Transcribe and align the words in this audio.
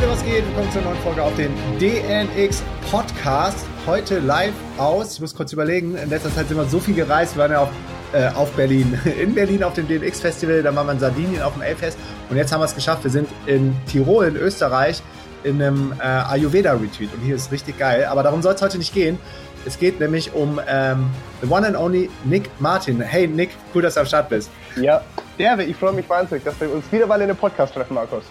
Leute, 0.00 0.12
was 0.12 0.24
geht? 0.24 0.46
Willkommen 0.46 0.72
zur 0.72 0.80
neuen 0.80 0.96
Folge 1.00 1.22
auf 1.22 1.36
den 1.36 1.52
DNX 1.78 2.62
Podcast. 2.90 3.66
Heute 3.84 4.18
live 4.18 4.54
aus. 4.78 5.12
Ich 5.12 5.20
muss 5.20 5.34
kurz 5.34 5.52
überlegen. 5.52 5.94
In 5.94 6.08
letzter 6.08 6.34
Zeit 6.34 6.48
sind 6.48 6.56
wir 6.56 6.64
so 6.64 6.80
viel 6.80 6.94
gereist. 6.94 7.36
Wir 7.36 7.42
waren 7.42 7.52
ja 7.52 7.60
auch 7.60 7.70
äh, 8.14 8.28
auf 8.34 8.50
Berlin, 8.52 8.98
in 9.20 9.34
Berlin 9.34 9.62
auf 9.62 9.74
dem 9.74 9.86
DNX 9.86 10.20
Festival. 10.20 10.62
Dann 10.62 10.74
waren 10.74 10.86
wir 10.86 10.92
in 10.92 11.00
Sardinien 11.00 11.42
auf 11.42 11.52
dem 11.52 11.60
A-Fest. 11.60 11.98
Und 12.30 12.38
jetzt 12.38 12.50
haben 12.50 12.60
wir 12.60 12.64
es 12.64 12.74
geschafft. 12.74 13.04
Wir 13.04 13.10
sind 13.10 13.28
in 13.44 13.76
Tirol, 13.84 14.24
in 14.24 14.36
Österreich, 14.36 15.02
in 15.44 15.60
einem 15.60 15.92
äh, 16.00 16.04
Ayurveda 16.04 16.72
Retreat. 16.72 17.12
Und 17.12 17.20
hier 17.22 17.34
ist 17.34 17.52
richtig 17.52 17.78
geil. 17.78 18.06
Aber 18.06 18.22
darum 18.22 18.40
soll 18.40 18.54
es 18.54 18.62
heute 18.62 18.78
nicht 18.78 18.94
gehen. 18.94 19.18
Es 19.66 19.78
geht 19.78 20.00
nämlich 20.00 20.32
um 20.32 20.58
ähm, 20.66 21.10
the 21.42 21.48
one 21.50 21.66
and 21.66 21.76
only 21.76 22.08
Nick 22.24 22.48
Martin. 22.58 23.02
Hey 23.02 23.26
Nick, 23.26 23.50
cool, 23.74 23.82
dass 23.82 23.94
du 23.94 24.00
am 24.00 24.06
Start 24.06 24.30
bist. 24.30 24.50
Ja, 24.76 25.02
Derbe, 25.38 25.64
ich 25.64 25.76
freue 25.76 25.92
mich 25.92 26.08
wahnsinnig, 26.08 26.42
dass 26.42 26.58
wir 26.58 26.72
uns 26.72 26.90
wieder 26.90 27.06
mal 27.06 27.16
in 27.16 27.24
einem 27.24 27.36
Podcast 27.36 27.74
treffen, 27.74 27.92
Markus. 27.92 28.24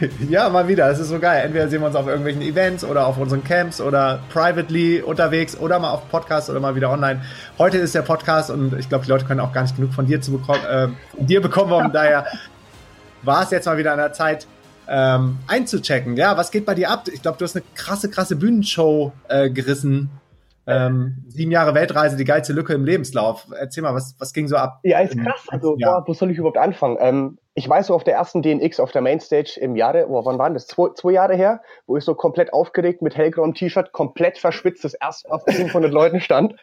Ja, 0.28 0.48
mal 0.48 0.68
wieder. 0.68 0.88
Das 0.88 0.98
ist 0.98 1.08
so 1.08 1.18
geil. 1.18 1.42
Entweder 1.44 1.68
sehen 1.68 1.80
wir 1.80 1.86
uns 1.86 1.96
auf 1.96 2.06
irgendwelchen 2.06 2.42
Events 2.42 2.84
oder 2.84 3.06
auf 3.06 3.18
unseren 3.18 3.44
Camps 3.44 3.80
oder 3.80 4.20
privately 4.32 5.00
unterwegs 5.00 5.56
oder 5.58 5.78
mal 5.78 5.90
auf 5.90 6.08
Podcast 6.10 6.50
oder 6.50 6.60
mal 6.60 6.74
wieder 6.74 6.90
online. 6.90 7.22
Heute 7.58 7.78
ist 7.78 7.94
der 7.94 8.02
Podcast 8.02 8.50
und 8.50 8.78
ich 8.78 8.88
glaube, 8.88 9.04
die 9.04 9.10
Leute 9.10 9.24
können 9.24 9.40
auch 9.40 9.52
gar 9.52 9.62
nicht 9.62 9.76
genug 9.76 9.92
von 9.92 10.06
dir 10.06 10.20
zu 10.20 10.32
bekommen, 10.32 10.64
äh, 10.64 10.88
von 11.16 11.26
dir 11.26 11.40
bekommen. 11.40 11.72
Und 11.72 11.94
daher 11.94 12.26
war 13.22 13.42
es 13.42 13.50
jetzt 13.50 13.66
mal 13.66 13.78
wieder 13.78 13.92
an 13.92 13.98
der 13.98 14.12
Zeit, 14.12 14.46
ähm, 14.88 15.38
einzuchecken. 15.46 16.16
Ja, 16.16 16.36
was 16.36 16.50
geht 16.50 16.64
bei 16.64 16.74
dir 16.74 16.90
ab? 16.90 17.08
Ich 17.12 17.20
glaube, 17.20 17.38
du 17.38 17.44
hast 17.44 17.56
eine 17.56 17.64
krasse, 17.74 18.08
krasse 18.08 18.36
Bühnenshow 18.36 19.12
äh, 19.28 19.50
gerissen. 19.50 20.10
Ähm, 20.68 21.24
sieben 21.28 21.50
Jahre 21.50 21.74
Weltreise, 21.74 22.18
die 22.18 22.24
geilste 22.24 22.52
Lücke 22.52 22.74
im 22.74 22.84
Lebenslauf. 22.84 23.46
Erzähl 23.58 23.82
mal, 23.82 23.94
was, 23.94 24.14
was 24.18 24.34
ging 24.34 24.48
so 24.48 24.56
ab? 24.56 24.80
Ja, 24.82 25.00
ist 25.00 25.18
krass. 25.18 25.46
Also, 25.48 25.76
boah, 25.80 26.04
wo 26.06 26.12
soll 26.12 26.30
ich 26.30 26.36
überhaupt 26.36 26.58
anfangen? 26.58 26.98
Ähm, 27.00 27.38
ich 27.58 27.68
weiß 27.68 27.88
so 27.88 27.94
auf 27.94 28.04
der 28.04 28.14
ersten 28.14 28.40
DNX 28.40 28.78
auf 28.78 28.92
der 28.92 29.02
Mainstage 29.02 29.58
im 29.60 29.74
Jahre, 29.74 30.06
oh, 30.08 30.24
wann 30.24 30.38
waren 30.38 30.54
das? 30.54 30.68
Zwei, 30.68 30.90
zwei 30.94 31.12
Jahre 31.12 31.34
her, 31.34 31.60
wo 31.86 31.96
ich 31.96 32.04
so 32.04 32.14
komplett 32.14 32.52
aufgeregt 32.52 33.02
mit 33.02 33.16
hellgrauem 33.16 33.52
T-Shirt, 33.52 33.90
komplett 33.90 34.38
verschwitzt, 34.38 34.84
das 34.84 34.94
erste 34.94 35.28
Mal 35.28 35.40
vor 35.40 35.52
500 35.52 35.90
Leuten 35.90 36.20
stand 36.20 36.54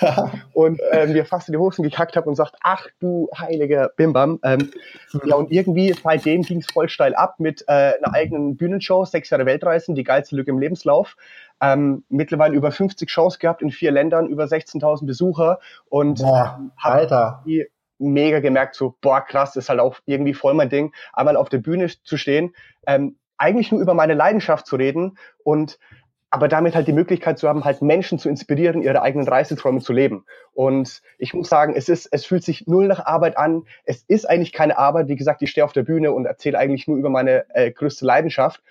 und 0.52 0.80
äh, 0.92 1.06
mir 1.06 1.24
fast 1.24 1.48
in 1.48 1.52
die 1.52 1.58
Hosen 1.58 1.82
gekackt 1.82 2.14
habe 2.16 2.28
und 2.28 2.34
sagt, 2.34 2.56
ach 2.60 2.86
du 3.00 3.30
heiliger 3.38 3.88
Bimbam. 3.96 4.38
Ähm, 4.42 4.70
ja, 5.24 5.36
und 5.36 5.50
irgendwie 5.50 5.94
seitdem 5.94 6.42
ging 6.42 6.58
es 6.58 6.66
voll 6.66 6.90
steil 6.90 7.14
ab 7.14 7.36
mit 7.38 7.62
äh, 7.68 7.72
einer 7.72 8.12
eigenen 8.12 8.56
Bühnenshow, 8.56 9.06
sechs 9.06 9.30
Jahre 9.30 9.46
Weltreisen, 9.46 9.94
die 9.94 10.04
geilste 10.04 10.36
Lücke 10.36 10.50
im 10.50 10.58
Lebenslauf. 10.58 11.16
Ähm, 11.72 12.04
mittlerweile 12.08 12.54
über 12.54 12.70
50 12.72 13.10
Shows 13.10 13.38
gehabt 13.38 13.62
in 13.62 13.70
vier 13.70 13.90
Ländern, 13.90 14.26
über 14.26 14.44
16.000 14.44 15.06
Besucher 15.06 15.60
und 15.88 16.20
Boah, 16.20 16.60
Alter. 16.82 17.42
Die, 17.46 17.66
mega 17.98 18.40
gemerkt, 18.40 18.74
so, 18.74 18.96
boah, 19.00 19.20
krass, 19.20 19.56
ist 19.56 19.68
halt 19.68 19.80
auch 19.80 19.98
irgendwie 20.04 20.34
voll 20.34 20.54
mein 20.54 20.68
Ding, 20.68 20.92
einmal 21.12 21.36
auf 21.36 21.48
der 21.48 21.58
Bühne 21.58 21.88
zu 22.02 22.16
stehen, 22.16 22.54
ähm, 22.86 23.16
eigentlich 23.36 23.72
nur 23.72 23.80
über 23.80 23.94
meine 23.94 24.14
Leidenschaft 24.14 24.66
zu 24.66 24.76
reden 24.76 25.18
und 25.42 25.78
aber 26.30 26.48
damit 26.48 26.74
halt 26.74 26.88
die 26.88 26.92
Möglichkeit 26.92 27.38
zu 27.38 27.48
haben, 27.48 27.64
halt 27.64 27.80
Menschen 27.80 28.18
zu 28.18 28.28
inspirieren, 28.28 28.82
ihre 28.82 29.02
eigenen 29.02 29.28
Reiseträume 29.28 29.80
zu 29.80 29.92
leben. 29.92 30.24
Und 30.52 31.00
ich 31.16 31.32
muss 31.32 31.48
sagen, 31.48 31.74
es 31.76 31.88
ist, 31.88 32.08
es 32.10 32.26
fühlt 32.26 32.42
sich 32.42 32.66
null 32.66 32.88
nach 32.88 33.06
Arbeit 33.06 33.38
an. 33.38 33.62
Es 33.84 34.02
ist 34.08 34.28
eigentlich 34.28 34.52
keine 34.52 34.76
Arbeit. 34.76 35.06
Wie 35.06 35.14
gesagt, 35.14 35.42
ich 35.42 35.50
stehe 35.50 35.64
auf 35.64 35.72
der 35.72 35.84
Bühne 35.84 36.10
und 36.10 36.26
erzähle 36.26 36.58
eigentlich 36.58 36.88
nur 36.88 36.96
über 36.96 37.08
meine 37.08 37.44
äh, 37.54 37.70
größte 37.70 38.04
Leidenschaft. 38.04 38.64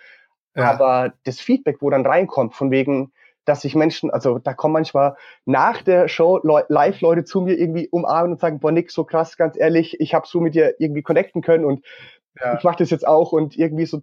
Ja. 0.55 0.71
Aber 0.71 1.13
das 1.23 1.39
Feedback, 1.39 1.77
wo 1.81 1.89
dann 1.89 2.05
reinkommt, 2.05 2.53
von 2.55 2.71
wegen, 2.71 3.11
dass 3.45 3.61
sich 3.61 3.75
Menschen, 3.75 4.09
also 4.11 4.39
da 4.39 4.53
kommen 4.53 4.73
manchmal 4.73 5.15
nach 5.45 5.81
der 5.81 6.07
Show 6.07 6.39
live 6.43 7.01
Leute 7.01 7.23
zu 7.25 7.41
mir 7.41 7.57
irgendwie 7.57 7.89
umarmen 7.89 8.33
und 8.33 8.39
sagen, 8.39 8.59
boah 8.59 8.71
Nick, 8.71 8.91
so 8.91 9.03
krass, 9.03 9.37
ganz 9.37 9.57
ehrlich, 9.57 9.99
ich 9.99 10.13
habe 10.13 10.27
so 10.27 10.39
mit 10.39 10.55
dir 10.55 10.75
irgendwie 10.79 11.01
connecten 11.01 11.41
können 11.41 11.65
und 11.65 11.85
ja. 12.39 12.57
ich 12.57 12.63
mache 12.63 12.77
das 12.77 12.89
jetzt 12.89 13.07
auch 13.07 13.31
und 13.31 13.57
irgendwie 13.57 13.85
so 13.85 14.01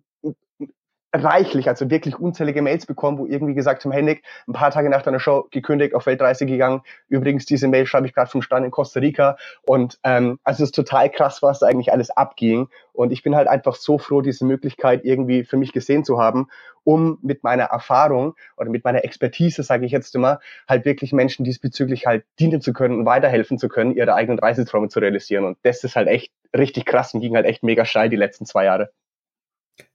reichlich, 1.12 1.68
also 1.68 1.90
wirklich 1.90 2.18
unzählige 2.18 2.62
Mails 2.62 2.86
bekommen, 2.86 3.18
wo 3.18 3.26
irgendwie 3.26 3.54
gesagt 3.54 3.84
haben, 3.84 3.92
hey 3.92 4.02
Nick, 4.02 4.22
ein 4.46 4.52
paar 4.52 4.70
Tage 4.70 4.88
nach 4.88 5.02
deiner 5.02 5.18
Show 5.18 5.48
gekündigt, 5.50 5.94
auf 5.94 6.06
Weltreise 6.06 6.46
gegangen. 6.46 6.82
Übrigens, 7.08 7.46
diese 7.46 7.68
Mail 7.68 7.86
schreibe 7.86 8.06
ich 8.06 8.14
gerade 8.14 8.30
vom 8.30 8.42
Stand 8.42 8.64
in 8.64 8.70
Costa 8.70 9.00
Rica. 9.00 9.36
Und 9.62 9.98
ähm, 10.04 10.38
also 10.44 10.62
es 10.62 10.68
ist 10.68 10.74
total 10.74 11.10
krass, 11.10 11.42
was 11.42 11.60
da 11.60 11.66
eigentlich 11.66 11.92
alles 11.92 12.10
abging. 12.10 12.68
Und 12.92 13.12
ich 13.12 13.22
bin 13.22 13.34
halt 13.34 13.48
einfach 13.48 13.74
so 13.74 13.98
froh, 13.98 14.20
diese 14.20 14.44
Möglichkeit 14.44 15.04
irgendwie 15.04 15.44
für 15.44 15.56
mich 15.56 15.72
gesehen 15.72 16.04
zu 16.04 16.20
haben, 16.20 16.48
um 16.84 17.18
mit 17.22 17.42
meiner 17.42 17.64
Erfahrung 17.64 18.34
oder 18.56 18.70
mit 18.70 18.84
meiner 18.84 19.04
Expertise, 19.04 19.62
sage 19.62 19.86
ich 19.86 19.92
jetzt 19.92 20.14
immer, 20.14 20.38
halt 20.68 20.84
wirklich 20.84 21.12
Menschen 21.12 21.44
diesbezüglich 21.44 22.06
halt 22.06 22.24
dienen 22.38 22.60
zu 22.60 22.72
können 22.72 22.98
und 22.98 23.06
weiterhelfen 23.06 23.58
zu 23.58 23.68
können, 23.68 23.94
ihre 23.94 24.14
eigenen 24.14 24.38
Reiseträume 24.38 24.88
zu 24.88 25.00
realisieren. 25.00 25.44
Und 25.44 25.58
das 25.62 25.82
ist 25.82 25.96
halt 25.96 26.08
echt 26.08 26.32
richtig 26.56 26.84
krass 26.84 27.14
und 27.14 27.20
ging 27.20 27.34
halt 27.34 27.46
echt 27.46 27.62
mega 27.62 27.84
steil 27.84 28.10
die 28.10 28.16
letzten 28.16 28.46
zwei 28.46 28.64
Jahre. 28.64 28.90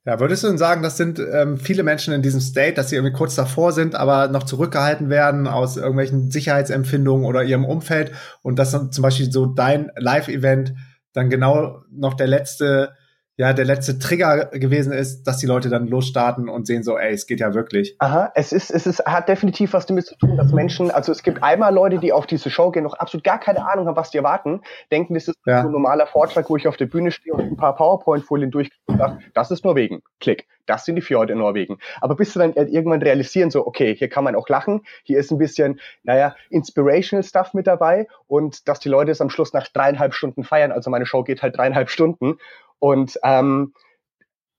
Ja, 0.06 0.20
würdest 0.20 0.44
du 0.44 0.48
denn 0.48 0.58
sagen, 0.58 0.84
das 0.84 0.98
sind 0.98 1.20
ähm, 1.20 1.58
viele 1.58 1.84
Menschen 1.84 2.14
in 2.14 2.22
diesem 2.22 2.42
State, 2.42 2.74
dass 2.74 2.90
sie 2.90 2.96
irgendwie 2.96 3.16
kurz 3.16 3.36
davor 3.36 3.72
sind, 3.72 3.96
aber 3.96 4.28
noch 4.28 4.44
zurückgehalten 4.44 5.10
werden 5.10 5.48
aus 5.48 5.78
irgendwelchen 5.78 6.32
Sicherheitsempfindungen 6.32 7.26
oder 7.26 7.44
ihrem 7.44 7.66
Umfeld 7.66 8.12
und 8.42 8.60
dass 8.60 8.72
dann 8.72 8.92
zum 8.92 9.02
Beispiel 9.02 9.32
so 9.32 9.46
dein 9.46 9.92
Live-Event 9.96 10.76
dann 11.14 11.30
genau 11.30 11.84
noch 11.92 12.14
der 12.14 12.28
letzte 12.28 12.94
ja 13.38 13.54
der 13.54 13.66
letzte 13.66 14.00
Trigger 14.00 14.46
gewesen 14.46 14.94
ist, 14.94 15.24
dass 15.24 15.38
die 15.38 15.46
Leute 15.46 15.70
dann 15.70 15.88
losstarten 15.88 16.48
und 16.48 16.66
sehen 16.68 16.84
so, 16.84 16.98
ey, 16.98 17.14
es 17.14 17.28
geht 17.28 17.40
ja 17.40 17.54
wirklich. 17.54 17.96
Aha, 18.00 18.32
es 18.36 18.54
ist, 18.54 18.72
es 18.72 18.88
ist, 18.88 19.06
hat 19.06 19.28
definitiv 19.28 19.74
was 19.74 19.86
damit 19.86 20.06
zu 20.06 20.16
tun, 20.18 20.38
dass 20.38 20.54
Menschen, 20.54 20.92
also 20.92 21.12
es 21.12 21.24
gibt 21.24 21.44
einmal 21.44 21.74
Leute, 21.74 22.00
die 22.00 22.14
auf 22.14 22.28
diese 22.28 22.50
Show 22.50 22.72
gehen, 22.72 22.84
noch 22.84 22.94
absolut 22.94 23.24
gar 23.24 23.40
keine 23.40 23.68
Ahnung 23.68 23.88
haben, 23.88 23.96
was 23.96 24.10
die 24.10 24.18
erwarten, 24.18 24.62
denken, 24.92 25.14
das 25.16 25.28
ist 25.28 25.38
ja. 25.46 25.62
so 25.62 25.68
ein 25.68 25.72
normaler 25.72 26.08
Vortrag, 26.08 26.50
wo 26.50 26.56
ich 26.56 26.68
auf 26.68 26.78
der 26.78 26.86
Bühne 26.86 27.12
stehe 27.12 27.34
und 27.34 27.42
ein 27.42 27.58
paar 27.58 27.76
PowerPoint-Folien 27.76 28.52
sage, 28.88 29.20
das 29.34 29.52
ist 29.52 29.66
Norwegen, 29.66 30.02
klick. 30.20 30.48
Das 30.66 30.86
sind 30.86 30.96
die 30.96 31.04
Fjorde 31.04 31.34
in 31.34 31.40
Norwegen. 31.40 31.78
Aber 32.02 32.16
bis 32.16 32.34
sie 32.34 32.40
dann 32.40 32.54
irgendwann 32.54 33.02
realisieren, 33.02 33.52
so, 33.52 33.68
okay, 33.68 33.96
hier 33.96 34.10
kann 34.10 34.24
man 34.24 34.36
auch 34.36 34.50
lachen, 34.50 34.82
hier 35.04 35.20
ist 35.20 35.32
ein 35.32 35.38
bisschen, 35.38 35.80
naja, 36.04 36.36
inspirational 36.50 37.24
Stuff 37.24 37.54
mit 37.54 37.68
dabei 37.68 38.08
und 38.28 38.68
dass 38.68 38.80
die 38.80 38.90
Leute 38.90 39.12
es 39.12 39.22
am 39.22 39.30
Schluss 39.30 39.54
nach 39.54 39.68
dreieinhalb 39.68 40.16
Stunden 40.16 40.44
feiern, 40.44 40.72
also 40.72 40.90
meine 40.90 41.06
Show 41.06 41.24
geht 41.24 41.44
halt 41.44 41.58
dreieinhalb 41.58 41.92
Stunden 41.92 42.38
und 42.86 43.20
ähm, 43.24 43.74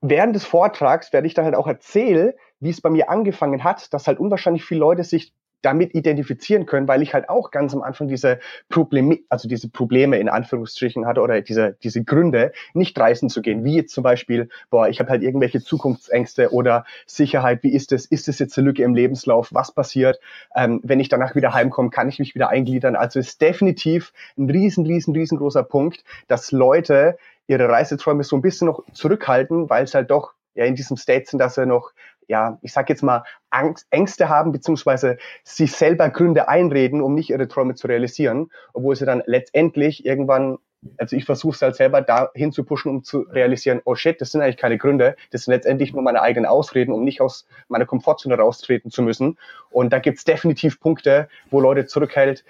während 0.01 0.35
des 0.35 0.45
Vortrags 0.45 1.13
werde 1.13 1.29
ich 1.29 1.35
dann 1.35 1.45
halt 1.45 1.55
auch 1.55 1.69
erzählen, 1.69 2.33
wie 2.59 2.71
es 2.71 2.81
bei 2.81 2.91
mir 2.91 3.09
angefangen 3.09 3.63
hat, 3.63 3.95
dass 3.95 4.09
halt 4.09 4.19
unwahrscheinlich 4.19 4.65
viele 4.65 4.81
Leute 4.81 5.05
sich 5.05 5.33
damit 5.63 5.95
identifizieren 5.95 6.67
können, 6.67 6.89
weil 6.89 7.03
ich 7.03 7.15
halt 7.15 7.29
auch 7.29 7.53
ganz 7.53 7.73
am 7.73 7.83
Anfang 7.83 8.09
diese 8.09 8.41
Probleme, 8.69 9.21
also 9.29 9.49
diese 9.49 9.69
Probleme 9.69 10.19
in 10.19 10.29
Anführungsstrichen 10.29 11.07
hatte 11.07 11.21
oder 11.21 11.41
diese, 11.41 11.77
diese 11.85 12.03
Gründe, 12.03 12.51
nicht 12.75 12.99
reisen 12.99 13.29
zu 13.29 13.43
gehen, 13.43 13.65
wie 13.65 13.77
jetzt 13.77 13.95
zum 13.95 14.03
Beispiel, 14.03 14.49
boah, 14.71 14.89
ich 14.89 14.99
habe 14.99 15.11
halt 15.11 15.23
irgendwelche 15.23 15.61
Zukunftsängste 15.61 16.53
oder 16.53 16.85
Sicherheit, 17.07 17.63
wie 17.63 17.73
ist 17.73 17.93
es, 17.93 18.07
ist 18.07 18.29
es 18.29 18.41
jetzt 18.41 18.59
eine 18.59 18.67
Lücke 18.67 18.83
im 18.83 18.95
Lebenslauf, 18.97 19.55
was 19.55 19.71
passiert, 19.71 20.19
ähm, 20.57 20.81
wenn 20.83 20.99
ich 20.99 21.09
danach 21.09 21.37
wieder 21.37 21.55
heimkomme, 21.55 21.91
kann 21.91 22.09
ich 22.09 22.19
mich 22.19 22.35
wieder 22.35 22.49
eingliedern, 22.49 22.97
also 22.97 23.21
ist 23.21 23.41
definitiv 23.41 24.13
ein 24.37 24.51
riesen, 24.51 24.85
riesen, 24.85 25.15
riesengroßer 25.15 25.63
Punkt, 25.63 26.03
dass 26.27 26.51
Leute 26.51 27.19
ihre 27.47 27.69
Reiseträume 27.69 28.25
so 28.25 28.37
ein 28.37 28.43
bisschen 28.43 28.67
noch 28.67 28.83
zurückhalten, 28.93 29.71
weil 29.71 29.85
es 29.85 29.95
halt 29.95 30.11
doch 30.11 30.33
ja 30.55 30.65
in 30.65 30.75
diesem 30.75 30.97
State 30.97 31.27
sind, 31.27 31.39
dass 31.39 31.55
sie 31.55 31.67
noch, 31.67 31.93
ja, 32.29 32.59
ich 32.63 32.73
sag 32.73 32.89
jetzt 32.89 33.03
mal, 33.03 33.23
Angst, 33.51 33.87
Ängste 33.91 34.29
haben, 34.29 34.53
beziehungsweise 34.53 35.19
sich 35.45 35.73
selber 35.73 36.09
Gründe 36.11 36.49
einreden, 36.49 37.01
um 37.01 37.15
nicht 37.15 37.31
ihre 37.31 37.47
Träume 37.47 37.75
zu 37.75 37.87
realisieren, 37.87 38.51
obwohl 38.73 38.97
sie 38.97 39.07
dann 39.07 39.23
letztendlich 39.27 40.05
irgendwann, 40.05 40.59
also 40.99 41.15
ich 41.15 41.25
versuche 41.25 41.55
es 41.55 41.63
halt 41.63 41.77
selber 41.77 42.01
dahin 42.01 42.53
zu 42.53 42.65
pushen, 42.65 42.91
um 42.91 43.05
zu 43.05 43.21
realisieren, 43.21 43.81
oh 43.85 43.95
shit, 43.95 44.21
das 44.21 44.33
sind 44.33 44.41
eigentlich 44.41 44.57
keine 44.57 44.79
Gründe, 44.79 45.17
das 45.31 45.45
sind 45.45 45.53
letztendlich 45.53 45.93
nur 45.93 46.03
meine 46.03 46.23
eigenen 46.23 46.47
Ausreden, 46.47 46.93
um 46.93 47.05
nicht 47.05 47.21
aus 47.21 47.47
meiner 47.69 47.87
Komfortzone 47.87 48.37
raustreten 48.37 48.91
zu 48.91 49.03
müssen. 49.03 49.39
Und 49.71 49.93
da 49.93 49.99
gibt's 49.99 50.25
definitiv 50.25 50.81
Punkte, 50.81 51.29
wo 51.51 51.61
Leute 51.61 51.87
zurückhält, 51.87 52.45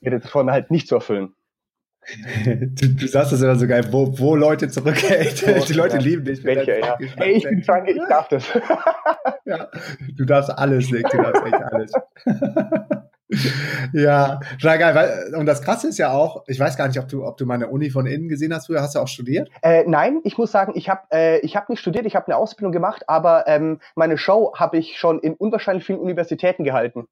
ihre 0.00 0.20
Träume 0.20 0.52
halt 0.52 0.70
nicht 0.70 0.88
zu 0.88 0.96
erfüllen. 0.96 1.34
Du, 2.44 2.88
du 2.88 3.06
sagst 3.06 3.32
das 3.32 3.42
immer 3.42 3.56
so 3.56 3.66
geil, 3.66 3.86
wo, 3.90 4.18
wo 4.18 4.34
Leute 4.34 4.68
zurückhält. 4.68 5.44
Oh, 5.46 5.64
die 5.66 5.72
Leute 5.72 5.96
ja. 5.96 6.02
lieben 6.02 6.24
dich. 6.24 6.44
Welche, 6.44 6.80
ja. 6.80 6.98
Hey, 7.16 7.32
ich 7.32 7.44
bin 7.44 7.62
Franke, 7.62 7.92
ich 7.92 8.02
darf 8.08 8.28
das. 8.28 8.44
ja, 9.44 9.68
du 10.16 10.24
darfst 10.24 10.50
alles, 10.50 10.90
Nick, 10.90 11.08
du 11.08 11.16
darfst 11.18 11.44
echt 11.44 11.62
alles. 11.62 11.92
ja, 13.92 14.40
total 14.60 14.78
geil. 14.78 14.94
Weil, 14.94 15.34
und 15.36 15.46
das 15.46 15.62
Krasse 15.62 15.88
ist 15.88 15.98
ja 15.98 16.12
auch, 16.12 16.44
ich 16.46 16.58
weiß 16.58 16.76
gar 16.76 16.88
nicht, 16.88 16.98
ob 16.98 17.08
du, 17.08 17.24
ob 17.24 17.36
du 17.36 17.46
meine 17.46 17.68
Uni 17.68 17.90
von 17.90 18.06
innen 18.06 18.28
gesehen 18.28 18.52
hast 18.54 18.66
früher. 18.66 18.82
Hast 18.82 18.94
du 18.94 19.00
auch 19.00 19.08
studiert? 19.08 19.50
Äh, 19.62 19.84
nein, 19.86 20.20
ich 20.24 20.36
muss 20.38 20.50
sagen, 20.50 20.72
ich 20.74 20.88
habe 20.88 21.02
äh, 21.12 21.38
ich 21.40 21.56
hab 21.56 21.68
nicht 21.68 21.80
studiert, 21.80 22.06
ich 22.06 22.16
habe 22.16 22.26
eine 22.26 22.36
Ausbildung 22.36 22.72
gemacht, 22.72 23.08
aber 23.08 23.46
ähm, 23.46 23.80
meine 23.94 24.18
Show 24.18 24.52
habe 24.56 24.78
ich 24.78 24.98
schon 24.98 25.20
in 25.20 25.34
unwahrscheinlich 25.34 25.84
vielen 25.84 26.00
Universitäten 26.00 26.64
gehalten. 26.64 27.06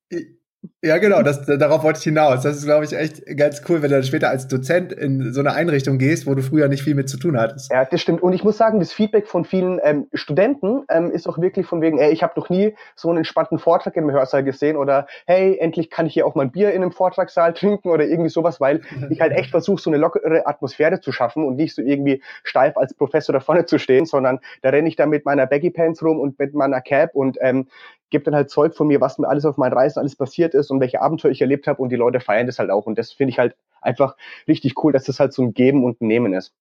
Ja, 0.81 0.99
genau, 0.99 1.23
das, 1.23 1.45
darauf 1.45 1.83
wollte 1.83 1.99
ich 1.99 2.05
hinaus. 2.05 2.43
Das 2.43 2.57
ist, 2.57 2.65
glaube 2.65 2.85
ich, 2.85 2.93
echt 2.93 3.27
ganz 3.37 3.63
cool, 3.69 3.83
wenn 3.83 3.91
du 3.91 3.97
dann 3.97 4.05
später 4.05 4.29
als 4.29 4.47
Dozent 4.47 4.93
in 4.93 5.33
so 5.33 5.41
eine 5.41 5.53
Einrichtung 5.53 5.99
gehst, 5.99 6.25
wo 6.25 6.37
du 6.37 6.43
früher 6.43 6.69
nicht 6.69 6.85
viel 6.85 6.95
mit 6.95 7.09
zu 7.09 7.19
tun 7.19 7.37
hattest. 7.37 7.73
Ja, 7.73 7.85
das 7.85 8.01
stimmt. 8.01 8.23
Und 8.23 8.33
ich 8.33 8.45
muss 8.45 8.59
sagen, 8.59 8.79
das 8.79 8.93
Feedback 8.93 9.27
von 9.27 9.45
vielen 9.45 9.81
ähm, 9.83 10.07
Studenten 10.13 10.85
ähm, 10.89 11.11
ist 11.11 11.29
auch 11.29 11.37
wirklich 11.39 11.67
von 11.67 11.81
wegen, 11.81 11.99
ey, 11.99 12.13
ich 12.13 12.23
habe 12.23 12.35
noch 12.37 12.49
nie 12.49 12.77
so 12.95 13.09
einen 13.09 13.19
entspannten 13.19 13.59
Vortrag 13.59 13.97
im 13.97 14.09
Hörsaal 14.09 14.45
gesehen 14.45 14.77
oder 14.77 15.09
hey, 15.27 15.59
endlich 15.59 15.91
kann 15.91 16.07
ich 16.07 16.15
hier 16.15 16.25
auch 16.25 16.37
mal 16.37 16.43
ein 16.43 16.53
Bier 16.53 16.71
in 16.71 16.83
einem 16.83 16.93
Vortragssaal 16.93 17.55
trinken 17.55 17.89
oder 17.89 18.07
irgendwie 18.07 18.31
sowas, 18.31 18.61
weil 18.61 18.83
ich 19.11 19.21
halt 19.21 19.33
echt 19.33 19.51
versuche, 19.51 19.83
so 19.83 19.91
eine 19.91 19.97
lockere 19.97 20.47
Atmosphäre 20.47 21.01
zu 21.01 21.11
schaffen 21.11 21.45
und 21.45 21.57
nicht 21.57 21.75
so 21.75 21.83
irgendwie 21.83 22.23
steif 22.45 22.77
als 22.77 22.95
Professor 22.95 23.33
da 23.33 23.41
vorne 23.41 23.65
zu 23.65 23.81
stehen, 23.81 24.07
sondern 24.07 24.39
da 24.63 24.69
renne 24.69 24.89
ich 24.89 24.95
da 24.95 25.07
mit 25.07 25.25
meiner 25.25 25.47
Baggy 25.47 25.71
Pants 25.71 26.05
rum 26.05 26.21
und 26.21 26.39
mit 26.39 26.55
meiner 26.55 26.81
Cap 26.81 27.17
und 27.17 27.37
ähm, 27.41 27.67
gebe 28.11 28.25
dann 28.25 28.35
halt 28.35 28.51
Zeug 28.51 28.75
von 28.75 28.87
mir, 28.87 29.01
was 29.01 29.19
mir 29.19 29.29
alles 29.29 29.45
auf 29.45 29.57
meinen 29.57 29.73
Reisen 29.73 29.99
alles 29.99 30.17
passiert 30.17 30.55
ist 30.55 30.68
und 30.70 30.81
welche 30.81 31.00
Abenteuer 31.03 31.31
ich 31.31 31.41
erlebt 31.41 31.67
habe 31.67 31.82
und 31.82 31.91
die 31.91 31.97
Leute 31.97 32.20
feiern 32.20 32.47
das 32.47 32.59
halt 32.59 32.70
auch 32.70 32.87
und 32.87 32.99
das 32.99 33.12
finde 33.12 33.31
ich 33.32 33.38
halt 33.38 33.56
einfach 33.81 34.17
richtig 34.47 34.82
cool, 34.82 34.93
dass 34.93 35.05
das 35.05 35.20
halt 35.20 35.32
so 35.32 35.43
ein 35.43 35.55
Geben 35.55 35.85
und 35.85 36.00
ein 36.00 36.06
Nehmen 36.09 36.35
ist. 36.35 36.55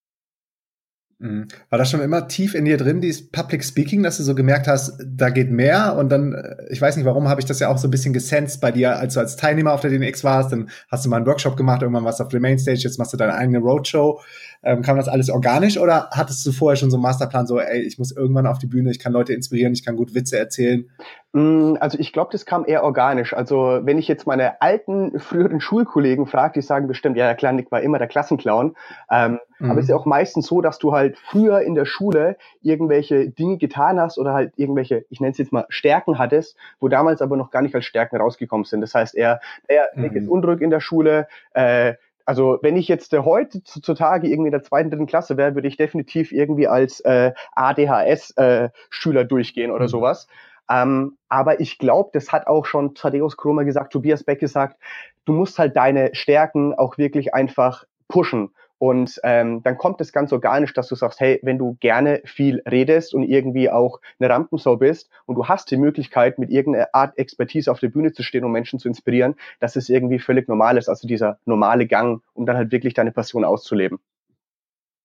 Mhm. 1.19 1.47
War 1.71 1.79
das 1.79 1.89
schon 1.89 2.01
immer 2.01 2.27
tief 2.27 2.53
in 2.53 2.65
dir 2.65 2.77
drin, 2.77 3.01
dieses 3.01 3.31
Public 3.31 3.63
Speaking, 3.63 4.03
dass 4.03 4.17
du 4.17 4.23
so 4.23 4.35
gemerkt 4.35 4.67
hast, 4.67 5.03
da 5.03 5.31
geht 5.31 5.49
mehr? 5.49 5.95
Und 5.97 6.09
dann, 6.09 6.33
äh, 6.33 6.55
ich 6.69 6.79
weiß 6.79 6.95
nicht, 6.95 7.05
warum 7.05 7.27
habe 7.27 7.41
ich 7.41 7.45
das 7.45 7.59
ja 7.59 7.69
auch 7.69 7.79
so 7.79 7.87
ein 7.87 7.91
bisschen 7.91 8.13
gesensed 8.13 8.61
bei 8.61 8.71
dir, 8.71 8.97
als 8.97 9.15
du 9.15 9.19
als 9.19 9.35
Teilnehmer 9.35 9.73
auf 9.73 9.81
der 9.81 9.89
DNX 9.89 10.23
warst, 10.23 10.51
dann 10.51 10.69
hast 10.91 11.05
du 11.05 11.09
mal 11.09 11.17
einen 11.17 11.25
Workshop 11.25 11.57
gemacht, 11.57 11.81
irgendwann 11.81 12.05
warst 12.05 12.19
du 12.19 12.23
auf 12.23 12.29
der 12.29 12.39
Mainstage, 12.39 12.77
jetzt 12.79 12.99
machst 12.99 13.13
du 13.13 13.17
deine 13.17 13.33
eigene 13.33 13.57
Roadshow. 13.57 14.21
Ähm, 14.63 14.81
kam 14.81 14.97
das 14.97 15.07
alles 15.07 15.29
organisch 15.29 15.77
oder 15.77 16.09
hattest 16.11 16.45
du 16.45 16.51
vorher 16.51 16.75
schon 16.75 16.91
so 16.91 16.97
einen 16.97 17.03
Masterplan, 17.03 17.47
so, 17.47 17.59
ey, 17.59 17.81
ich 17.81 17.97
muss 17.97 18.11
irgendwann 18.11 18.47
auf 18.47 18.57
die 18.59 18.65
Bühne, 18.67 18.91
ich 18.91 18.99
kann 18.99 19.13
Leute 19.13 19.33
inspirieren, 19.33 19.73
ich 19.73 19.85
kann 19.85 19.95
gut 19.95 20.13
Witze 20.13 20.37
erzählen? 20.37 20.89
Mm, 21.33 21.75
also 21.79 21.97
ich 21.97 22.13
glaube, 22.13 22.29
das 22.31 22.45
kam 22.45 22.65
eher 22.65 22.83
organisch. 22.83 23.33
Also 23.33 23.79
wenn 23.83 23.97
ich 23.97 24.07
jetzt 24.07 24.27
meine 24.27 24.61
alten, 24.61 25.19
früheren 25.19 25.61
Schulkollegen 25.61 26.27
frage, 26.27 26.59
die 26.59 26.65
sagen 26.65 26.87
bestimmt, 26.87 27.17
ja, 27.17 27.33
klar, 27.33 27.53
Nick 27.53 27.71
war 27.71 27.81
immer 27.81 27.99
der 27.99 28.07
Klassenclown. 28.07 28.75
Ähm, 29.11 29.39
mhm. 29.59 29.71
Aber 29.71 29.79
es 29.79 29.85
ist 29.85 29.89
ja 29.89 29.95
auch 29.95 30.05
meistens 30.05 30.47
so, 30.47 30.61
dass 30.61 30.79
du 30.79 30.93
halt 30.93 31.17
früher 31.17 31.61
in 31.61 31.75
der 31.75 31.85
Schule 31.85 32.37
irgendwelche 32.61 33.29
Dinge 33.29 33.57
getan 33.57 33.99
hast 33.99 34.17
oder 34.17 34.33
halt 34.33 34.53
irgendwelche, 34.57 35.05
ich 35.09 35.19
nenne 35.19 35.31
es 35.31 35.37
jetzt 35.37 35.51
mal, 35.51 35.65
Stärken 35.69 36.17
hattest, 36.17 36.57
wo 36.79 36.87
damals 36.87 37.21
aber 37.21 37.37
noch 37.37 37.51
gar 37.51 37.61
nicht 37.61 37.75
als 37.75 37.85
Stärken 37.85 38.17
rausgekommen 38.17 38.65
sind. 38.65 38.81
Das 38.81 38.93
heißt, 38.93 39.15
er, 39.15 39.39
er 39.67 39.89
Nick 39.95 40.13
ist 40.13 40.25
mhm. 40.25 40.31
unruhig 40.31 40.61
in 40.61 40.69
der 40.69 40.79
Schule, 40.79 41.27
äh, 41.53 41.93
also 42.27 42.59
wenn 42.61 42.75
ich 42.75 42.89
jetzt 42.89 43.13
äh, 43.13 43.19
heute 43.19 43.63
zutage 43.63 44.27
irgendwie 44.27 44.49
in 44.49 44.51
der 44.51 44.61
zweiten, 44.61 44.89
dritten 44.89 45.05
Klasse 45.07 45.37
wäre, 45.37 45.55
würde 45.55 45.69
ich 45.69 45.77
definitiv 45.77 46.33
irgendwie 46.33 46.67
als 46.67 46.99
äh, 46.99 47.31
ADHS-Schüler 47.55 49.21
äh, 49.21 49.25
durchgehen 49.25 49.71
oder 49.71 49.85
mhm. 49.85 49.89
sowas. 49.89 50.27
Ähm, 50.69 51.17
aber 51.29 51.61
ich 51.61 51.79
glaube, 51.79 52.09
das 52.11 52.33
hat 52.33 52.47
auch 52.47 52.65
schon 52.65 52.95
Thaddeus 52.95 53.37
Kromer 53.37 53.63
gesagt, 53.63 53.93
Tobias 53.93 54.25
Beck 54.25 54.39
gesagt, 54.41 54.77
du 55.23 55.31
musst 55.31 55.57
halt 55.57 55.77
deine 55.77 56.13
Stärken 56.13 56.73
auch 56.73 56.97
wirklich 56.97 57.33
einfach 57.33 57.85
pushen. 58.09 58.49
Und 58.79 59.19
ähm, 59.23 59.63
dann 59.63 59.77
kommt 59.77 60.01
es 60.01 60.13
ganz 60.13 60.31
organisch, 60.31 60.73
dass 60.73 60.87
du 60.87 60.95
sagst, 60.95 61.19
hey, 61.19 61.39
wenn 61.41 61.57
du 61.57 61.77
gerne 61.79 62.21
viel 62.25 62.61
redest 62.69 63.13
und 63.13 63.23
irgendwie 63.23 63.69
auch 63.71 63.99
eine 64.19 64.29
Rampensau 64.29 64.77
bist 64.77 65.09
und 65.25 65.35
du 65.35 65.47
hast 65.47 65.71
die 65.71 65.77
Möglichkeit, 65.77 66.37
mit 66.37 66.51
irgendeiner 66.51 66.89
Art 66.93 67.17
Expertise 67.17 67.71
auf 67.71 67.79
der 67.79 67.89
Bühne 67.89 68.13
zu 68.13 68.21
stehen 68.21 68.43
und 68.43 68.51
Menschen 68.51 68.77
zu 68.77 68.87
inspirieren, 68.87 69.35
dass 69.59 69.75
es 69.75 69.89
irgendwie 69.89 70.19
völlig 70.19 70.47
normal 70.47 70.77
ist, 70.77 70.89
also 70.89 71.07
dieser 71.07 71.39
normale 71.45 71.87
Gang, 71.87 72.21
um 72.33 72.45
dann 72.45 72.55
halt 72.55 72.71
wirklich 72.71 72.93
deine 72.93 73.11
Passion 73.11 73.43
auszuleben. 73.43 73.99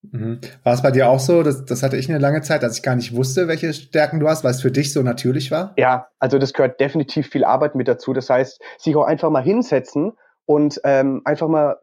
Mhm. 0.03 0.41
War 0.65 0.75
es 0.75 0.83
bei 0.83 0.91
dir 0.91 1.09
auch 1.09 1.21
so? 1.21 1.43
Das, 1.43 1.65
das 1.65 1.83
hatte 1.83 1.97
ich 1.97 2.09
eine 2.09 2.19
lange 2.19 2.43
Zeit, 2.43 2.63
dass 2.63 2.77
ich 2.77 2.83
gar 2.83 2.97
nicht 2.97 3.15
wusste, 3.15 3.49
welche 3.49 3.73
Stärken 3.73 4.21
du 4.21 4.29
hast, 4.29 4.43
weil 4.45 4.51
es 4.51 4.61
für 4.61 4.73
dich 4.73 4.93
so 4.93 5.03
natürlich 5.03 5.51
war? 5.51 5.75
Ja, 5.79 6.09
also 6.19 6.39
das 6.39 6.53
gehört 6.53 6.81
definitiv 6.81 7.29
viel 7.29 7.45
Arbeit 7.45 7.75
mit 7.75 7.89
dazu. 7.89 8.13
Das 8.13 8.29
heißt, 8.29 8.61
sich 8.79 8.97
auch 8.97 9.05
einfach 9.05 9.31
mal 9.31 9.43
hinsetzen 9.43 10.13
und 10.45 10.81
ähm, 10.85 11.23
einfach 11.25 11.49
mal 11.49 11.77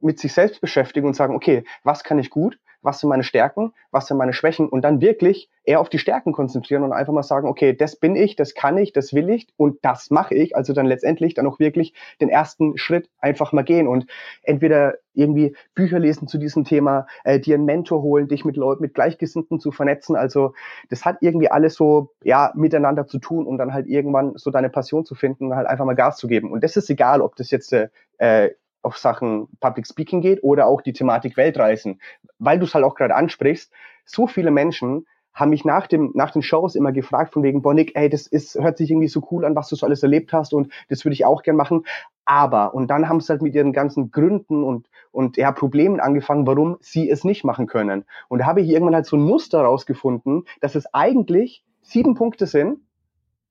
mit 0.00 0.18
sich 0.18 0.32
selbst 0.32 0.60
beschäftigen 0.60 1.06
und 1.06 1.14
sagen, 1.14 1.34
okay, 1.34 1.64
was 1.82 2.04
kann 2.04 2.18
ich 2.18 2.30
gut, 2.30 2.58
was 2.86 3.00
sind 3.00 3.08
meine 3.08 3.24
Stärken, 3.24 3.72
was 3.90 4.06
sind 4.06 4.16
meine 4.16 4.32
Schwächen 4.32 4.68
und 4.68 4.82
dann 4.82 5.00
wirklich 5.00 5.50
eher 5.64 5.80
auf 5.80 5.88
die 5.88 5.98
Stärken 5.98 6.32
konzentrieren 6.32 6.84
und 6.84 6.92
einfach 6.92 7.12
mal 7.12 7.24
sagen, 7.24 7.48
okay, 7.48 7.74
das 7.74 7.96
bin 7.96 8.14
ich, 8.14 8.36
das 8.36 8.54
kann 8.54 8.78
ich, 8.78 8.92
das 8.92 9.12
will 9.12 9.28
ich 9.28 9.48
und 9.56 9.78
das 9.82 10.10
mache 10.10 10.34
ich. 10.34 10.54
Also 10.54 10.72
dann 10.72 10.86
letztendlich 10.86 11.34
dann 11.34 11.46
auch 11.46 11.58
wirklich 11.58 11.94
den 12.20 12.28
ersten 12.28 12.78
Schritt 12.78 13.10
einfach 13.18 13.52
mal 13.52 13.64
gehen 13.64 13.88
und 13.88 14.06
entweder 14.42 14.94
irgendwie 15.14 15.56
Bücher 15.74 15.98
lesen 15.98 16.28
zu 16.28 16.38
diesem 16.38 16.64
Thema, 16.64 17.06
äh, 17.24 17.40
dir 17.40 17.56
einen 17.56 17.64
Mentor 17.64 18.02
holen, 18.02 18.28
dich 18.28 18.44
mit 18.44 18.56
Leuten, 18.56 18.82
mit 18.82 18.94
Gleichgesinnten 18.94 19.58
zu 19.58 19.72
vernetzen. 19.72 20.14
Also 20.14 20.54
das 20.88 21.04
hat 21.04 21.18
irgendwie 21.20 21.50
alles 21.50 21.74
so 21.74 22.12
ja 22.22 22.52
miteinander 22.54 23.06
zu 23.06 23.18
tun, 23.18 23.46
um 23.46 23.58
dann 23.58 23.74
halt 23.74 23.88
irgendwann 23.88 24.34
so 24.36 24.50
deine 24.50 24.70
Passion 24.70 25.04
zu 25.04 25.16
finden 25.16 25.46
und 25.46 25.56
halt 25.56 25.66
einfach 25.66 25.84
mal 25.84 25.94
Gas 25.94 26.18
zu 26.18 26.28
geben. 26.28 26.52
Und 26.52 26.62
das 26.62 26.76
ist 26.76 26.88
egal, 26.88 27.20
ob 27.20 27.34
das 27.34 27.50
jetzt 27.50 27.72
äh, 27.72 28.50
auf 28.82 28.98
Sachen 28.98 29.48
Public 29.60 29.86
Speaking 29.86 30.20
geht 30.20 30.42
oder 30.42 30.66
auch 30.66 30.80
die 30.80 30.92
Thematik 30.92 31.36
Weltreisen. 31.36 32.00
Weil 32.38 32.58
du 32.58 32.64
es 32.64 32.74
halt 32.74 32.84
auch 32.84 32.94
gerade 32.94 33.14
ansprichst, 33.14 33.72
so 34.04 34.26
viele 34.26 34.50
Menschen 34.50 35.06
haben 35.36 35.50
mich 35.50 35.66
nach, 35.66 35.86
dem, 35.86 36.12
nach 36.14 36.30
den 36.30 36.40
Shows 36.40 36.74
immer 36.74 36.92
gefragt 36.92 37.34
von 37.34 37.42
wegen, 37.42 37.60
Bonnick, 37.60 37.94
ey, 37.94 38.08
das 38.08 38.26
ist, 38.26 38.54
hört 38.54 38.78
sich 38.78 38.90
irgendwie 38.90 39.08
so 39.08 39.22
cool 39.30 39.44
an, 39.44 39.54
was 39.54 39.68
du 39.68 39.76
so 39.76 39.84
alles 39.84 40.02
erlebt 40.02 40.32
hast 40.32 40.54
und 40.54 40.72
das 40.88 41.04
würde 41.04 41.12
ich 41.12 41.26
auch 41.26 41.42
gern 41.42 41.56
machen. 41.56 41.84
Aber, 42.24 42.72
und 42.74 42.88
dann 42.88 43.06
haben 43.08 43.20
sie 43.20 43.28
halt 43.28 43.42
mit 43.42 43.54
ihren 43.54 43.74
ganzen 43.74 44.10
Gründen 44.10 44.64
und, 44.64 44.88
und 45.12 45.36
ja, 45.36 45.52
Problemen 45.52 46.00
angefangen, 46.00 46.46
warum 46.46 46.78
sie 46.80 47.10
es 47.10 47.22
nicht 47.22 47.44
machen 47.44 47.66
können. 47.66 48.06
Und 48.28 48.38
da 48.38 48.46
habe 48.46 48.62
ich 48.62 48.68
irgendwann 48.70 48.94
halt 48.94 49.04
so 49.04 49.16
ein 49.16 49.22
Muster 49.22 49.60
rausgefunden, 49.60 50.44
dass 50.62 50.74
es 50.74 50.92
eigentlich 50.94 51.64
sieben 51.82 52.14
Punkte 52.14 52.46
sind, 52.46 52.78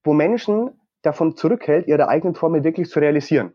wo 0.04 0.14
Menschen 0.14 0.72
davon 1.04 1.36
zurückhält, 1.36 1.88
ihre 1.88 2.08
eigenen 2.08 2.34
Träume 2.34 2.64
wirklich 2.64 2.90
zu 2.90 3.00
realisieren. 3.00 3.54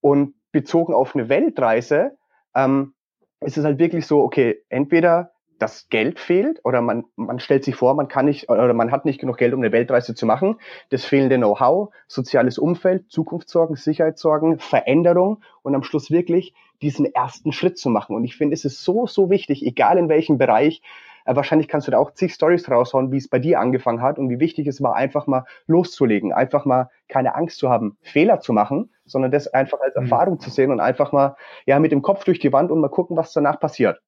Und 0.00 0.34
bezogen 0.54 0.94
auf 0.94 1.14
eine 1.14 1.28
Weltreise 1.28 2.16
ähm, 2.54 2.94
ist 3.40 3.58
es 3.58 3.64
halt 3.64 3.78
wirklich 3.78 4.06
so, 4.06 4.22
okay, 4.22 4.62
entweder 4.70 5.32
das 5.58 5.88
Geld 5.88 6.18
fehlt 6.18 6.60
oder 6.64 6.80
man, 6.80 7.04
man 7.16 7.38
stellt 7.38 7.64
sich 7.64 7.76
vor, 7.76 7.94
man 7.94 8.08
kann 8.08 8.26
nicht 8.26 8.48
oder 8.48 8.72
man 8.72 8.90
hat 8.90 9.04
nicht 9.04 9.20
genug 9.20 9.36
Geld, 9.36 9.52
um 9.52 9.60
eine 9.60 9.72
Weltreise 9.72 10.14
zu 10.14 10.26
machen. 10.26 10.56
Das 10.90 11.04
fehlende 11.04 11.36
Know-how, 11.36 11.90
soziales 12.08 12.58
Umfeld, 12.58 13.10
Zukunftssorgen, 13.10 13.76
Sicherheitssorgen, 13.76 14.58
Veränderung 14.58 15.42
und 15.62 15.74
am 15.74 15.82
Schluss 15.82 16.10
wirklich 16.10 16.54
diesen 16.82 17.12
ersten 17.12 17.52
Schritt 17.52 17.78
zu 17.78 17.90
machen. 17.90 18.16
Und 18.16 18.24
ich 18.24 18.36
finde, 18.36 18.54
es 18.54 18.64
ist 18.64 18.82
so, 18.82 19.06
so 19.06 19.30
wichtig, 19.30 19.64
egal 19.64 19.98
in 19.98 20.08
welchem 20.08 20.38
Bereich, 20.38 20.82
äh, 21.24 21.34
wahrscheinlich 21.34 21.68
kannst 21.68 21.86
du 21.86 21.92
da 21.92 21.98
auch 21.98 22.12
zig 22.12 22.32
Stories 22.32 22.70
raushauen, 22.70 23.12
wie 23.12 23.16
es 23.16 23.28
bei 23.28 23.38
dir 23.38 23.60
angefangen 23.60 24.02
hat 24.02 24.18
und 24.18 24.30
wie 24.30 24.40
wichtig 24.40 24.66
es 24.66 24.82
war, 24.82 24.94
einfach 24.94 25.26
mal 25.26 25.44
loszulegen, 25.66 26.32
einfach 26.32 26.64
mal 26.64 26.90
keine 27.08 27.34
Angst 27.34 27.58
zu 27.58 27.70
haben, 27.70 27.96
Fehler 28.02 28.40
zu 28.40 28.52
machen, 28.52 28.90
sondern 29.04 29.30
das 29.30 29.48
einfach 29.48 29.80
als 29.80 29.94
mhm. 29.96 30.02
Erfahrung 30.02 30.40
zu 30.40 30.50
sehen 30.50 30.70
und 30.70 30.80
einfach 30.80 31.12
mal 31.12 31.36
ja 31.66 31.78
mit 31.78 31.92
dem 31.92 32.02
Kopf 32.02 32.24
durch 32.24 32.38
die 32.38 32.52
Wand 32.52 32.70
und 32.70 32.80
mal 32.80 32.88
gucken, 32.88 33.16
was 33.16 33.32
danach 33.32 33.60
passiert. 33.60 34.00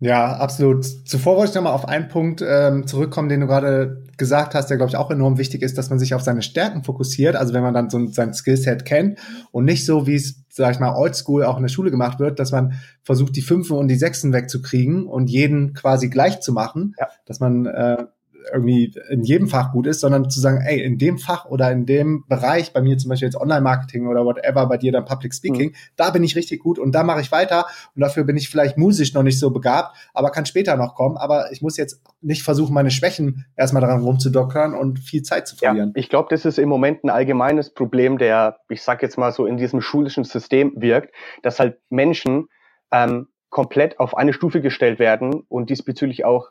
Ja, 0.00 0.36
absolut. 0.36 0.84
Zuvor 0.84 1.36
wollte 1.36 1.50
ich 1.50 1.54
nochmal 1.56 1.72
auf 1.72 1.88
einen 1.88 2.06
Punkt 2.06 2.40
ähm, 2.46 2.86
zurückkommen, 2.86 3.28
den 3.28 3.40
du 3.40 3.48
gerade 3.48 4.04
gesagt 4.16 4.54
hast, 4.54 4.70
der, 4.70 4.76
glaube 4.76 4.90
ich, 4.90 4.96
auch 4.96 5.10
enorm 5.10 5.38
wichtig 5.38 5.60
ist, 5.62 5.76
dass 5.76 5.90
man 5.90 5.98
sich 5.98 6.14
auf 6.14 6.22
seine 6.22 6.42
Stärken 6.42 6.84
fokussiert. 6.84 7.34
Also 7.34 7.52
wenn 7.52 7.64
man 7.64 7.74
dann 7.74 7.90
so 7.90 8.06
sein 8.06 8.32
Skillset 8.32 8.84
kennt 8.84 9.18
und 9.50 9.64
nicht 9.64 9.84
so, 9.84 10.06
wie 10.06 10.14
es, 10.14 10.44
sag 10.50 10.72
ich 10.72 10.78
mal, 10.78 10.94
oldschool 10.94 11.44
auch 11.44 11.56
in 11.56 11.64
der 11.64 11.68
Schule 11.68 11.90
gemacht 11.90 12.20
wird, 12.20 12.38
dass 12.38 12.52
man 12.52 12.74
versucht, 13.02 13.34
die 13.34 13.42
Fünfen 13.42 13.76
und 13.76 13.88
die 13.88 13.96
Sechsen 13.96 14.32
wegzukriegen 14.32 15.06
und 15.06 15.30
jeden 15.30 15.74
quasi 15.74 16.08
gleich 16.08 16.40
zu 16.40 16.52
machen, 16.52 16.94
ja. 17.00 17.08
dass 17.26 17.40
man 17.40 17.66
äh, 17.66 18.04
irgendwie 18.52 18.94
in 19.10 19.22
jedem 19.22 19.48
Fach 19.48 19.72
gut 19.72 19.86
ist, 19.86 20.00
sondern 20.00 20.30
zu 20.30 20.40
sagen, 20.40 20.60
ey, 20.64 20.82
in 20.82 20.98
dem 20.98 21.18
Fach 21.18 21.46
oder 21.46 21.70
in 21.70 21.86
dem 21.86 22.24
Bereich, 22.28 22.72
bei 22.72 22.80
mir 22.80 22.98
zum 22.98 23.10
Beispiel 23.10 23.28
jetzt 23.28 23.40
Online-Marketing 23.40 24.06
oder 24.06 24.24
whatever, 24.24 24.66
bei 24.66 24.76
dir 24.76 24.92
dann 24.92 25.04
Public 25.04 25.34
Speaking, 25.34 25.70
mhm. 25.70 25.74
da 25.96 26.10
bin 26.10 26.24
ich 26.24 26.36
richtig 26.36 26.60
gut 26.60 26.78
und 26.78 26.92
da 26.92 27.02
mache 27.02 27.20
ich 27.20 27.32
weiter 27.32 27.66
und 27.94 28.00
dafür 28.00 28.24
bin 28.24 28.36
ich 28.36 28.48
vielleicht 28.48 28.76
musisch 28.76 29.14
noch 29.14 29.22
nicht 29.22 29.38
so 29.38 29.50
begabt, 29.50 29.96
aber 30.14 30.30
kann 30.30 30.46
später 30.46 30.76
noch 30.76 30.94
kommen, 30.94 31.16
aber 31.16 31.52
ich 31.52 31.62
muss 31.62 31.76
jetzt 31.76 32.00
nicht 32.20 32.42
versuchen, 32.42 32.74
meine 32.74 32.90
Schwächen 32.90 33.46
erstmal 33.56 33.82
daran 33.82 34.02
rumzudockern 34.02 34.74
und 34.74 34.98
viel 34.98 35.22
Zeit 35.22 35.48
zu 35.48 35.56
verlieren. 35.56 35.92
Ja, 35.94 36.00
ich 36.00 36.08
glaube, 36.08 36.28
das 36.30 36.44
ist 36.44 36.58
im 36.58 36.68
Moment 36.68 37.04
ein 37.04 37.10
allgemeines 37.10 37.72
Problem, 37.72 38.18
der, 38.18 38.58
ich 38.68 38.82
sag 38.82 39.02
jetzt 39.02 39.18
mal 39.18 39.32
so, 39.32 39.46
in 39.46 39.56
diesem 39.56 39.80
schulischen 39.80 40.24
System 40.24 40.72
wirkt, 40.76 41.14
dass 41.42 41.60
halt 41.60 41.78
Menschen 41.90 42.48
ähm, 42.92 43.28
komplett 43.50 43.98
auf 43.98 44.16
eine 44.16 44.32
Stufe 44.32 44.60
gestellt 44.60 44.98
werden 44.98 45.42
und 45.48 45.70
diesbezüglich 45.70 46.24
auch 46.24 46.50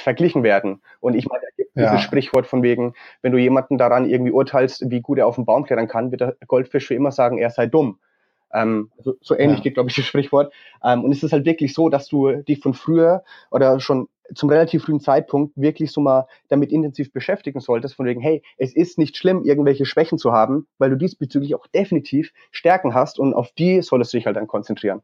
verglichen 0.00 0.42
werden. 0.42 0.82
Und 1.00 1.14
ich 1.14 1.26
meine, 1.26 1.42
da 1.42 1.48
gibt 1.56 1.70
es 1.74 1.82
ja. 1.82 1.90
dieses 1.90 2.04
Sprichwort 2.04 2.46
von 2.46 2.62
wegen, 2.62 2.94
wenn 3.22 3.32
du 3.32 3.38
jemanden 3.38 3.78
daran 3.78 4.08
irgendwie 4.08 4.32
urteilst, 4.32 4.90
wie 4.90 5.00
gut 5.00 5.18
er 5.18 5.26
auf 5.26 5.36
den 5.36 5.44
Baum 5.44 5.64
klettern 5.64 5.88
kann, 5.88 6.10
wird 6.10 6.20
der 6.20 6.36
Goldfisch 6.46 6.86
für 6.86 6.94
immer 6.94 7.12
sagen, 7.12 7.38
er 7.38 7.50
sei 7.50 7.66
dumm. 7.66 7.98
Ähm, 8.52 8.90
so, 8.98 9.14
so 9.20 9.36
ähnlich 9.36 9.58
ja. 9.58 9.64
geht, 9.64 9.74
glaube 9.74 9.90
ich, 9.90 9.96
das 9.96 10.04
Sprichwort. 10.04 10.52
Ähm, 10.82 11.04
und 11.04 11.12
es 11.12 11.22
ist 11.22 11.32
halt 11.32 11.44
wirklich 11.44 11.72
so, 11.72 11.88
dass 11.88 12.08
du 12.08 12.32
dich 12.42 12.60
von 12.60 12.74
früher 12.74 13.22
oder 13.50 13.78
schon 13.80 14.08
zum 14.34 14.48
relativ 14.48 14.84
frühen 14.84 15.00
Zeitpunkt 15.00 15.56
wirklich 15.56 15.92
so 15.92 16.00
mal 16.00 16.26
damit 16.48 16.72
intensiv 16.72 17.12
beschäftigen 17.12 17.60
solltest, 17.60 17.94
von 17.94 18.06
wegen, 18.06 18.20
hey, 18.20 18.42
es 18.58 18.74
ist 18.74 18.98
nicht 18.98 19.16
schlimm, 19.16 19.44
irgendwelche 19.44 19.86
Schwächen 19.86 20.18
zu 20.18 20.32
haben, 20.32 20.66
weil 20.78 20.90
du 20.90 20.96
diesbezüglich 20.96 21.54
auch 21.54 21.66
definitiv 21.68 22.32
Stärken 22.50 22.94
hast 22.94 23.18
und 23.18 23.34
auf 23.34 23.52
die 23.52 23.82
solltest 23.82 24.12
du 24.12 24.18
dich 24.18 24.26
halt 24.26 24.36
dann 24.36 24.46
konzentrieren. 24.46 25.02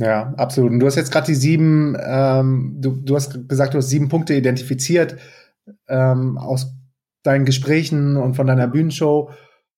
Ja, 0.00 0.32
absolut. 0.36 0.70
Und 0.70 0.80
du 0.80 0.86
hast 0.86 0.96
jetzt 0.96 1.10
gerade 1.10 1.26
die 1.26 1.34
sieben, 1.34 1.96
ähm, 2.00 2.76
du, 2.78 2.92
du 2.92 3.16
hast 3.16 3.48
gesagt, 3.48 3.74
du 3.74 3.78
hast 3.78 3.88
sieben 3.88 4.08
Punkte 4.08 4.34
identifiziert 4.34 5.16
ähm, 5.88 6.38
aus 6.38 6.74
deinen 7.24 7.44
Gesprächen 7.44 8.16
und 8.16 8.34
von 8.34 8.46
deiner 8.46 8.68
Bühnenshow 8.68 9.30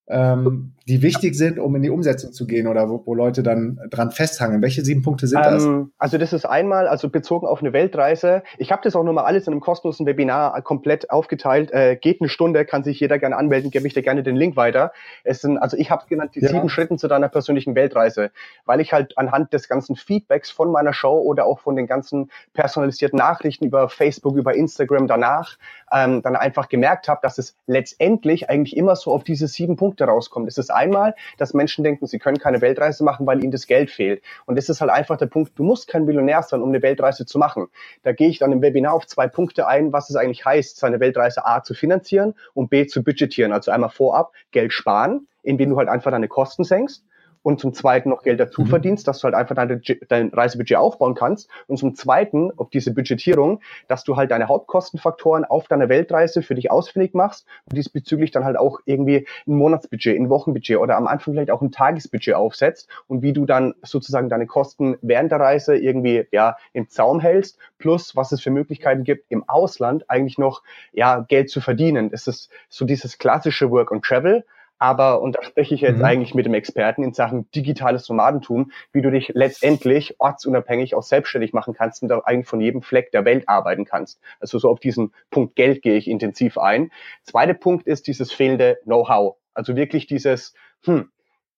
ähm, 0.09 0.75
die 0.90 1.02
wichtig 1.02 1.37
sind, 1.37 1.61
um 1.61 1.76
in 1.76 1.82
die 1.82 1.90
Umsetzung 1.90 2.32
zu 2.32 2.49
gehen 2.49 2.66
oder 2.66 2.90
wo, 2.90 3.00
wo 3.06 3.14
Leute 3.14 3.44
dann 3.44 3.78
dran 3.90 4.11
festhangen? 4.11 4.61
Welche 4.61 4.85
sieben 4.85 5.02
Punkte 5.02 5.28
sind 5.28 5.44
das? 5.44 5.64
Ähm, 5.64 5.92
also 5.99 6.18
das 6.18 6.32
ist 6.32 6.44
einmal, 6.44 6.88
also 6.88 7.09
bezogen 7.09 7.47
auf 7.47 7.61
eine 7.61 7.73
Weltreise. 7.73 8.42
Ich 8.59 8.73
habe 8.73 8.82
das 8.82 8.97
auch 8.97 9.04
nochmal 9.04 9.25
alles 9.25 9.47
in 9.47 9.52
einem 9.52 9.61
kostenlosen 9.61 10.04
Webinar 10.04 10.61
komplett 10.62 11.11
aufgeteilt. 11.11 11.70
Äh, 11.70 11.94
geht 11.94 12.20
eine 12.20 12.28
Stunde, 12.28 12.64
kann 12.64 12.82
sich 12.82 12.99
jeder 12.99 13.20
gerne 13.20 13.37
anmelden, 13.37 13.70
gebe 13.70 13.87
ich 13.87 13.94
dir 13.94 14.02
gerne 14.02 14.25
den 14.25 14.35
Link 14.35 14.56
weiter. 14.56 14.92
Es 15.23 15.40
sind, 15.40 15.59
also 15.59 15.76
ich 15.76 15.92
habe 15.92 16.06
genannt 16.09 16.32
die 16.35 16.40
ja. 16.40 16.49
sieben 16.49 16.68
Schritten 16.68 16.99
zu 16.99 17.06
deiner 17.06 17.28
persönlichen 17.28 17.76
Weltreise, 17.76 18.32
weil 18.64 18.80
ich 18.80 18.92
halt 18.92 19.16
anhand 19.16 19.52
des 19.52 19.68
ganzen 19.68 19.94
Feedbacks 19.94 20.50
von 20.50 20.73
meiner 20.73 20.92
Show 20.92 21.20
oder 21.20 21.47
auch 21.47 21.61
von 21.61 21.76
den 21.76 21.87
ganzen 21.87 22.32
personalisierten 22.52 23.16
Nachrichten 23.16 23.64
über 23.64 23.88
Facebook, 23.88 24.35
über 24.35 24.56
Instagram 24.56 25.06
danach 25.06 25.56
ähm, 25.92 26.20
dann 26.23 26.35
einfach 26.35 26.68
gemerkt 26.68 27.06
habe, 27.06 27.20
dass 27.23 27.38
es 27.38 27.56
letztendlich 27.68 28.50
eigentlich 28.50 28.76
immer 28.76 28.97
so 28.97 29.12
auf 29.12 29.23
diese 29.23 29.47
sieben 29.47 29.76
Punkte 29.76 30.04
rauskommt. 30.04 30.49
Es 30.49 30.59
ist 30.59 30.70
einmal, 30.80 31.14
dass 31.37 31.54
Menschen 31.54 31.84
denken, 31.84 32.06
sie 32.06 32.18
können 32.18 32.38
keine 32.38 32.60
Weltreise 32.60 33.04
machen, 33.04 33.26
weil 33.26 33.42
ihnen 33.42 33.52
das 33.52 33.66
Geld 33.66 33.90
fehlt. 33.90 34.22
Und 34.46 34.56
das 34.56 34.68
ist 34.68 34.80
halt 34.80 34.90
einfach 34.90 35.16
der 35.16 35.26
Punkt, 35.26 35.52
du 35.58 35.62
musst 35.62 35.88
kein 35.88 36.04
Millionär 36.04 36.42
sein, 36.42 36.62
um 36.62 36.70
eine 36.70 36.82
Weltreise 36.82 37.26
zu 37.26 37.38
machen. 37.38 37.68
Da 38.02 38.12
gehe 38.12 38.28
ich 38.28 38.38
dann 38.38 38.52
im 38.52 38.62
Webinar 38.62 38.94
auf 38.94 39.06
zwei 39.06 39.28
Punkte 39.28 39.66
ein, 39.66 39.92
was 39.92 40.10
es 40.10 40.16
eigentlich 40.16 40.44
heißt, 40.44 40.78
seine 40.78 41.00
Weltreise 41.00 41.46
A 41.46 41.62
zu 41.62 41.75
finanzieren 41.75 42.34
und 42.54 42.70
B 42.70 42.87
zu 42.87 43.02
budgetieren. 43.02 43.52
Also 43.52 43.70
einmal 43.70 43.90
vorab 43.90 44.32
Geld 44.50 44.72
sparen, 44.72 45.26
indem 45.42 45.70
du 45.70 45.76
halt 45.76 45.88
einfach 45.88 46.10
deine 46.10 46.28
Kosten 46.28 46.64
senkst 46.64 47.04
und 47.42 47.61
zum 47.61 47.73
Zweiten 47.73 48.11
noch 48.11 48.23
Geld 48.23 48.40
dazu 48.40 48.62
mhm. 48.62 48.66
verdienst, 48.66 49.09
dass 49.09 49.20
du 49.20 49.25
halt 49.25 49.35
einfach 49.35 49.54
dein, 49.54 49.82
dein 50.09 50.28
Reisebudget 50.28 50.76
aufbauen 50.76 51.14
kannst 51.14 51.49
und 51.66 51.78
zum 51.78 51.94
Zweiten 51.94 52.50
auf 52.56 52.70
diese 52.70 52.92
Budgetierung, 52.92 53.61
dass 53.88 54.04
du 54.04 54.16
halt 54.16 54.30
deine 54.30 54.49
Hauptkostenfaktoren 54.49 55.44
auf 55.44 55.68
deiner 55.68 55.88
Weltreise 55.88 56.42
für 56.42 56.54
dich 56.54 56.70
ausfindig 56.70 57.14
machst 57.14 57.47
und 57.68 57.76
diesbezüglich 57.76 58.30
dann 58.30 58.44
halt 58.44 58.59
auch 58.59 58.80
irgendwie 58.85 59.26
ein 59.47 59.56
Monatsbudget, 59.56 60.18
ein 60.18 60.28
Wochenbudget 60.28 60.78
oder 60.78 60.97
am 60.97 61.06
Anfang 61.06 61.35
vielleicht 61.35 61.50
auch 61.50 61.62
ein 61.62 61.73
Tagesbudget 61.73 62.35
aufsetzt 62.35 62.88
und 63.06 63.23
wie 63.23 63.32
du 63.32 63.47
dann 63.47 63.75
sozusagen 63.82 64.28
deine 64.28 64.47
Kosten 64.47 64.97
während 65.02 65.32
der 65.32 65.40
Reise 65.40 65.76
irgendwie 65.76 66.26
ja 66.32 66.56
im 66.73 66.88
Zaum 66.88 67.20
hältst, 67.20 67.59
plus 67.78 68.16
was 68.16 68.32
es 68.32 68.42
für 68.42 68.50
Möglichkeiten 68.50 69.04
gibt 69.04 69.30
im 69.30 69.49
Ausland 69.49 70.09
eigentlich 70.09 70.38
noch 70.38 70.62
ja 70.92 71.20
Geld 71.20 71.50
zu 71.50 71.61
verdienen. 71.61 72.11
Es 72.12 72.26
ist 72.26 72.50
so 72.68 72.85
dieses 72.85 73.18
klassische 73.18 73.70
Work 73.70 73.92
and 73.92 74.04
Travel, 74.04 74.44
aber, 74.80 75.20
und 75.20 75.37
da 75.37 75.42
spreche 75.42 75.75
ich 75.75 75.82
jetzt 75.82 75.99
mhm. 75.99 76.04
eigentlich 76.04 76.34
mit 76.34 76.46
dem 76.46 76.54
Experten 76.54 77.04
in 77.04 77.12
Sachen 77.12 77.49
digitales 77.52 78.08
Nomadentum, 78.08 78.72
wie 78.92 79.02
du 79.02 79.10
dich 79.10 79.30
letztendlich 79.34 80.16
ortsunabhängig 80.18 80.94
auch 80.94 81.02
selbstständig 81.02 81.52
machen 81.52 81.75
kannst 81.75 82.02
und 82.02 82.08
da 82.08 82.18
eigentlich 82.20 82.49
von 82.49 82.62
jedem 82.62 82.80
Fleck 82.80 83.12
der 83.12 83.26
Welt 83.26 83.46
arbeiten 83.46 83.84
kannst. 83.84 84.20
Also 84.40 84.58
so 84.58 84.70
auf 84.70 84.80
diesen 84.80 85.12
Punkt 85.30 85.54
Geld 85.54 85.82
gehe 85.82 85.96
ich 85.96 86.08
intensiv 86.08 86.56
ein. 86.56 86.90
Zweiter 87.25 87.52
Punkt 87.52 87.87
ist 87.87 88.06
dieses 88.06 88.32
fehlende 88.32 88.78
Know-how. 88.84 89.37
Also 89.52 89.76
wirklich 89.76 90.06
dieses, 90.06 90.54
hm, 90.84 91.10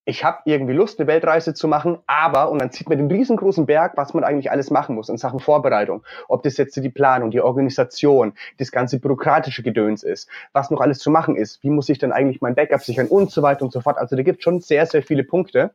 ich 0.04 0.24
habe 0.24 0.38
irgendwie 0.46 0.72
Lust, 0.72 0.98
eine 0.98 1.06
Weltreise 1.06 1.54
zu 1.54 1.68
machen, 1.68 1.98
aber, 2.06 2.50
und 2.50 2.60
dann 2.60 2.72
zieht 2.72 2.88
man 2.88 2.98
den 2.98 3.10
riesengroßen 3.10 3.66
Berg, 3.66 3.96
was 3.96 4.14
man 4.14 4.24
eigentlich 4.24 4.50
alles 4.50 4.70
machen 4.70 4.96
muss 4.96 5.08
in 5.08 5.16
Sachen 5.16 5.38
Vorbereitung. 5.38 6.02
Ob 6.28 6.42
das 6.42 6.56
jetzt 6.56 6.74
die 6.76 6.88
Planung, 6.88 7.30
die 7.30 7.40
Organisation, 7.40 8.32
das 8.58 8.72
ganze 8.72 8.98
bürokratische 8.98 9.62
Gedöns 9.62 10.02
ist, 10.02 10.28
was 10.52 10.70
noch 10.70 10.80
alles 10.80 10.98
zu 10.98 11.10
machen 11.10 11.36
ist, 11.36 11.62
wie 11.62 11.70
muss 11.70 11.88
ich 11.88 11.98
dann 11.98 12.10
eigentlich 12.10 12.40
mein 12.40 12.56
Backup 12.56 12.82
sichern 12.82 13.06
und 13.06 13.30
so 13.30 13.42
weiter 13.42 13.64
und 13.64 13.72
so 13.72 13.80
fort. 13.80 13.98
Also 13.98 14.16
da 14.16 14.22
gibt 14.22 14.42
schon 14.42 14.60
sehr, 14.60 14.86
sehr 14.86 15.02
viele 15.02 15.22
Punkte. 15.22 15.72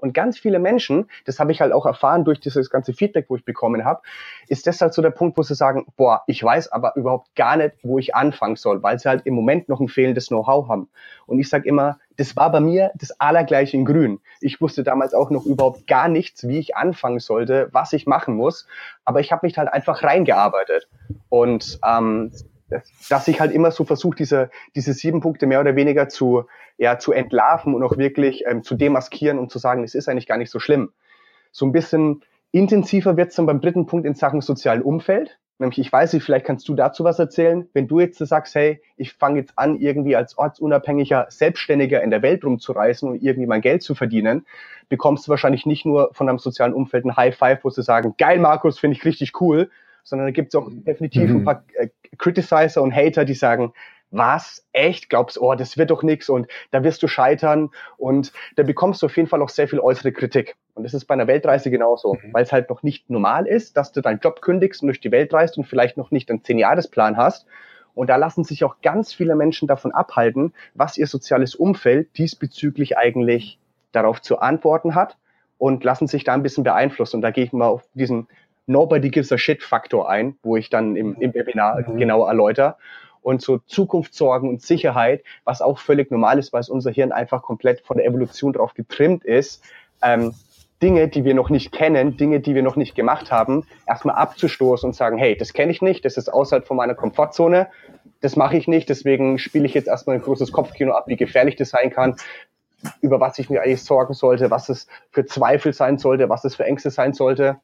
Und 0.00 0.14
ganz 0.14 0.38
viele 0.38 0.60
Menschen, 0.60 1.10
das 1.24 1.40
habe 1.40 1.50
ich 1.50 1.60
halt 1.60 1.72
auch 1.72 1.84
erfahren 1.84 2.24
durch 2.24 2.38
dieses 2.38 2.70
ganze 2.70 2.92
Feedback, 2.92 3.26
wo 3.28 3.34
ich 3.34 3.44
bekommen 3.44 3.84
habe, 3.84 4.00
ist 4.46 4.68
das 4.68 4.80
halt 4.80 4.94
so 4.94 5.02
der 5.02 5.10
Punkt, 5.10 5.36
wo 5.36 5.42
sie 5.42 5.56
sagen, 5.56 5.86
boah, 5.96 6.22
ich 6.28 6.42
weiß 6.42 6.70
aber 6.70 6.92
überhaupt 6.94 7.34
gar 7.34 7.56
nicht, 7.56 7.74
wo 7.82 7.98
ich 7.98 8.14
anfangen 8.14 8.54
soll, 8.54 8.80
weil 8.84 9.00
sie 9.00 9.08
halt 9.08 9.26
im 9.26 9.34
Moment 9.34 9.68
noch 9.68 9.80
ein 9.80 9.88
fehlendes 9.88 10.28
Know-how 10.28 10.68
haben. 10.68 10.88
Und 11.26 11.40
ich 11.40 11.48
sage 11.48 11.68
immer, 11.68 11.98
das 12.18 12.36
war 12.36 12.50
bei 12.50 12.60
mir 12.60 12.90
das 12.96 13.18
allergleiche 13.20 13.76
in 13.76 13.84
Grün. 13.84 14.20
Ich 14.40 14.60
wusste 14.60 14.82
damals 14.82 15.14
auch 15.14 15.30
noch 15.30 15.46
überhaupt 15.46 15.86
gar 15.86 16.08
nichts, 16.08 16.46
wie 16.46 16.58
ich 16.58 16.76
anfangen 16.76 17.20
sollte, 17.20 17.68
was 17.72 17.92
ich 17.92 18.06
machen 18.06 18.34
muss, 18.34 18.66
aber 19.04 19.20
ich 19.20 19.30
habe 19.30 19.46
mich 19.46 19.56
halt 19.56 19.72
einfach 19.72 20.02
reingearbeitet. 20.02 20.88
Und 21.28 21.78
ähm, 21.86 22.32
dass 23.08 23.28
ich 23.28 23.40
halt 23.40 23.52
immer 23.52 23.70
so 23.70 23.84
versuche, 23.84 24.16
diese, 24.16 24.50
diese 24.74 24.92
sieben 24.92 25.20
Punkte 25.20 25.46
mehr 25.46 25.60
oder 25.60 25.76
weniger 25.76 26.08
zu, 26.08 26.44
ja, 26.76 26.98
zu 26.98 27.12
entlarven 27.12 27.72
und 27.72 27.82
auch 27.84 27.96
wirklich 27.96 28.44
ähm, 28.46 28.62
zu 28.64 28.74
demaskieren 28.74 29.38
und 29.38 29.50
zu 29.50 29.58
sagen, 29.58 29.84
es 29.84 29.94
ist 29.94 30.08
eigentlich 30.08 30.26
gar 30.26 30.38
nicht 30.38 30.50
so 30.50 30.58
schlimm. 30.58 30.92
So 31.52 31.66
ein 31.66 31.72
bisschen 31.72 32.24
intensiver 32.50 33.16
wird 33.16 33.30
es 33.30 33.36
dann 33.36 33.46
beim 33.46 33.60
dritten 33.60 33.86
Punkt 33.86 34.06
in 34.06 34.14
Sachen 34.14 34.40
sozialen 34.40 34.82
Umfeld. 34.82 35.38
Nämlich, 35.58 35.78
ich 35.80 35.92
weiß 35.92 36.12
nicht, 36.12 36.22
vielleicht 36.22 36.46
kannst 36.46 36.68
du 36.68 36.74
dazu 36.74 37.02
was 37.02 37.18
erzählen. 37.18 37.68
Wenn 37.72 37.88
du 37.88 37.98
jetzt 37.98 38.18
sagst, 38.18 38.54
hey, 38.54 38.80
ich 38.96 39.12
fange 39.12 39.40
jetzt 39.40 39.52
an, 39.56 39.80
irgendwie 39.80 40.14
als 40.14 40.38
ortsunabhängiger 40.38 41.26
Selbstständiger 41.30 42.02
in 42.02 42.10
der 42.10 42.22
Welt 42.22 42.44
rumzureisen 42.44 43.08
und 43.08 43.22
irgendwie 43.22 43.46
mein 43.48 43.60
Geld 43.60 43.82
zu 43.82 43.96
verdienen, 43.96 44.46
bekommst 44.88 45.26
du 45.26 45.30
wahrscheinlich 45.30 45.66
nicht 45.66 45.84
nur 45.84 46.10
von 46.12 46.28
deinem 46.28 46.38
sozialen 46.38 46.74
Umfeld 46.74 47.04
ein 47.04 47.16
High 47.16 47.36
Five, 47.36 47.64
wo 47.64 47.70
sie 47.70 47.82
sagen, 47.82 48.14
geil, 48.18 48.38
Markus, 48.38 48.78
finde 48.78 48.96
ich 48.96 49.04
richtig 49.04 49.40
cool, 49.40 49.68
sondern 50.04 50.28
da 50.28 50.30
gibt 50.30 50.54
es 50.54 50.60
auch 50.60 50.68
definitiv 50.70 51.28
mhm. 51.28 51.38
ein 51.38 51.44
paar 51.44 51.64
äh, 51.74 51.88
Criticizer 52.18 52.80
und 52.80 52.94
Hater, 52.94 53.24
die 53.24 53.34
sagen, 53.34 53.72
was? 54.10 54.64
Echt? 54.72 55.10
Glaubst, 55.10 55.40
oh, 55.40 55.54
das 55.54 55.76
wird 55.76 55.90
doch 55.90 56.02
nichts 56.02 56.28
und 56.28 56.46
da 56.70 56.82
wirst 56.82 57.02
du 57.02 57.08
scheitern 57.08 57.70
und 57.96 58.32
da 58.56 58.62
bekommst 58.62 59.02
du 59.02 59.06
auf 59.06 59.16
jeden 59.16 59.28
Fall 59.28 59.42
auch 59.42 59.48
sehr 59.48 59.68
viel 59.68 59.80
äußere 59.80 60.12
Kritik. 60.12 60.56
Und 60.74 60.84
das 60.84 60.94
ist 60.94 61.06
bei 61.06 61.14
einer 61.14 61.26
Weltreise 61.26 61.70
genauso, 61.70 62.14
mhm. 62.14 62.32
weil 62.32 62.44
es 62.44 62.52
halt 62.52 62.70
noch 62.70 62.82
nicht 62.82 63.10
normal 63.10 63.46
ist, 63.46 63.76
dass 63.76 63.92
du 63.92 64.00
deinen 64.00 64.20
Job 64.20 64.40
kündigst 64.40 64.82
und 64.82 64.88
durch 64.88 65.00
die 65.00 65.10
Welt 65.10 65.32
reist 65.34 65.58
und 65.58 65.64
vielleicht 65.64 65.96
noch 65.96 66.10
nicht 66.10 66.30
einen 66.30 66.42
Zehn-Jahres-Plan 66.42 67.16
hast. 67.16 67.46
Und 67.94 68.08
da 68.08 68.16
lassen 68.16 68.44
sich 68.44 68.62
auch 68.62 68.76
ganz 68.80 69.12
viele 69.12 69.34
Menschen 69.34 69.66
davon 69.66 69.92
abhalten, 69.92 70.54
was 70.74 70.96
ihr 70.96 71.08
soziales 71.08 71.56
Umfeld 71.56 72.16
diesbezüglich 72.16 72.96
eigentlich 72.96 73.58
darauf 73.90 74.22
zu 74.22 74.38
antworten 74.38 74.94
hat 74.94 75.16
und 75.58 75.82
lassen 75.82 76.06
sich 76.06 76.22
da 76.22 76.32
ein 76.32 76.44
bisschen 76.44 76.62
beeinflussen. 76.62 77.16
Und 77.16 77.22
da 77.22 77.32
gehe 77.32 77.44
ich 77.44 77.52
mal 77.52 77.66
auf 77.66 77.82
diesen 77.94 78.28
Nobody 78.68 79.08
gives 79.08 79.32
a 79.32 79.38
shit 79.38 79.62
Faktor 79.62 80.10
ein, 80.10 80.36
wo 80.42 80.56
ich 80.56 80.68
dann 80.68 80.94
im, 80.94 81.16
im 81.20 81.34
Webinar 81.34 81.88
mhm. 81.88 81.96
genau 81.96 82.26
erläutere. 82.26 82.76
Und 83.28 83.42
so 83.42 83.58
Zukunftssorgen 83.58 84.48
und 84.48 84.62
Sicherheit, 84.62 85.22
was 85.44 85.60
auch 85.60 85.78
völlig 85.78 86.10
normal 86.10 86.38
ist, 86.38 86.54
weil 86.54 86.62
unser 86.70 86.90
Hirn 86.90 87.12
einfach 87.12 87.42
komplett 87.42 87.82
von 87.82 87.98
der 87.98 88.06
Evolution 88.06 88.54
drauf 88.54 88.72
getrimmt 88.72 89.22
ist, 89.22 89.62
ähm, 90.02 90.32
Dinge, 90.80 91.08
die 91.08 91.26
wir 91.26 91.34
noch 91.34 91.50
nicht 91.50 91.70
kennen, 91.70 92.16
Dinge, 92.16 92.40
die 92.40 92.54
wir 92.54 92.62
noch 92.62 92.76
nicht 92.76 92.94
gemacht 92.94 93.30
haben, 93.30 93.66
erstmal 93.86 94.14
abzustoßen 94.14 94.88
und 94.88 94.94
sagen, 94.94 95.18
hey, 95.18 95.36
das 95.36 95.52
kenne 95.52 95.72
ich 95.72 95.82
nicht, 95.82 96.06
das 96.06 96.16
ist 96.16 96.32
außerhalb 96.32 96.66
von 96.66 96.78
meiner 96.78 96.94
Komfortzone, 96.94 97.68
das 98.22 98.34
mache 98.36 98.56
ich 98.56 98.66
nicht, 98.66 98.88
deswegen 98.88 99.38
spiele 99.38 99.66
ich 99.66 99.74
jetzt 99.74 99.88
erstmal 99.88 100.16
ein 100.16 100.22
großes 100.22 100.50
Kopfkino 100.50 100.94
ab, 100.94 101.04
wie 101.08 101.16
gefährlich 101.16 101.56
das 101.56 101.68
sein 101.68 101.90
kann, 101.90 102.16
über 103.02 103.20
was 103.20 103.38
ich 103.38 103.50
mir 103.50 103.60
eigentlich 103.60 103.84
sorgen 103.84 104.14
sollte, 104.14 104.50
was 104.50 104.70
es 104.70 104.86
für 105.10 105.26
Zweifel 105.26 105.74
sein 105.74 105.98
sollte, 105.98 106.30
was 106.30 106.46
es 106.46 106.56
für 106.56 106.64
Ängste 106.64 106.88
sein 106.90 107.12
sollte. 107.12 107.58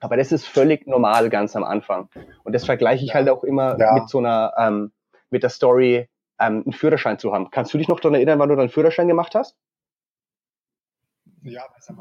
Aber 0.00 0.16
das 0.16 0.32
ist 0.32 0.46
völlig 0.46 0.86
normal 0.86 1.28
ganz 1.28 1.54
am 1.56 1.64
Anfang. 1.64 2.08
Und 2.42 2.54
das 2.54 2.64
vergleiche 2.64 3.04
ich 3.04 3.14
halt 3.14 3.28
auch 3.28 3.44
immer 3.44 3.78
ja. 3.78 3.92
mit 3.92 4.08
so 4.08 4.16
einer, 4.16 4.54
ähm, 4.56 4.92
mit 5.30 5.42
der 5.42 5.50
Story, 5.50 6.08
ähm, 6.38 6.62
einen 6.64 6.72
Führerschein 6.72 7.18
zu 7.18 7.32
haben. 7.32 7.50
Kannst 7.50 7.72
du 7.74 7.78
dich 7.78 7.88
noch 7.88 8.00
daran 8.00 8.14
erinnern, 8.14 8.38
wann 8.38 8.48
du 8.48 8.56
deinen 8.56 8.70
Führerschein 8.70 9.08
gemacht 9.08 9.34
hast? 9.34 9.56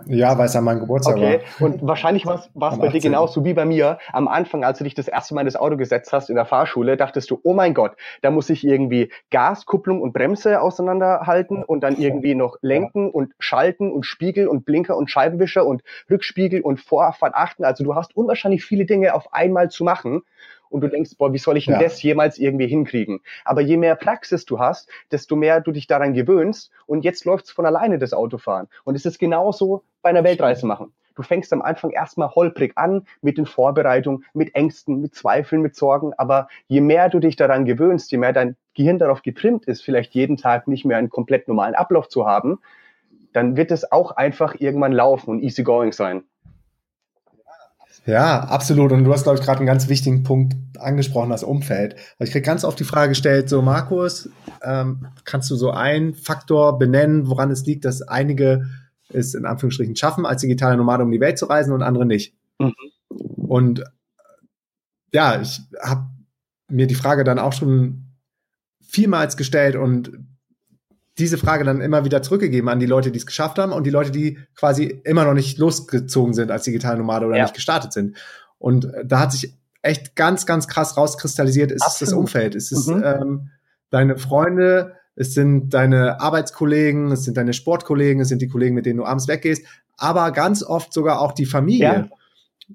Ja, 0.08 0.38
weil 0.38 0.48
es 0.48 0.56
an 0.56 0.66
meinem 0.66 0.82
Geburtstag 0.82 1.16
okay. 1.16 1.42
war. 1.60 1.68
Und 1.68 1.88
wahrscheinlich 1.88 2.26
war 2.26 2.36
es 2.36 2.78
bei 2.78 2.90
dir 2.90 3.00
genauso 3.00 3.46
wie 3.46 3.54
bei 3.54 3.64
mir. 3.64 3.98
Am 4.12 4.28
Anfang, 4.28 4.66
als 4.66 4.80
du 4.80 4.84
dich 4.84 4.96
das 4.96 5.08
erste 5.08 5.34
Mal 5.34 5.42
in 5.42 5.46
das 5.48 5.56
Auto 5.56 5.78
gesetzt 5.78 6.12
hast 6.12 6.30
in 6.30 6.36
der 6.36 6.46
Fahrschule, 6.46 6.98
dachtest 6.98 7.32
du, 7.32 7.40
oh 7.44 7.54
mein 7.54 7.74
Gott, 7.74 7.96
da 8.22 8.32
muss 8.32 8.50
ich 8.50 8.66
irgendwie 8.66 9.12
Gas, 9.32 9.66
Kupplung 9.66 10.02
und 10.02 10.12
Bremse 10.12 10.62
auseinanderhalten 10.62 11.64
und 11.64 11.82
dann 11.82 11.98
irgendwie 11.98 12.36
noch 12.36 12.58
lenken 12.62 13.10
und 13.10 13.34
schalten 13.40 13.92
und 13.92 14.06
Spiegel 14.06 14.48
und 14.48 14.66
Blinker 14.66 14.98
und 14.98 15.10
Scheibenwischer 15.10 15.66
und 15.66 15.84
Rückspiegel 16.10 16.62
und 16.62 16.82
Vorfahrt 16.82 17.34
achten. 17.34 17.64
Also 17.64 17.86
du 17.86 17.96
hast 17.96 18.16
unwahrscheinlich 18.18 18.66
viele 18.66 18.86
Dinge 18.86 19.14
auf 19.14 19.34
einmal 19.34 19.70
zu 19.70 19.86
machen 19.86 20.24
und 20.70 20.82
du 20.82 20.88
denkst, 20.88 21.12
boah, 21.18 21.34
wie 21.34 21.38
soll 21.38 21.58
ich 21.58 21.66
denn 21.66 21.76
ja. 21.76 21.82
das 21.82 22.02
jemals 22.02 22.38
irgendwie 22.38 22.68
hinkriegen? 22.68 23.20
Aber 23.46 23.62
je 23.62 23.78
mehr 23.78 23.96
Praxis 23.96 24.46
du 24.46 24.60
hast, 24.60 24.90
desto 25.12 25.36
mehr 25.36 25.62
du 25.62 25.72
dich 25.72 25.88
daran 25.88 26.14
gewöhnst 26.14 26.72
und 26.86 27.04
jetzt 27.04 27.26
läuft's 27.26 27.52
von 27.52 27.66
alleine, 27.66 27.98
das 27.98 28.14
Autofahren. 28.14 28.68
Und 28.84 28.96
es 28.96 29.06
ist 29.06 29.20
genauso 29.20 29.84
bei 30.02 30.10
einer 30.10 30.24
Weltreise 30.24 30.66
machen. 30.66 30.94
Du 31.16 31.24
fängst 31.24 31.52
am 31.52 31.62
Anfang 31.62 31.92
erstmal 31.92 32.30
holprig 32.30 32.78
an 32.78 33.06
mit 33.22 33.38
den 33.38 33.46
Vorbereitungen, 33.46 34.24
mit 34.34 34.56
Ängsten, 34.56 35.02
mit 35.02 35.16
Zweifeln, 35.16 35.62
mit 35.62 35.76
Sorgen. 35.76 36.14
Aber 36.18 36.48
je 36.68 36.80
mehr 36.80 37.10
du 37.10 37.20
dich 37.20 37.36
daran 37.36 37.66
gewöhnst, 37.66 38.10
je 38.12 38.18
mehr 38.18 38.32
dein 38.32 38.56
Gehirn 38.74 39.00
darauf 39.00 39.22
getrimmt 39.22 39.66
ist, 39.66 39.84
vielleicht 39.84 40.14
jeden 40.14 40.38
Tag 40.38 40.70
nicht 40.70 40.86
mehr 40.86 40.98
einen 40.98 41.10
komplett 41.10 41.50
normalen 41.50 41.76
Ablauf 41.76 42.08
zu 42.08 42.26
haben, 42.26 42.60
dann 43.34 43.58
wird 43.58 43.72
es 43.72 43.92
auch 43.92 44.12
einfach 44.12 44.56
irgendwann 44.60 44.94
laufen 44.94 45.32
und 45.32 45.42
easy 45.42 45.64
going 45.64 45.92
sein. 45.92 46.24
Ja, 48.06 48.40
absolut. 48.42 48.92
Und 48.92 49.04
du 49.04 49.14
hast, 49.14 49.24
glaube 49.24 49.38
ich, 49.38 49.46
gerade 49.46 49.60
einen 49.60 49.68
ganz 49.68 49.88
wichtigen 49.88 50.24
Punkt 50.24 50.56
angesprochen, 50.80 51.30
das 51.30 51.44
Umfeld. 51.44 51.96
Ich 52.20 52.32
kriege 52.32 52.46
ganz 52.46 52.64
oft 52.64 52.80
die 52.80 52.86
Frage 52.86 53.10
gestellt, 53.10 53.50
so 53.50 53.62
Markus, 53.62 54.30
ähm, 54.64 55.08
kannst 55.26 55.50
du 55.52 55.56
so 55.56 55.72
einen 55.72 56.14
Faktor 56.16 56.80
benennen, 56.80 57.28
woran 57.28 57.52
es 57.52 57.66
liegt, 57.66 57.86
dass 57.86 58.02
einige 58.02 58.68
es 59.10 59.34
in 59.34 59.46
Anführungsstrichen 59.46 59.96
schaffen, 59.96 60.26
als 60.26 60.42
digitale 60.42 60.78
Nomade 60.78 61.04
um 61.04 61.12
die 61.12 61.20
Welt 61.20 61.38
zu 61.38 61.46
reisen 61.46 61.74
und 61.74 61.82
andere 61.82 62.06
nicht? 62.06 62.36
Mhm. 62.60 62.74
Und 63.10 63.84
ja, 65.12 65.42
ich 65.42 65.62
habe 65.82 66.08
mir 66.70 66.88
die 66.88 66.96
Frage 66.96 67.24
dann 67.24 67.40
auch 67.40 67.54
schon 67.54 68.06
vielmals 68.82 69.38
gestellt 69.38 69.76
und 69.76 70.12
diese 71.20 71.38
Frage 71.38 71.64
dann 71.64 71.82
immer 71.82 72.06
wieder 72.06 72.22
zurückgegeben 72.22 72.70
an 72.70 72.80
die 72.80 72.86
Leute, 72.86 73.12
die 73.12 73.20
es 73.20 73.26
geschafft 73.26 73.60
haben 73.60 73.72
und 73.72 73.86
die 73.86 73.90
Leute, 73.90 74.12
die 74.12 74.40
quasi 74.56 74.86
immer 75.04 75.26
noch 75.26 75.34
nicht 75.34 75.58
losgezogen 75.58 76.34
sind 76.34 76.52
als 76.52 76.64
digitale 76.64 76.98
Nomade 76.98 77.26
oder 77.26 77.38
ja. 77.38 77.44
nicht 77.44 77.56
gestartet 77.56 77.94
sind. 77.94 78.18
Und 78.58 78.86
äh, 78.86 79.06
da 79.06 79.20
hat 79.20 79.32
sich 79.32 79.54
echt 79.82 80.16
ganz, 80.16 80.46
ganz 80.46 80.68
krass 80.68 80.98
rauskristallisiert, 80.98 81.72
ist 81.72 81.84
Absolut. 81.84 82.12
das 82.12 82.18
Umfeld, 82.18 82.56
ist 82.56 82.72
es 82.72 82.88
mhm. 82.88 83.04
ähm, 83.04 83.50
deine 83.90 84.18
Freunde, 84.18 84.96
es 85.16 85.34
sind 85.34 85.74
deine 85.74 86.22
Arbeitskollegen, 86.22 87.12
es 87.12 87.24
sind 87.24 87.38
deine 87.38 87.54
Sportkollegen, 87.54 88.22
es 88.22 88.30
sind 88.30 88.42
die 88.42 88.48
Kollegen, 88.48 88.76
mit 88.76 88.86
denen 88.86 88.98
du 88.98 89.06
abends 89.06 89.28
weggehst, 89.28 89.66
aber 89.98 90.32
ganz 90.32 90.64
oft 90.64 90.94
sogar 90.94 91.22
auch 91.22 91.34
die 91.34 91.46
Familie. 91.46 92.10
Ja. 92.10 92.10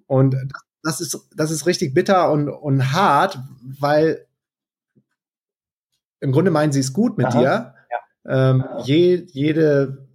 Und 0.07 0.37
das 0.83 1.01
ist, 1.01 1.19
das 1.35 1.51
ist 1.51 1.67
richtig 1.67 1.95
bitter 1.95 2.31
und, 2.31 2.49
und 2.49 2.93
hart, 2.93 3.39
weil 3.79 4.27
im 6.21 6.33
Grunde 6.33 6.51
meinen 6.51 6.73
sie 6.73 6.81
es 6.81 6.93
gut 6.93 7.19
mit 7.19 7.27
Aha. 7.27 7.39
dir. 7.39 7.74
Ähm, 8.27 8.65
je, 8.85 9.27
jede, 9.33 10.09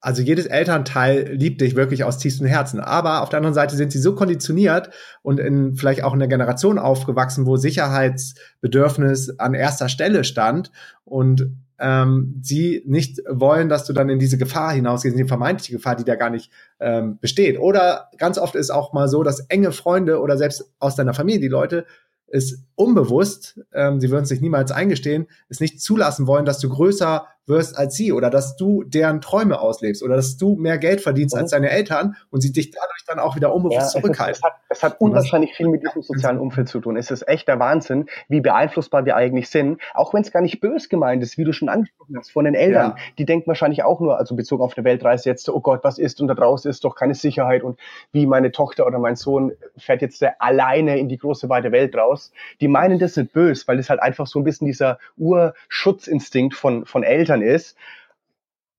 also 0.00 0.22
jedes 0.22 0.46
Elternteil 0.46 1.32
liebt 1.32 1.60
dich 1.60 1.76
wirklich 1.76 2.04
aus 2.04 2.18
tiefstem 2.18 2.46
Herzen. 2.46 2.80
Aber 2.80 3.22
auf 3.22 3.28
der 3.28 3.38
anderen 3.38 3.54
Seite 3.54 3.76
sind 3.76 3.92
sie 3.92 3.98
so 3.98 4.14
konditioniert 4.14 4.90
und 5.22 5.40
in, 5.40 5.76
vielleicht 5.76 6.04
auch 6.04 6.12
in 6.12 6.20
der 6.20 6.28
Generation 6.28 6.78
aufgewachsen, 6.78 7.46
wo 7.46 7.56
Sicherheitsbedürfnis 7.56 9.38
an 9.38 9.54
erster 9.54 9.88
Stelle 9.88 10.24
stand 10.24 10.70
und 11.04 11.52
ähm, 11.80 12.40
sie 12.42 12.82
nicht 12.86 13.20
wollen, 13.28 13.68
dass 13.68 13.84
du 13.84 13.92
dann 13.92 14.08
in 14.08 14.18
diese 14.18 14.36
Gefahr 14.36 14.72
hinausgehst, 14.72 15.14
in 15.14 15.22
die 15.22 15.28
vermeintliche 15.28 15.76
Gefahr, 15.76 15.94
die 15.94 16.04
da 16.04 16.16
gar 16.16 16.30
nicht 16.30 16.50
ähm, 16.80 17.18
besteht. 17.20 17.58
Oder 17.58 18.10
ganz 18.18 18.38
oft 18.38 18.56
ist 18.56 18.70
auch 18.70 18.92
mal 18.92 19.08
so, 19.08 19.22
dass 19.22 19.40
enge 19.48 19.72
Freunde 19.72 20.20
oder 20.20 20.36
selbst 20.36 20.72
aus 20.80 20.96
deiner 20.96 21.14
Familie 21.14 21.40
die 21.40 21.48
Leute 21.48 21.86
es 22.30 22.64
unbewusst, 22.74 23.60
ähm, 23.72 24.00
sie 24.00 24.10
würden 24.10 24.22
es 24.22 24.28
sich 24.28 24.40
niemals 24.40 24.70
eingestehen, 24.70 25.26
es 25.48 25.60
nicht 25.60 25.80
zulassen 25.80 26.26
wollen, 26.26 26.44
dass 26.44 26.58
du 26.58 26.68
größer 26.68 27.26
wirst 27.48 27.76
als 27.76 27.94
sie 27.94 28.12
oder 28.12 28.30
dass 28.30 28.56
du 28.56 28.84
deren 28.84 29.20
Träume 29.20 29.60
auslebst 29.60 30.02
oder 30.02 30.16
dass 30.16 30.36
du 30.36 30.56
mehr 30.56 30.78
Geld 30.78 31.00
verdienst 31.00 31.34
mhm. 31.34 31.42
als 31.42 31.50
deine 31.50 31.70
Eltern 31.70 32.16
und 32.30 32.40
sie 32.40 32.52
dich 32.52 32.70
dadurch 32.70 33.04
dann 33.06 33.18
auch 33.18 33.36
wieder 33.36 33.54
unbewusst 33.54 33.94
ja, 33.94 34.00
zurückhalten. 34.00 34.34
Es, 34.36 34.42
hat, 34.42 34.52
es 34.68 34.82
hat 34.82 35.00
unwahrscheinlich 35.00 35.54
viel 35.54 35.68
mit 35.68 35.82
diesem 35.82 36.02
sozialen 36.02 36.38
Umfeld 36.38 36.68
zu 36.68 36.80
tun. 36.80 36.96
Es 36.96 37.10
ist 37.10 37.26
echt 37.26 37.48
der 37.48 37.58
Wahnsinn, 37.58 38.06
wie 38.28 38.40
beeinflussbar 38.40 39.04
wir 39.04 39.16
eigentlich 39.16 39.48
sind, 39.48 39.80
auch 39.94 40.14
wenn 40.14 40.22
es 40.22 40.30
gar 40.30 40.42
nicht 40.42 40.60
bös 40.60 40.88
gemeint 40.88 41.22
ist, 41.22 41.38
wie 41.38 41.44
du 41.44 41.52
schon 41.52 41.68
angesprochen 41.68 42.16
hast, 42.18 42.30
von 42.30 42.44
den 42.44 42.54
Eltern. 42.54 42.94
Ja. 42.96 42.96
Die 43.18 43.24
denken 43.24 43.48
wahrscheinlich 43.48 43.82
auch 43.82 44.00
nur, 44.00 44.18
also 44.18 44.36
bezogen 44.36 44.62
auf 44.62 44.76
eine 44.76 44.84
Weltreise 44.84 45.28
jetzt, 45.28 45.48
oh 45.48 45.60
Gott, 45.60 45.80
was 45.82 45.98
ist 45.98 46.20
und 46.20 46.28
da 46.28 46.34
draußen 46.34 46.70
ist 46.70 46.84
doch 46.84 46.94
keine 46.94 47.14
Sicherheit 47.14 47.62
und 47.62 47.78
wie 48.12 48.26
meine 48.26 48.52
Tochter 48.52 48.86
oder 48.86 48.98
mein 48.98 49.16
Sohn 49.16 49.52
fährt 49.76 50.02
jetzt 50.02 50.24
alleine 50.38 50.98
in 50.98 51.08
die 51.08 51.18
große 51.18 51.48
weite 51.48 51.72
Welt 51.72 51.96
raus. 51.96 52.32
Die 52.60 52.68
meinen 52.68 52.98
das 52.98 53.16
nicht 53.16 53.32
bös, 53.32 53.66
weil 53.68 53.78
es 53.78 53.90
halt 53.90 54.00
einfach 54.00 54.26
so 54.26 54.38
ein 54.38 54.44
bisschen 54.44 54.66
dieser 54.66 54.98
Urschutzinstinkt 55.16 56.54
von, 56.54 56.84
von 56.84 57.02
Eltern 57.02 57.37
ist. 57.42 57.76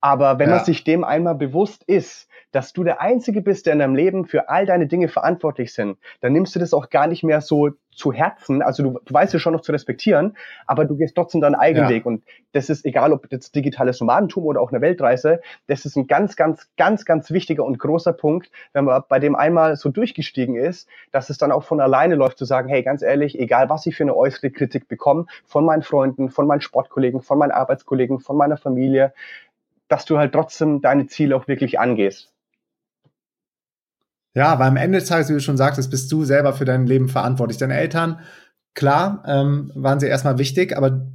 Aber 0.01 0.39
wenn 0.39 0.49
ja. 0.49 0.57
man 0.57 0.65
sich 0.65 0.83
dem 0.83 1.03
einmal 1.03 1.35
bewusst 1.35 1.83
ist, 1.83 2.29
dass 2.51 2.73
du 2.73 2.83
der 2.83 3.01
Einzige 3.01 3.41
bist, 3.41 3.65
der 3.65 3.73
in 3.73 3.79
deinem 3.79 3.95
Leben 3.95 4.25
für 4.25 4.49
all 4.49 4.65
deine 4.65 4.87
Dinge 4.87 5.07
verantwortlich 5.07 5.73
sind, 5.73 5.97
dann 6.21 6.33
nimmst 6.33 6.55
du 6.55 6.59
das 6.59 6.73
auch 6.73 6.89
gar 6.89 7.07
nicht 7.07 7.23
mehr 7.23 7.41
so 7.41 7.71
zu 7.91 8.13
Herzen. 8.13 8.61
Also 8.61 8.81
du, 8.81 8.99
du 9.03 9.13
weißt 9.13 9.33
ja 9.33 9.39
schon 9.39 9.53
noch 9.53 9.61
zu 9.61 9.71
respektieren, 9.71 10.37
aber 10.65 10.85
du 10.85 10.95
gehst 10.95 11.15
trotzdem 11.15 11.41
deinen 11.41 11.55
eigenen 11.55 11.89
ja. 11.89 11.95
Weg. 11.95 12.05
Und 12.05 12.23
das 12.53 12.69
ist 12.69 12.85
egal, 12.85 13.11
ob 13.11 13.29
jetzt 13.31 13.53
digitales 13.55 13.99
Nomadentum 13.99 14.45
oder 14.45 14.61
auch 14.61 14.71
eine 14.71 14.81
Weltreise, 14.81 15.41
das 15.67 15.85
ist 15.85 15.95
ein 15.95 16.07
ganz, 16.07 16.35
ganz, 16.35 16.69
ganz, 16.77 17.05
ganz 17.05 17.29
wichtiger 17.29 17.65
und 17.65 17.77
großer 17.77 18.13
Punkt, 18.13 18.49
wenn 18.73 18.85
man 18.85 19.03
bei 19.09 19.19
dem 19.19 19.35
einmal 19.35 19.75
so 19.75 19.89
durchgestiegen 19.89 20.55
ist, 20.55 20.87
dass 21.11 21.29
es 21.29 21.37
dann 21.37 21.51
auch 21.51 21.63
von 21.63 21.81
alleine 21.81 22.15
läuft, 22.15 22.37
zu 22.37 22.45
sagen, 22.45 22.69
hey, 22.69 22.81
ganz 22.83 23.01
ehrlich, 23.01 23.37
egal 23.37 23.69
was 23.69 23.85
ich 23.85 23.95
für 23.95 24.03
eine 24.03 24.15
äußere 24.15 24.49
Kritik 24.49 24.87
bekomme, 24.87 25.25
von 25.45 25.65
meinen 25.65 25.83
Freunden, 25.83 26.29
von 26.29 26.47
meinen 26.47 26.61
Sportkollegen, 26.61 27.21
von 27.21 27.37
meinen 27.37 27.51
Arbeitskollegen, 27.51 28.19
von 28.19 28.37
meiner 28.37 28.57
Familie, 28.57 29.13
dass 29.89 30.05
du 30.05 30.17
halt 30.17 30.31
trotzdem 30.31 30.81
deine 30.81 31.07
Ziele 31.07 31.35
auch 31.35 31.47
wirklich 31.47 31.79
angehst. 31.79 32.31
Ja, 34.35 34.57
weil 34.59 34.67
am 34.67 34.77
Ende 34.77 34.99
des 34.99 35.09
Tages, 35.09 35.29
wie 35.29 35.33
du 35.33 35.41
schon 35.41 35.57
sagtest, 35.57 35.91
bist 35.91 36.11
du 36.11 36.23
selber 36.23 36.53
für 36.53 36.65
dein 36.65 36.85
Leben 36.85 37.09
verantwortlich. 37.09 37.57
Deine 37.57 37.75
Eltern, 37.75 38.21
klar, 38.75 39.23
ähm, 39.27 39.71
waren 39.75 39.99
sie 39.99 40.07
erstmal 40.07 40.37
wichtig, 40.37 40.77
aber 40.77 41.07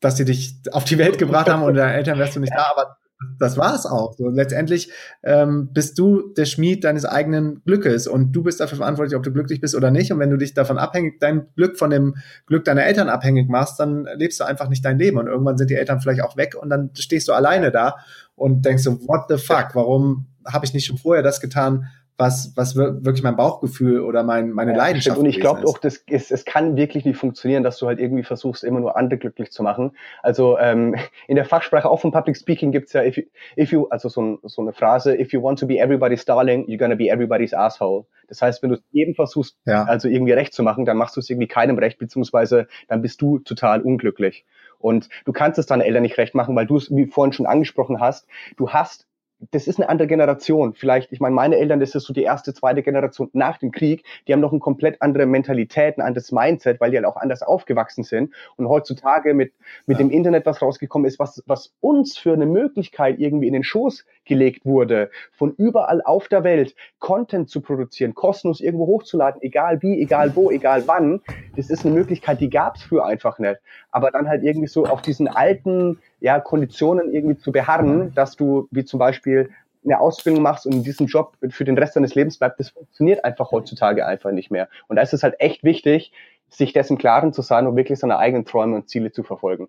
dass 0.00 0.16
sie 0.16 0.24
dich 0.24 0.60
auf 0.70 0.84
die 0.84 0.98
Welt 0.98 1.18
gebracht 1.18 1.48
haben 1.48 1.62
und 1.62 1.74
deine 1.74 1.94
Eltern 1.94 2.18
wärst 2.18 2.36
du 2.36 2.40
nicht 2.40 2.52
da, 2.54 2.70
aber 2.70 2.98
das 3.38 3.56
war's 3.56 3.86
auch. 3.86 4.14
So, 4.16 4.28
letztendlich 4.28 4.90
ähm, 5.22 5.70
bist 5.72 5.98
du 5.98 6.32
der 6.34 6.44
Schmied 6.44 6.84
deines 6.84 7.04
eigenen 7.04 7.62
Glückes 7.64 8.06
und 8.06 8.32
du 8.32 8.42
bist 8.42 8.60
dafür 8.60 8.78
verantwortlich, 8.78 9.16
ob 9.16 9.22
du 9.22 9.32
glücklich 9.32 9.60
bist 9.60 9.74
oder 9.74 9.90
nicht. 9.90 10.12
Und 10.12 10.18
wenn 10.18 10.30
du 10.30 10.36
dich 10.36 10.54
davon 10.54 10.78
abhängig, 10.78 11.20
dein 11.20 11.46
Glück 11.54 11.78
von 11.78 11.90
dem 11.90 12.16
Glück 12.46 12.64
deiner 12.64 12.84
Eltern 12.84 13.08
abhängig 13.08 13.48
machst, 13.48 13.80
dann 13.80 14.08
lebst 14.16 14.40
du 14.40 14.44
einfach 14.44 14.68
nicht 14.68 14.84
dein 14.84 14.98
Leben. 14.98 15.18
Und 15.18 15.26
irgendwann 15.26 15.58
sind 15.58 15.70
die 15.70 15.76
Eltern 15.76 16.00
vielleicht 16.00 16.22
auch 16.22 16.36
weg 16.36 16.54
und 16.60 16.70
dann 16.70 16.90
stehst 16.94 17.28
du 17.28 17.32
alleine 17.32 17.70
da 17.70 17.96
und 18.34 18.64
denkst 18.64 18.82
so, 18.82 19.00
what 19.06 19.24
the 19.28 19.36
fuck? 19.36 19.70
Warum 19.74 20.26
habe 20.46 20.64
ich 20.64 20.74
nicht 20.74 20.86
schon 20.86 20.98
vorher 20.98 21.22
das 21.22 21.40
getan, 21.40 21.86
was, 22.18 22.52
was 22.56 22.76
wirklich 22.76 23.22
mein 23.22 23.36
Bauchgefühl 23.36 24.00
oder 24.00 24.22
mein, 24.22 24.50
meine 24.50 24.72
ja, 24.72 24.78
Leidenschaft 24.78 25.16
ist. 25.16 25.20
Und 25.20 25.28
ich 25.28 25.40
glaube 25.40 25.64
auch, 25.66 25.78
das 25.78 25.96
ist, 25.96 26.30
es 26.30 26.44
kann 26.44 26.76
wirklich 26.76 27.04
nicht 27.04 27.16
funktionieren, 27.16 27.62
dass 27.62 27.78
du 27.78 27.86
halt 27.86 27.98
irgendwie 27.98 28.22
versuchst, 28.22 28.64
immer 28.64 28.80
nur 28.80 28.96
andere 28.96 29.18
glücklich 29.18 29.50
zu 29.50 29.62
machen. 29.62 29.92
Also 30.22 30.58
ähm, 30.58 30.94
in 31.26 31.36
der 31.36 31.44
Fachsprache 31.44 31.88
auch 31.88 32.00
vom 32.00 32.12
Public 32.12 32.36
Speaking 32.36 32.70
gibt's 32.70 32.92
ja, 32.92 33.02
if 33.02 33.16
you, 33.16 33.24
if 33.56 33.72
you, 33.72 33.86
also 33.88 34.08
so, 34.08 34.38
so 34.44 34.62
eine 34.62 34.72
Phrase, 34.72 35.18
if 35.18 35.32
you 35.32 35.42
want 35.42 35.58
to 35.58 35.66
be 35.66 35.78
everybody's 35.78 36.24
darling, 36.24 36.66
you're 36.66 36.78
gonna 36.78 36.94
be 36.94 37.08
everybody's 37.08 37.54
asshole. 37.54 38.04
Das 38.28 38.40
heißt, 38.40 38.62
wenn 38.62 38.70
du 38.70 38.78
jedem 38.92 39.14
versuchst, 39.14 39.56
ja. 39.66 39.84
also 39.84 40.08
irgendwie 40.08 40.32
recht 40.32 40.54
zu 40.54 40.62
machen, 40.62 40.84
dann 40.84 40.96
machst 40.96 41.16
du 41.16 41.20
es 41.20 41.28
irgendwie 41.28 41.48
keinem 41.48 41.78
recht, 41.78 41.98
beziehungsweise 41.98 42.66
dann 42.88 43.02
bist 43.02 43.20
du 43.20 43.38
total 43.40 43.82
unglücklich. 43.82 44.44
Und 44.78 45.08
du 45.24 45.32
kannst 45.32 45.58
es 45.58 45.66
deinen 45.66 45.80
Eltern 45.80 46.02
nicht 46.02 46.18
recht 46.18 46.34
machen, 46.34 46.56
weil 46.56 46.66
du 46.66 46.76
es, 46.76 46.90
wie 46.90 47.06
vorhin 47.06 47.32
schon 47.32 47.46
angesprochen 47.46 48.00
hast, 48.00 48.26
du 48.56 48.70
hast 48.70 49.06
das 49.50 49.66
ist 49.66 49.78
eine 49.78 49.88
andere 49.88 50.08
Generation. 50.08 50.74
Vielleicht, 50.74 51.12
ich 51.12 51.20
meine, 51.20 51.34
meine 51.34 51.56
Eltern, 51.56 51.80
das 51.80 51.94
ist 51.94 52.04
so 52.04 52.12
die 52.12 52.22
erste, 52.22 52.54
zweite 52.54 52.82
Generation 52.82 53.28
nach 53.32 53.58
dem 53.58 53.72
Krieg. 53.72 54.04
Die 54.26 54.32
haben 54.32 54.40
noch 54.40 54.52
eine 54.52 54.60
komplett 54.60 55.02
andere 55.02 55.26
Mentalität, 55.26 55.98
ein 55.98 56.02
anderes 56.02 56.32
Mindset, 56.32 56.80
weil 56.80 56.90
die 56.90 56.96
halt 56.96 57.06
auch 57.06 57.16
anders 57.16 57.42
aufgewachsen 57.42 58.04
sind. 58.04 58.32
Und 58.56 58.68
heutzutage 58.68 59.34
mit, 59.34 59.52
mit 59.86 59.98
ja. 59.98 60.04
dem 60.04 60.10
Internet, 60.10 60.46
was 60.46 60.62
rausgekommen 60.62 61.06
ist, 61.06 61.18
was, 61.18 61.42
was 61.46 61.74
uns 61.80 62.16
für 62.16 62.32
eine 62.32 62.46
Möglichkeit 62.46 63.18
irgendwie 63.18 63.48
in 63.48 63.52
den 63.52 63.64
Schoß 63.64 64.04
gelegt 64.24 64.64
wurde, 64.64 65.10
von 65.32 65.54
überall 65.56 66.02
auf 66.02 66.28
der 66.28 66.44
Welt 66.44 66.74
Content 66.98 67.48
zu 67.48 67.60
produzieren, 67.60 68.14
kostenlos 68.14 68.60
irgendwo 68.60 68.86
hochzuladen, 68.86 69.42
egal 69.42 69.82
wie, 69.82 70.00
egal 70.00 70.36
wo, 70.36 70.50
egal 70.50 70.84
wann, 70.86 71.20
das 71.56 71.70
ist 71.70 71.84
eine 71.84 71.94
Möglichkeit, 71.94 72.40
die 72.40 72.50
gab 72.50 72.76
es 72.76 72.82
früher 72.82 73.04
einfach 73.04 73.38
nicht. 73.38 73.60
Aber 73.90 74.10
dann 74.10 74.28
halt 74.28 74.44
irgendwie 74.44 74.68
so 74.68 74.84
auf 74.84 75.02
diesen 75.02 75.26
alten 75.28 75.98
ja, 76.22 76.38
Konditionen 76.38 77.12
irgendwie 77.12 77.36
zu 77.36 77.50
beharren, 77.50 78.14
dass 78.14 78.36
du 78.36 78.68
wie 78.70 78.84
zum 78.84 78.98
Beispiel 78.98 79.50
eine 79.84 79.98
Ausbildung 79.98 80.42
machst 80.42 80.66
und 80.66 80.72
in 80.72 80.84
diesem 80.84 81.06
Job 81.06 81.36
für 81.50 81.64
den 81.64 81.76
Rest 81.76 81.96
deines 81.96 82.14
Lebens 82.14 82.38
bleibst, 82.38 82.60
das 82.60 82.70
funktioniert 82.70 83.24
einfach 83.24 83.50
heutzutage 83.50 84.06
einfach 84.06 84.30
nicht 84.30 84.50
mehr. 84.50 84.68
Und 84.86 84.96
da 84.96 85.02
ist 85.02 85.12
es 85.12 85.24
halt 85.24 85.34
echt 85.40 85.64
wichtig, 85.64 86.12
sich 86.48 86.72
dessen 86.72 86.96
Klaren 86.96 87.32
zu 87.32 87.42
sein 87.42 87.66
und 87.66 87.76
wirklich 87.76 87.98
seine 87.98 88.18
eigenen 88.18 88.44
Träume 88.44 88.76
und 88.76 88.88
Ziele 88.88 89.10
zu 89.10 89.24
verfolgen. 89.24 89.68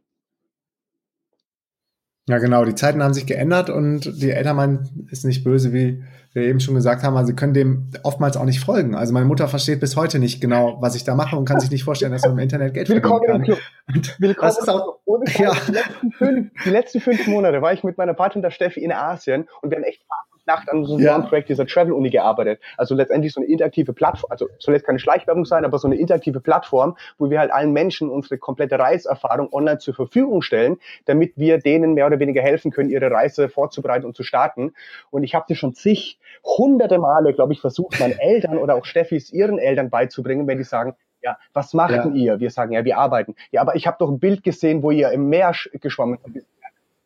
Ja, 2.27 2.37
genau. 2.37 2.63
Die 2.63 2.75
Zeiten 2.75 3.03
haben 3.03 3.13
sich 3.13 3.25
geändert 3.25 3.69
und 3.69 4.21
die 4.21 4.31
Eltern 4.31 4.89
ist 5.11 5.25
nicht 5.25 5.43
böse, 5.43 5.73
wie 5.73 6.03
wir 6.31 6.43
eben 6.43 6.59
schon 6.61 6.73
gesagt 6.73 7.03
haben. 7.03 7.17
Also 7.17 7.27
sie 7.27 7.35
können 7.35 7.53
dem 7.53 7.91
oftmals 8.03 8.37
auch 8.37 8.45
nicht 8.45 8.61
folgen. 8.61 8.95
Also 8.95 9.13
meine 9.13 9.25
Mutter 9.25 9.47
versteht 9.47 9.81
bis 9.81 9.95
heute 9.95 10.19
nicht 10.19 10.39
genau, 10.39 10.77
was 10.81 10.95
ich 10.95 11.03
da 11.03 11.15
mache 11.15 11.35
und 11.35 11.45
kann 11.45 11.59
sich 11.59 11.69
nicht 11.69 11.83
vorstellen, 11.83 12.13
dass 12.13 12.23
man 12.23 12.31
im 12.33 12.39
Internet 12.39 12.73
Geld 12.73 12.89
Willkommen 12.89 13.23
verdienen 13.25 13.45
kann. 13.45 13.93
Im 13.93 14.01
Club. 14.01 14.15
Willkommen 14.19 14.47
das 14.47 14.59
ist 14.59 14.69
auch, 14.69 14.99
ohne 15.05 15.25
ja. 15.37 15.53
die, 15.67 15.71
letzten 15.73 16.11
fünf, 16.11 16.51
die 16.65 16.69
letzten 16.69 17.01
fünf 17.01 17.27
Monate 17.27 17.61
war 17.61 17.73
ich 17.73 17.83
mit 17.83 17.97
meiner 17.97 18.13
Partnerin 18.13 18.41
der 18.41 18.51
Steffi 18.51 18.79
in 18.79 18.91
Asien 18.91 19.47
und 19.61 19.69
wir 19.69 19.77
haben 19.77 19.83
echt 19.83 20.01
Nacht 20.45 20.69
an 20.69 20.85
so 20.85 20.95
einem 20.95 21.05
ja. 21.05 21.19
Projekt 21.19 21.49
dieser 21.49 21.65
Travel-Uni 21.65 22.09
gearbeitet. 22.09 22.59
Also 22.77 22.95
letztendlich 22.95 23.33
so 23.33 23.41
eine 23.41 23.49
interaktive 23.49 23.93
Plattform, 23.93 24.31
also 24.31 24.47
soll 24.59 24.73
jetzt 24.73 24.85
keine 24.85 24.99
Schleichwerbung 24.99 25.45
sein, 25.45 25.65
aber 25.65 25.77
so 25.79 25.87
eine 25.87 25.95
interaktive 25.95 26.39
Plattform, 26.39 26.97
wo 27.17 27.29
wir 27.29 27.39
halt 27.39 27.51
allen 27.51 27.71
Menschen 27.71 28.09
unsere 28.09 28.37
komplette 28.37 28.77
Reiserfahrung 28.77 29.51
online 29.51 29.77
zur 29.79 29.93
Verfügung 29.93 30.41
stellen, 30.41 30.77
damit 31.05 31.33
wir 31.37 31.59
denen 31.59 31.93
mehr 31.93 32.07
oder 32.07 32.19
weniger 32.19 32.41
helfen 32.41 32.71
können, 32.71 32.89
ihre 32.89 33.09
Reise 33.09 33.49
vorzubereiten 33.49 34.05
und 34.05 34.15
zu 34.15 34.23
starten. 34.23 34.73
Und 35.11 35.23
ich 35.23 35.35
habe 35.35 35.45
das 35.47 35.57
schon 35.57 35.73
zig, 35.73 36.19
hunderte 36.43 36.99
Male, 36.99 37.33
glaube 37.33 37.53
ich, 37.53 37.61
versucht, 37.61 37.99
meinen 37.99 38.17
Eltern 38.19 38.57
oder 38.57 38.75
auch 38.75 38.85
Steffis 38.85 39.31
ihren 39.31 39.59
Eltern 39.59 39.89
beizubringen, 39.89 40.47
wenn 40.47 40.57
die 40.57 40.63
sagen, 40.63 40.95
ja, 41.21 41.37
was 41.53 41.73
macht 41.73 41.93
ja. 41.93 42.09
ihr? 42.09 42.39
Wir 42.41 42.51
sagen, 42.51 42.73
ja, 42.73 42.83
wir 42.83 42.97
arbeiten. 42.97 43.35
Ja, 43.51 43.61
aber 43.61 43.75
ich 43.75 43.87
habe 43.87 43.95
doch 43.99 44.09
ein 44.09 44.19
Bild 44.19 44.43
gesehen, 44.43 44.83
wo 44.83 44.91
ihr 44.91 45.09
im 45.11 45.29
Meer 45.29 45.53
geschwommen 45.79 46.19
habt 46.21 46.35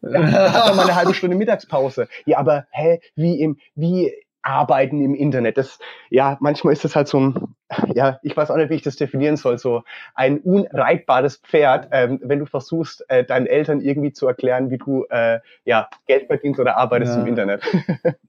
ja, 0.01 0.73
mal 0.75 0.83
eine 0.83 0.95
halbe 0.95 1.13
Stunde 1.13 1.35
Mittagspause. 1.35 2.07
Ja, 2.25 2.37
aber 2.37 2.67
hä, 2.71 2.99
wie 3.15 3.39
im, 3.39 3.57
wie 3.75 4.13
arbeiten 4.41 5.01
im 5.01 5.13
Internet? 5.13 5.57
Das, 5.57 5.79
ja, 6.09 6.37
manchmal 6.39 6.73
ist 6.73 6.83
das 6.83 6.95
halt 6.95 7.07
so 7.07 7.19
ein, 7.19 7.55
ja, 7.93 8.19
ich 8.23 8.35
weiß 8.35 8.49
auch 8.51 8.55
nicht, 8.55 8.69
wie 8.69 8.75
ich 8.75 8.81
das 8.81 8.95
definieren 8.95 9.35
soll, 9.35 9.57
so 9.57 9.83
ein 10.15 10.39
unreitbares 10.39 11.37
Pferd, 11.37 11.89
ähm, 11.91 12.19
wenn 12.23 12.39
du 12.39 12.45
versuchst, 12.45 13.03
äh, 13.09 13.23
deinen 13.23 13.45
Eltern 13.45 13.81
irgendwie 13.81 14.13
zu 14.13 14.27
erklären, 14.27 14.69
wie 14.69 14.77
du, 14.77 15.05
äh, 15.09 15.39
ja, 15.65 15.89
Geld 16.05 16.27
verdienst 16.27 16.59
oder 16.59 16.77
arbeitest 16.77 17.15
ja. 17.15 17.21
im 17.21 17.27
Internet. 17.27 17.63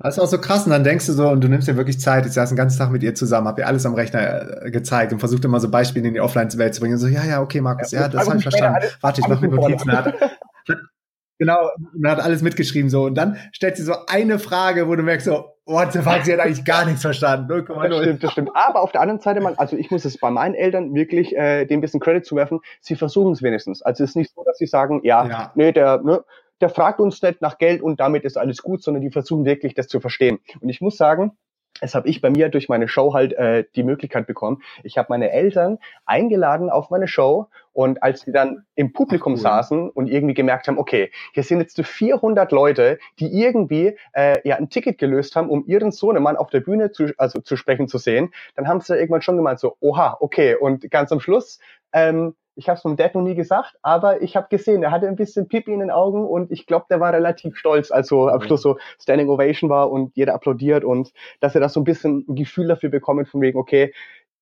Das 0.00 0.16
ist 0.16 0.22
auch 0.22 0.28
so 0.28 0.38
krass 0.38 0.64
und 0.64 0.70
dann 0.70 0.84
denkst 0.84 1.06
du 1.06 1.12
so 1.12 1.28
und 1.28 1.42
du 1.42 1.48
nimmst 1.48 1.66
dir 1.66 1.76
wirklich 1.76 2.00
Zeit. 2.00 2.24
Ich 2.24 2.32
saß 2.32 2.50
den 2.50 2.56
ganzen 2.56 2.78
Tag 2.78 2.90
mit 2.92 3.02
ihr 3.02 3.16
zusammen, 3.16 3.48
hab 3.48 3.58
ihr 3.58 3.66
alles 3.66 3.84
am 3.84 3.94
Rechner 3.94 4.64
äh, 4.66 4.70
gezeigt 4.70 5.12
und 5.12 5.18
versucht 5.18 5.44
immer 5.44 5.58
so 5.58 5.70
Beispiele 5.70 6.06
in 6.06 6.14
die 6.14 6.20
Offline-Welt 6.20 6.74
zu 6.74 6.80
bringen. 6.80 6.94
Und 6.94 7.00
so, 7.00 7.08
ja, 7.08 7.24
ja, 7.24 7.42
okay, 7.42 7.60
Markus, 7.60 7.90
ja, 7.90 8.02
ja 8.02 8.08
das 8.08 8.28
habe 8.28 8.36
ich 8.36 8.42
verstanden. 8.42 8.76
Alles, 8.76 8.98
Warte, 9.00 9.20
ich 9.20 9.28
mache 9.28 9.48
mir 9.48 9.56
Notizen. 9.56 9.90
Hat, 9.90 10.14
genau, 11.38 11.68
und 11.94 12.08
hat 12.08 12.20
alles 12.20 12.42
mitgeschrieben 12.42 12.90
so. 12.90 13.06
Und 13.06 13.16
dann 13.16 13.38
stellt 13.50 13.76
sie 13.76 13.82
so 13.82 13.94
eine 14.06 14.38
Frage, 14.38 14.86
wo 14.86 14.94
du 14.94 15.02
merkst 15.02 15.26
so, 15.26 15.46
what 15.66 15.92
the 15.92 15.98
fuck, 15.98 16.24
sie 16.24 16.32
hat 16.32 16.40
eigentlich 16.40 16.64
gar 16.64 16.84
nichts 16.84 17.02
verstanden. 17.02 17.48
0, 17.48 17.64
das 17.88 17.98
stimmt, 17.98 18.22
das 18.22 18.32
stimmt. 18.32 18.50
Aber 18.54 18.82
auf 18.82 18.92
der 18.92 19.00
anderen 19.00 19.20
Seite, 19.20 19.40
man, 19.40 19.54
also 19.56 19.76
ich 19.76 19.90
muss 19.90 20.04
es 20.04 20.16
bei 20.16 20.30
meinen 20.30 20.54
Eltern 20.54 20.94
wirklich 20.94 21.36
äh, 21.36 21.64
dem 21.64 21.78
ein 21.78 21.80
bisschen 21.80 21.98
Credit 21.98 22.24
zuwerfen, 22.24 22.60
sie 22.80 22.94
versuchen 22.94 23.32
es 23.32 23.42
wenigstens. 23.42 23.82
Also 23.82 24.04
es 24.04 24.10
ist 24.10 24.16
nicht 24.16 24.32
so, 24.32 24.44
dass 24.44 24.58
sie 24.58 24.66
sagen, 24.66 25.00
ja, 25.02 25.26
ja. 25.26 25.52
nee, 25.56 25.72
der, 25.72 26.00
ne, 26.02 26.22
der 26.60 26.70
fragt 26.70 27.00
uns 27.00 27.22
nicht 27.22 27.40
nach 27.40 27.58
Geld 27.58 27.82
und 27.82 28.00
damit 28.00 28.24
ist 28.24 28.36
alles 28.36 28.62
gut, 28.62 28.82
sondern 28.82 29.02
die 29.02 29.10
versuchen 29.10 29.44
wirklich, 29.44 29.74
das 29.74 29.88
zu 29.88 30.00
verstehen. 30.00 30.38
Und 30.60 30.68
ich 30.68 30.80
muss 30.80 30.96
sagen, 30.96 31.32
das 31.80 31.94
habe 31.94 32.08
ich 32.08 32.20
bei 32.20 32.30
mir 32.30 32.48
durch 32.48 32.68
meine 32.68 32.88
Show 32.88 33.14
halt 33.14 33.32
äh, 33.34 33.64
die 33.76 33.82
Möglichkeit 33.82 34.26
bekommen. 34.26 34.62
Ich 34.82 34.98
habe 34.98 35.06
meine 35.10 35.30
Eltern 35.30 35.78
eingeladen 36.06 36.70
auf 36.70 36.90
meine 36.90 37.06
Show 37.06 37.46
und 37.72 38.02
als 38.02 38.22
sie 38.22 38.32
dann 38.32 38.64
im 38.74 38.92
Publikum 38.92 39.34
cool. 39.34 39.38
saßen 39.38 39.90
und 39.90 40.08
irgendwie 40.08 40.34
gemerkt 40.34 40.66
haben, 40.66 40.78
okay, 40.78 41.12
hier 41.34 41.44
sind 41.44 41.60
jetzt 41.60 41.76
so 41.76 41.82
400 41.84 42.50
Leute, 42.50 42.98
die 43.20 43.26
irgendwie 43.26 43.96
äh, 44.12 44.36
ja 44.46 44.56
ein 44.56 44.70
Ticket 44.70 44.98
gelöst 44.98 45.36
haben, 45.36 45.48
um 45.48 45.66
ihren 45.66 45.92
Sohnemann 45.92 46.36
auf 46.36 46.50
der 46.50 46.60
Bühne 46.60 46.90
zu, 46.90 47.12
also 47.16 47.40
zu 47.40 47.56
sprechen 47.56 47.86
zu 47.86 47.98
sehen, 47.98 48.32
dann 48.56 48.66
haben 48.66 48.80
sie 48.80 48.96
irgendwann 48.96 49.22
schon 49.22 49.36
gemeint 49.36 49.60
so, 49.60 49.76
oha, 49.80 50.16
okay. 50.20 50.56
Und 50.56 50.90
ganz 50.90 51.12
am 51.12 51.20
Schluss 51.20 51.60
ähm, 51.92 52.34
ich 52.58 52.68
habe 52.68 52.76
es 52.76 52.82
vom 52.82 52.96
Dad 52.96 53.14
noch 53.14 53.22
nie 53.22 53.36
gesagt, 53.36 53.76
aber 53.82 54.20
ich 54.20 54.34
habe 54.34 54.48
gesehen, 54.50 54.82
er 54.82 54.90
hatte 54.90 55.06
ein 55.06 55.14
bisschen 55.14 55.46
Pipi 55.46 55.72
in 55.72 55.78
den 55.78 55.92
Augen 55.92 56.26
und 56.26 56.50
ich 56.50 56.66
glaube, 56.66 56.86
der 56.90 56.98
war 56.98 57.12
relativ 57.12 57.56
stolz, 57.56 57.92
als 57.92 58.08
so 58.08 58.28
am 58.28 58.40
Schluss 58.40 58.62
so 58.62 58.78
Standing 59.00 59.28
Ovation 59.28 59.70
war 59.70 59.92
und 59.92 60.16
jeder 60.16 60.34
applaudiert 60.34 60.82
und 60.82 61.12
dass 61.38 61.54
er 61.54 61.60
das 61.60 61.72
so 61.72 61.80
ein 61.80 61.84
bisschen 61.84 62.24
ein 62.28 62.34
Gefühl 62.34 62.66
dafür 62.66 62.90
bekommen 62.90 63.26
von 63.26 63.40
wegen, 63.40 63.56
okay, 63.56 63.94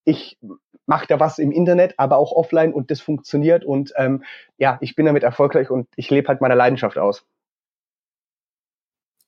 ich 0.05 0.39
mache 0.87 1.07
da 1.07 1.21
was 1.21 1.39
im 1.39 1.53
Internet, 1.53 1.95
aber 1.99 2.17
auch 2.17 2.33
offline 2.33 2.73
und 2.73 2.91
das 2.91 3.03
funktioniert 3.03 3.67
und 3.67 3.93
ähm, 3.97 4.25
ja, 4.57 4.79
ich 4.81 4.97
bin 4.97 5.05
damit 5.05 5.23
erfolgreich 5.23 5.71
und 5.71 5.87
ich 5.97 6.09
lebe 6.09 6.29
halt 6.29 6.41
meine 6.41 6.55
Leidenschaft 6.55 6.97
aus. 6.97 7.27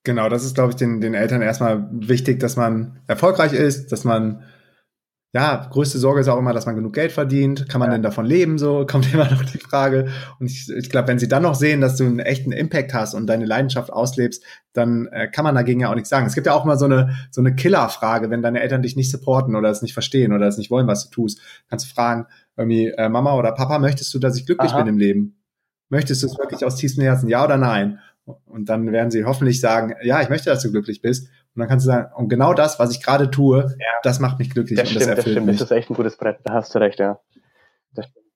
Genau, 0.03 0.31
das 0.31 0.47
ist, 0.47 0.55
glaube 0.55 0.71
ich, 0.71 0.77
den, 0.77 1.03
den 1.03 1.13
Eltern 1.13 1.43
erstmal 1.43 1.87
wichtig, 1.91 2.41
dass 2.41 2.57
man 2.57 3.01
erfolgreich 3.07 3.53
ist, 3.53 3.93
dass 3.93 4.05
man 4.05 4.45
ja, 5.35 5.69
größte 5.71 5.99
Sorge 5.99 6.21
ist 6.21 6.29
auch 6.29 6.39
immer, 6.39 6.55
dass 6.55 6.65
man 6.65 6.75
genug 6.75 6.95
Geld 6.95 7.13
verdient. 7.13 7.69
Kann 7.69 7.81
man 7.81 7.91
ja. 7.91 7.97
denn 7.97 8.03
davon 8.03 8.25
leben? 8.25 8.57
So 8.57 8.87
kommt 8.91 9.13
immer 9.13 9.31
noch 9.31 9.45
die 9.45 9.59
Frage. 9.59 10.09
Und 10.41 10.47
ich, 10.47 10.71
ich 10.71 10.89
glaube, 10.89 11.09
wenn 11.09 11.19
sie 11.19 11.29
dann 11.29 11.43
noch 11.43 11.55
sehen, 11.55 11.83
dass 11.83 11.97
du 11.97 12.05
einen 12.05 12.19
echten 12.19 12.51
Impact 12.51 12.95
hast 12.95 13.13
und 13.13 13.27
deine 13.27 13.45
Leidenschaft 13.45 13.93
auslebst, 13.93 14.43
dann 14.73 15.07
äh, 15.09 15.29
kann 15.29 15.45
man 15.45 15.55
dagegen 15.55 15.81
ja 15.81 15.91
auch 15.91 15.95
nichts 15.95 16.09
sagen. 16.09 16.27
Es 16.27 16.35
gibt 16.35 16.47
ja 16.47 16.55
auch 16.55 16.65
immer 16.65 16.79
so 16.79 16.87
eine 16.87 17.15
so 17.31 17.43
eine 17.43 17.55
Killerfrage, 17.55 18.31
wenn 18.31 18.41
deine 18.41 18.61
Eltern 18.61 18.81
dich 18.81 18.97
nicht 18.97 19.11
supporten 19.11 19.55
oder 19.55 19.69
es 19.69 19.83
nicht 19.83 19.93
verstehen 19.93 20.33
oder 20.33 20.47
es 20.47 20.57
nicht 20.57 20.71
wollen, 20.71 20.87
was 20.87 21.05
du 21.05 21.11
tust. 21.11 21.41
Kannst 21.69 21.85
du 21.87 21.95
fragen, 21.95 22.27
irgendwie 22.57 22.89
äh, 22.89 23.11
Mama 23.11 23.35
oder 23.35 23.53
Papa, 23.53 23.79
möchtest 23.79 24.13
du, 24.15 24.19
dass 24.19 24.37
ich 24.37 24.47
glücklich 24.47 24.73
Aha. 24.73 24.79
bin 24.79 24.89
im 24.89 24.99
Leben? 24.99 25.37
Möchtest 25.91 26.23
du 26.23 26.27
es 26.27 26.39
wirklich 26.39 26.65
aus 26.65 26.77
tiefstem 26.77 27.05
Herzen, 27.05 27.29
ja 27.29 27.45
oder 27.45 27.57
nein? 27.57 27.99
Und 28.45 28.69
dann 28.69 28.91
werden 28.93 29.11
sie 29.11 29.25
hoffentlich 29.25 29.61
sagen, 29.61 29.95
ja, 30.03 30.21
ich 30.21 30.29
möchte, 30.29 30.51
dass 30.51 30.63
du 30.63 30.71
glücklich 30.71 31.01
bist. 31.01 31.29
Und 31.59 31.63
dann 31.63 31.71
kannst 31.71 31.87
du 31.87 31.91
sagen, 31.91 32.13
und 32.15 32.29
genau 32.29 32.55
das, 32.55 32.79
was 32.79 32.93
ich 32.93 33.03
gerade 33.03 33.33
tue, 33.33 33.59
ja. 33.59 33.87
das 34.05 34.21
macht 34.21 34.39
mich 34.39 34.49
glücklich. 34.49 34.79
Das 34.79 34.89
stimmt, 34.89 35.09
das, 35.09 35.17
das 35.17 35.29
stimmt. 35.29 35.47
Mich. 35.47 35.59
Das 35.59 35.73
ist 35.73 35.77
echt 35.77 35.91
ein 35.91 35.95
gutes 35.95 36.17
Brett. 36.17 36.39
Da 36.45 36.55
hast 36.55 36.73
du 36.73 36.79
recht, 36.79 37.01
ja. 37.01 37.19
Das 37.95 38.07
stimmt. 38.07 38.27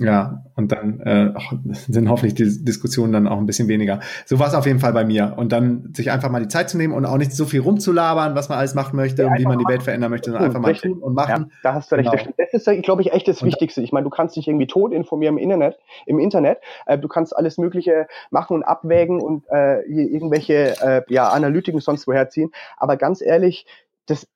Ja, 0.00 0.44
und 0.54 0.70
dann 0.70 1.00
äh, 1.00 1.34
sind 1.72 2.08
hoffentlich 2.08 2.34
die 2.34 2.64
Diskussionen 2.64 3.12
dann 3.12 3.26
auch 3.26 3.38
ein 3.38 3.46
bisschen 3.46 3.66
weniger. 3.66 3.98
So 4.26 4.38
war 4.38 4.46
es 4.46 4.54
auf 4.54 4.64
jeden 4.64 4.78
Fall 4.78 4.92
bei 4.92 5.04
mir. 5.04 5.34
Und 5.36 5.50
dann 5.50 5.92
sich 5.92 6.12
einfach 6.12 6.30
mal 6.30 6.40
die 6.40 6.46
Zeit 6.46 6.70
zu 6.70 6.78
nehmen 6.78 6.94
und 6.94 7.04
auch 7.04 7.16
nicht 7.16 7.32
so 7.32 7.46
viel 7.46 7.60
rumzulabern, 7.60 8.36
was 8.36 8.48
man 8.48 8.58
alles 8.58 8.74
machen 8.74 8.94
möchte 8.94 9.22
ja, 9.22 9.28
und 9.28 9.38
wie 9.38 9.44
man 9.44 9.58
die 9.58 9.66
Welt 9.66 9.82
verändern 9.82 10.10
möchte, 10.12 10.30
sondern 10.30 10.46
einfach 10.46 10.60
mal 10.60 10.74
tun 10.74 10.98
und 10.98 11.14
machen. 11.14 11.46
Ja, 11.50 11.58
da 11.64 11.74
hast 11.74 11.90
du 11.90 11.96
recht. 11.96 12.12
Genau. 12.12 12.32
Das 12.36 12.54
ist, 12.54 12.82
glaube 12.84 13.02
ich, 13.02 13.12
echt 13.12 13.26
das 13.26 13.42
und 13.42 13.48
Wichtigste. 13.48 13.82
Ich 13.82 13.90
meine, 13.90 14.04
du 14.04 14.10
kannst 14.10 14.36
dich 14.36 14.46
irgendwie 14.46 14.68
tot 14.68 14.92
informieren 14.92 15.36
im 15.36 15.42
Internet, 15.42 15.78
im 16.06 16.20
Internet. 16.20 16.58
Äh, 16.86 16.96
du 16.98 17.08
kannst 17.08 17.36
alles 17.36 17.58
Mögliche 17.58 18.06
machen 18.30 18.54
und 18.54 18.62
abwägen 18.62 19.20
und 19.20 19.46
äh, 19.50 19.80
irgendwelche 19.82 20.80
äh, 20.80 21.02
ja, 21.08 21.28
Analytiken 21.28 21.80
sonst 21.80 22.06
woher 22.06 22.28
ziehen. 22.28 22.52
Aber 22.76 22.96
ganz 22.96 23.20
ehrlich, 23.20 23.66
das, 24.06 24.28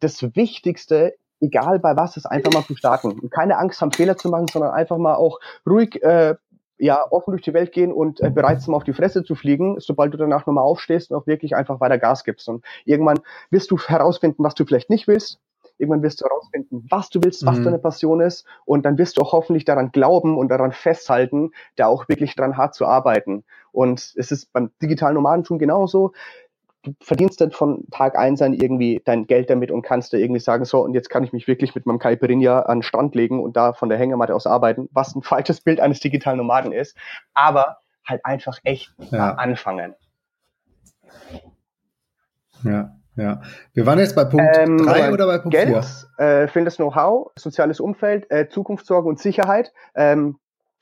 das 0.00 0.34
Wichtigste 0.34 1.14
egal 1.40 1.78
bei 1.78 1.96
was, 1.96 2.16
ist 2.16 2.26
einfach 2.26 2.52
mal 2.52 2.64
zu 2.64 2.76
starten. 2.76 3.12
Und 3.12 3.30
keine 3.30 3.58
Angst 3.58 3.80
haben, 3.80 3.92
Fehler 3.92 4.16
zu 4.16 4.28
machen, 4.28 4.46
sondern 4.48 4.72
einfach 4.72 4.98
mal 4.98 5.14
auch 5.14 5.40
ruhig 5.66 6.02
äh, 6.02 6.36
ja, 6.80 7.04
offen 7.10 7.32
durch 7.32 7.42
die 7.42 7.52
Welt 7.52 7.72
gehen 7.72 7.92
und 7.92 8.20
äh, 8.20 8.30
bereit 8.30 8.62
sind, 8.62 8.74
auf 8.74 8.84
die 8.84 8.94
Fresse 8.94 9.22
zu 9.22 9.34
fliegen, 9.34 9.78
sobald 9.80 10.14
du 10.14 10.18
danach 10.18 10.46
nochmal 10.46 10.64
aufstehst 10.64 11.10
und 11.10 11.18
auch 11.18 11.26
wirklich 11.26 11.54
einfach 11.54 11.80
weiter 11.80 11.98
Gas 11.98 12.24
gibst. 12.24 12.48
Und 12.48 12.64
irgendwann 12.84 13.20
wirst 13.50 13.70
du 13.70 13.78
herausfinden, 13.78 14.42
was 14.42 14.54
du 14.54 14.64
vielleicht 14.64 14.90
nicht 14.90 15.06
willst. 15.06 15.40
Irgendwann 15.76 16.02
wirst 16.02 16.20
du 16.20 16.26
herausfinden, 16.26 16.86
was 16.90 17.08
du 17.08 17.22
willst, 17.22 17.44
was 17.46 17.58
mhm. 17.58 17.64
deine 17.64 17.78
Passion 17.78 18.20
ist. 18.20 18.46
Und 18.66 18.84
dann 18.84 18.98
wirst 18.98 19.16
du 19.16 19.22
auch 19.22 19.32
hoffentlich 19.32 19.64
daran 19.64 19.92
glauben 19.92 20.36
und 20.36 20.48
daran 20.48 20.72
festhalten, 20.72 21.52
da 21.76 21.86
auch 21.86 22.08
wirklich 22.08 22.34
dran 22.34 22.56
hart 22.56 22.74
zu 22.74 22.86
arbeiten. 22.86 23.44
Und 23.72 24.12
es 24.16 24.30
ist 24.30 24.52
beim 24.52 24.70
digitalen 24.82 25.14
Nomadentum 25.14 25.58
genauso 25.58 26.12
du 26.82 26.94
verdienst 27.00 27.40
dann 27.40 27.50
von 27.50 27.84
Tag 27.90 28.16
eins 28.16 28.40
an 28.40 28.54
irgendwie 28.54 29.02
dein 29.04 29.26
Geld 29.26 29.50
damit 29.50 29.70
und 29.70 29.82
kannst 29.82 30.12
da 30.12 30.16
irgendwie 30.16 30.40
sagen, 30.40 30.64
so, 30.64 30.82
und 30.82 30.94
jetzt 30.94 31.10
kann 31.10 31.24
ich 31.24 31.32
mich 31.32 31.46
wirklich 31.46 31.74
mit 31.74 31.86
meinem 31.86 31.98
Caipirinha 31.98 32.60
an 32.60 32.78
den 32.78 32.82
Strand 32.82 33.14
legen 33.14 33.42
und 33.42 33.56
da 33.56 33.72
von 33.72 33.88
der 33.88 33.98
Hängematte 33.98 34.34
aus 34.34 34.46
arbeiten, 34.46 34.88
was 34.92 35.14
ein 35.14 35.22
falsches 35.22 35.60
Bild 35.60 35.80
eines 35.80 36.00
digitalen 36.00 36.38
Nomaden 36.38 36.72
ist, 36.72 36.96
aber 37.34 37.78
halt 38.06 38.24
einfach 38.24 38.58
echt 38.64 38.94
ja. 39.10 39.34
anfangen. 39.34 39.94
Ja, 42.64 42.96
ja. 43.16 43.42
Wir 43.74 43.86
waren 43.86 43.98
jetzt 43.98 44.16
bei 44.16 44.24
Punkt 44.24 44.56
3 44.56 44.62
ähm, 44.62 45.12
oder 45.12 45.26
bei 45.26 45.38
Punkt 45.38 45.56
4? 45.56 45.66
Geld, 45.66 46.08
äh, 46.18 46.48
findes 46.48 46.76
Know-how, 46.76 47.30
soziales 47.36 47.80
Umfeld, 47.80 48.30
äh, 48.30 48.48
Zukunftssorge 48.48 49.08
und 49.08 49.18
Sicherheit. 49.18 49.72
Ähm, 49.94 50.38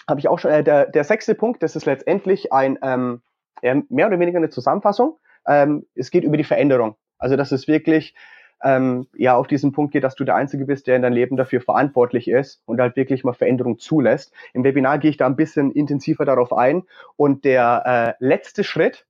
Habe 0.08 0.20
ich 0.20 0.28
auch 0.28 0.38
schon, 0.38 0.50
äh, 0.50 0.62
der, 0.62 0.87
der 0.87 1.04
sechste 1.04 1.34
Punkt, 1.34 1.62
das 1.62 1.74
ist 1.76 1.87
letztendlich 1.87 2.52
ein 2.52 2.78
ähm, 2.82 3.22
mehr 3.62 4.06
oder 4.06 4.20
weniger 4.20 4.38
eine 4.38 4.50
Zusammenfassung 4.50 5.18
ähm, 5.48 5.87
es 5.94 6.11
geht 6.11 6.24
über 6.24 6.37
die 6.37 6.44
Veränderung. 6.44 6.96
Also 7.18 7.37
dass 7.37 7.50
es 7.50 7.66
wirklich 7.66 8.14
ähm, 8.62 9.06
ja 9.14 9.37
auf 9.37 9.46
diesen 9.46 9.72
Punkt 9.72 9.92
geht, 9.92 10.04
dass 10.04 10.14
du 10.14 10.24
der 10.24 10.34
Einzige 10.34 10.64
bist, 10.64 10.87
der 10.87 10.96
in 10.96 11.02
deinem 11.02 11.14
Leben 11.14 11.37
dafür 11.37 11.61
verantwortlich 11.61 12.28
ist 12.28 12.62
und 12.66 12.80
halt 12.80 12.96
wirklich 12.96 13.24
mal 13.24 13.32
Veränderung 13.32 13.78
zulässt. 13.78 14.32
Im 14.52 14.64
Webinar 14.64 14.98
gehe 14.98 15.11
ich 15.11 15.16
da 15.16 15.26
ein 15.26 15.37
bisschen 15.37 15.72
intensiver 15.72 16.24
darauf 16.24 16.52
ein. 16.52 16.84
Und 17.16 17.44
der 17.44 18.16
äh, 18.20 18.24
letzte 18.24 18.64
Schritt, 18.64 19.06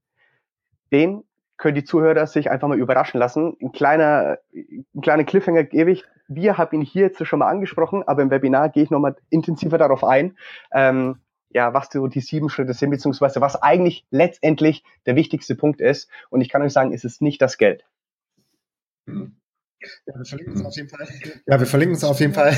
den 0.93 1.25
können 1.57 1.75
die 1.75 1.85
Zuhörer 1.85 2.27
sich 2.27 2.51
einfach 2.51 2.69
mal 2.69 2.79
überraschen 2.79 3.19
lassen. 3.19 3.57
Ein 3.61 3.73
kleiner, 3.73 4.39
ein 4.55 5.01
kleiner 5.03 5.25
Cliffhanger 5.25 5.65
gebe 5.65 5.91
ich. 5.91 6.05
Wir 6.29 6.57
haben 6.57 6.77
ihn 6.77 6.83
hier 6.83 7.07
jetzt 7.07 7.27
schon 7.27 7.39
mal 7.39 7.49
angesprochen, 7.49 8.05
aber 8.07 8.23
im 8.23 8.31
Webinar 8.31 8.69
gehe 8.69 8.83
ich 8.83 8.91
nochmal 8.91 9.17
intensiver 9.31 9.79
darauf 9.79 10.05
ein. 10.05 10.37
Ähm, 10.73 11.17
ja, 11.51 11.73
was 11.75 11.89
so 11.91 12.07
die 12.07 12.21
sieben 12.21 12.51
Schritte 12.51 12.75
sind, 12.75 12.91
beziehungsweise 12.91 13.41
was 13.41 13.57
eigentlich 13.57 14.07
letztendlich 14.11 14.85
der 15.07 15.17
wichtigste 15.17 15.55
Punkt 15.55 15.81
ist. 15.81 16.11
Und 16.31 16.41
ich 16.41 16.49
kann 16.49 16.63
euch 16.63 16.73
sagen, 16.73 16.93
es 16.93 17.05
ist 17.05 17.23
nicht 17.23 17.41
das 17.41 17.59
Geld. 17.59 17.85
Ja, 19.07 20.15
wir 20.17 20.25
verlinken 20.25 20.55
es 20.55 20.65
auf 20.65 20.77
jeden 20.77 20.89
Fall. 20.89 21.09
Ja, 21.47 21.61
wir 21.61 21.67
verlinken 21.67 21.97
es 21.97 22.05
auf 22.05 22.21
jeden 22.21 22.35
Fall 22.35 22.55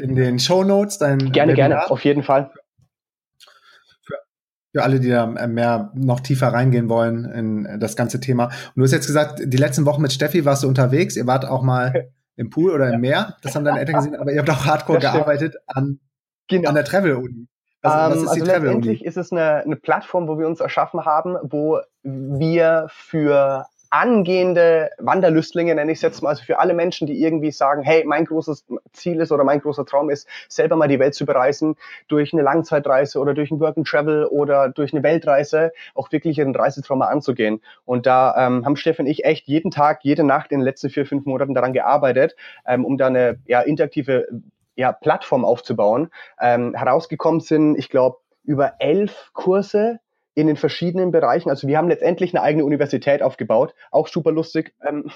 in 0.00 0.14
den 0.14 0.38
Show 0.38 0.64
Notes. 0.64 0.98
Gerne, 0.98 1.24
Webinar. 1.24 1.54
gerne, 1.54 1.90
auf 1.90 2.04
jeden 2.04 2.22
Fall. 2.22 2.52
Für, 4.02 4.14
für 4.72 4.82
alle, 4.82 5.00
die 5.00 5.10
da 5.10 5.26
mehr 5.26 5.92
noch 5.94 6.20
tiefer 6.20 6.48
reingehen 6.48 6.88
wollen 6.88 7.24
in 7.24 7.80
das 7.80 7.96
ganze 7.96 8.20
Thema. 8.20 8.46
Und 8.46 8.76
du 8.76 8.82
hast 8.84 8.92
jetzt 8.92 9.06
gesagt, 9.06 9.42
die 9.44 9.56
letzten 9.56 9.84
Wochen 9.86 10.02
mit 10.02 10.12
Steffi 10.12 10.44
warst 10.44 10.62
du 10.62 10.68
unterwegs. 10.68 11.16
Ihr 11.16 11.26
wart 11.26 11.44
auch 11.44 11.62
mal 11.62 12.10
im 12.36 12.48
Pool 12.48 12.70
oder 12.70 12.92
im 12.92 13.00
Meer. 13.00 13.36
Das 13.42 13.54
haben 13.54 13.64
deine 13.64 13.80
Eltern 13.80 13.96
gesehen, 13.96 14.16
aber 14.16 14.32
ihr 14.32 14.38
habt 14.38 14.50
auch 14.50 14.64
hardcore 14.64 15.00
gearbeitet 15.00 15.56
an, 15.66 16.00
genau. 16.48 16.68
an 16.68 16.74
der 16.76 16.84
Travel-Uni. 17.82 18.12
Also, 18.12 18.22
ähm, 18.22 18.28
also 18.28 18.44
letztendlich 18.44 19.04
ist 19.04 19.16
es 19.16 19.32
eine, 19.32 19.64
eine 19.64 19.76
Plattform, 19.76 20.28
wo 20.28 20.38
wir 20.38 20.46
uns 20.46 20.60
erschaffen 20.60 21.04
haben, 21.04 21.36
wo 21.42 21.80
wir 22.02 22.86
für 22.88 23.66
angehende 23.92 24.90
Wanderlüstlinge, 24.96 25.74
nenne 25.74 25.92
ich 25.92 25.98
es 25.98 26.02
jetzt 26.02 26.22
mal, 26.22 26.30
also 26.30 26.42
für 26.42 26.58
alle 26.58 26.72
Menschen, 26.72 27.06
die 27.06 27.22
irgendwie 27.22 27.50
sagen, 27.50 27.82
hey, 27.82 28.04
mein 28.06 28.24
großes 28.24 28.64
Ziel 28.94 29.20
ist 29.20 29.30
oder 29.32 29.44
mein 29.44 29.60
großer 29.60 29.84
Traum 29.84 30.08
ist, 30.08 30.26
selber 30.48 30.76
mal 30.76 30.88
die 30.88 30.98
Welt 30.98 31.14
zu 31.14 31.26
bereisen, 31.26 31.76
durch 32.08 32.32
eine 32.32 32.40
Langzeitreise 32.40 33.18
oder 33.18 33.34
durch 33.34 33.50
ein 33.50 33.60
Work 33.60 33.76
and 33.76 33.86
Travel 33.86 34.24
oder 34.24 34.70
durch 34.70 34.94
eine 34.94 35.02
Weltreise, 35.02 35.72
auch 35.94 36.10
wirklich 36.10 36.38
ihren 36.38 36.56
Reisetraum 36.56 37.00
mal 37.00 37.08
anzugehen. 37.08 37.60
Und 37.84 38.06
da 38.06 38.34
ähm, 38.38 38.64
haben 38.64 38.76
Stefan 38.76 39.04
und 39.04 39.12
ich 39.12 39.26
echt 39.26 39.46
jeden 39.46 39.70
Tag, 39.70 40.00
jede 40.04 40.24
Nacht 40.24 40.52
in 40.52 40.60
den 40.60 40.64
letzten 40.64 40.88
vier, 40.88 41.04
fünf 41.04 41.26
Monaten 41.26 41.52
daran 41.52 41.74
gearbeitet, 41.74 42.34
ähm, 42.66 42.86
um 42.86 42.96
da 42.96 43.08
eine 43.08 43.40
ja, 43.44 43.60
interaktive 43.60 44.26
ja, 44.76 44.92
Plattform 44.92 45.44
aufzubauen. 45.44 46.10
Ähm, 46.40 46.74
herausgekommen 46.74 47.40
sind, 47.40 47.76
ich 47.76 47.88
glaube, 47.88 48.18
über 48.44 48.74
elf 48.80 49.30
Kurse, 49.32 50.00
in 50.34 50.46
den 50.46 50.56
verschiedenen 50.56 51.10
Bereichen. 51.10 51.50
Also 51.50 51.68
wir 51.68 51.76
haben 51.76 51.88
letztendlich 51.88 52.34
eine 52.34 52.42
eigene 52.42 52.64
Universität 52.64 53.22
aufgebaut. 53.22 53.74
Auch 53.90 54.08
super 54.08 54.32
lustig 54.32 54.74
ähm, 54.86 55.10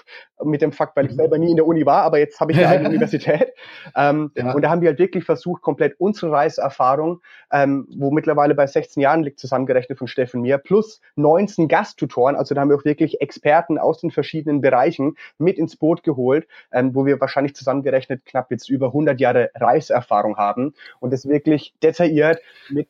mit 0.44 0.61
dem 0.61 0.72
Fakt, 0.72 0.96
weil 0.96 1.07
ich 1.07 1.12
selber 1.12 1.38
nie 1.38 1.50
in 1.50 1.57
der 1.57 1.66
Uni 1.66 1.87
war, 1.87 2.02
aber 2.02 2.18
jetzt 2.18 2.38
habe 2.40 2.52
ich 2.52 2.59
eine 2.59 2.68
eigene 2.68 2.88
Universität. 2.90 3.52
Ähm, 3.94 4.31
ja. 4.37 4.52
Und 4.52 4.62
da 4.62 4.70
haben 4.70 4.83
wir 4.83 4.90
halt 4.90 4.98
wirklich 4.98 5.24
versucht, 5.24 5.62
komplett 5.62 5.98
unsere 5.98 6.33
Reiserfahrung, 6.33 7.22
ähm, 7.50 7.88
wo 7.96 8.11
mittlerweile 8.11 8.55
bei 8.55 8.66
16 8.66 9.02
Jahren 9.02 9.22
liegt, 9.22 9.38
zusammengerechnet 9.38 9.98
von 9.98 10.07
Steffen 10.07 10.42
mir, 10.42 10.59
plus 10.59 11.00
19 11.16 11.68
Gasttutoren. 11.68 12.37
Also 12.37 12.55
da 12.55 12.61
haben 12.61 12.68
wir 12.68 12.76
auch 12.76 12.85
wirklich 12.85 13.20
Experten 13.20 13.79
aus 13.79 14.00
den 14.00 14.11
verschiedenen 14.11 14.61
Bereichen 14.61 15.16
mit 15.38 15.57
ins 15.57 15.76
Boot 15.76 16.02
geholt, 16.02 16.46
ähm, 16.72 16.94
wo 16.94 17.07
wir 17.07 17.20
wahrscheinlich 17.20 17.55
zusammengerechnet 17.55 18.26
knapp 18.26 18.50
jetzt 18.50 18.68
über 18.68 18.88
100 18.88 19.18
Jahre 19.18 19.50
Reiserfahrung 19.55 20.37
haben 20.37 20.74
und 21.00 21.12
das 21.12 21.26
wirklich 21.26 21.74
detailliert 21.83 22.40
mit 22.68 22.88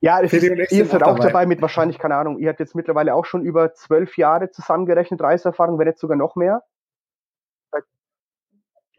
ja, 0.00 0.18
ist, 0.20 0.32
ihr 0.32 0.86
seid 0.86 1.02
auch 1.02 1.16
dabei. 1.16 1.28
dabei. 1.28 1.46
mit 1.46 1.60
wahrscheinlich, 1.60 1.98
keine 1.98 2.16
Ahnung, 2.16 2.38
ihr 2.38 2.48
habt 2.48 2.60
jetzt 2.60 2.74
mittlerweile 2.74 3.14
auch 3.14 3.24
schon 3.24 3.42
über 3.42 3.74
zwölf 3.74 4.16
Jahre 4.16 4.50
zusammengerechnet 4.50 5.20
Reiseerfahrung, 5.20 5.78
wenn 5.78 5.88
jetzt 5.88 6.00
sogar 6.00 6.16
noch 6.16 6.36
mehr. 6.36 6.62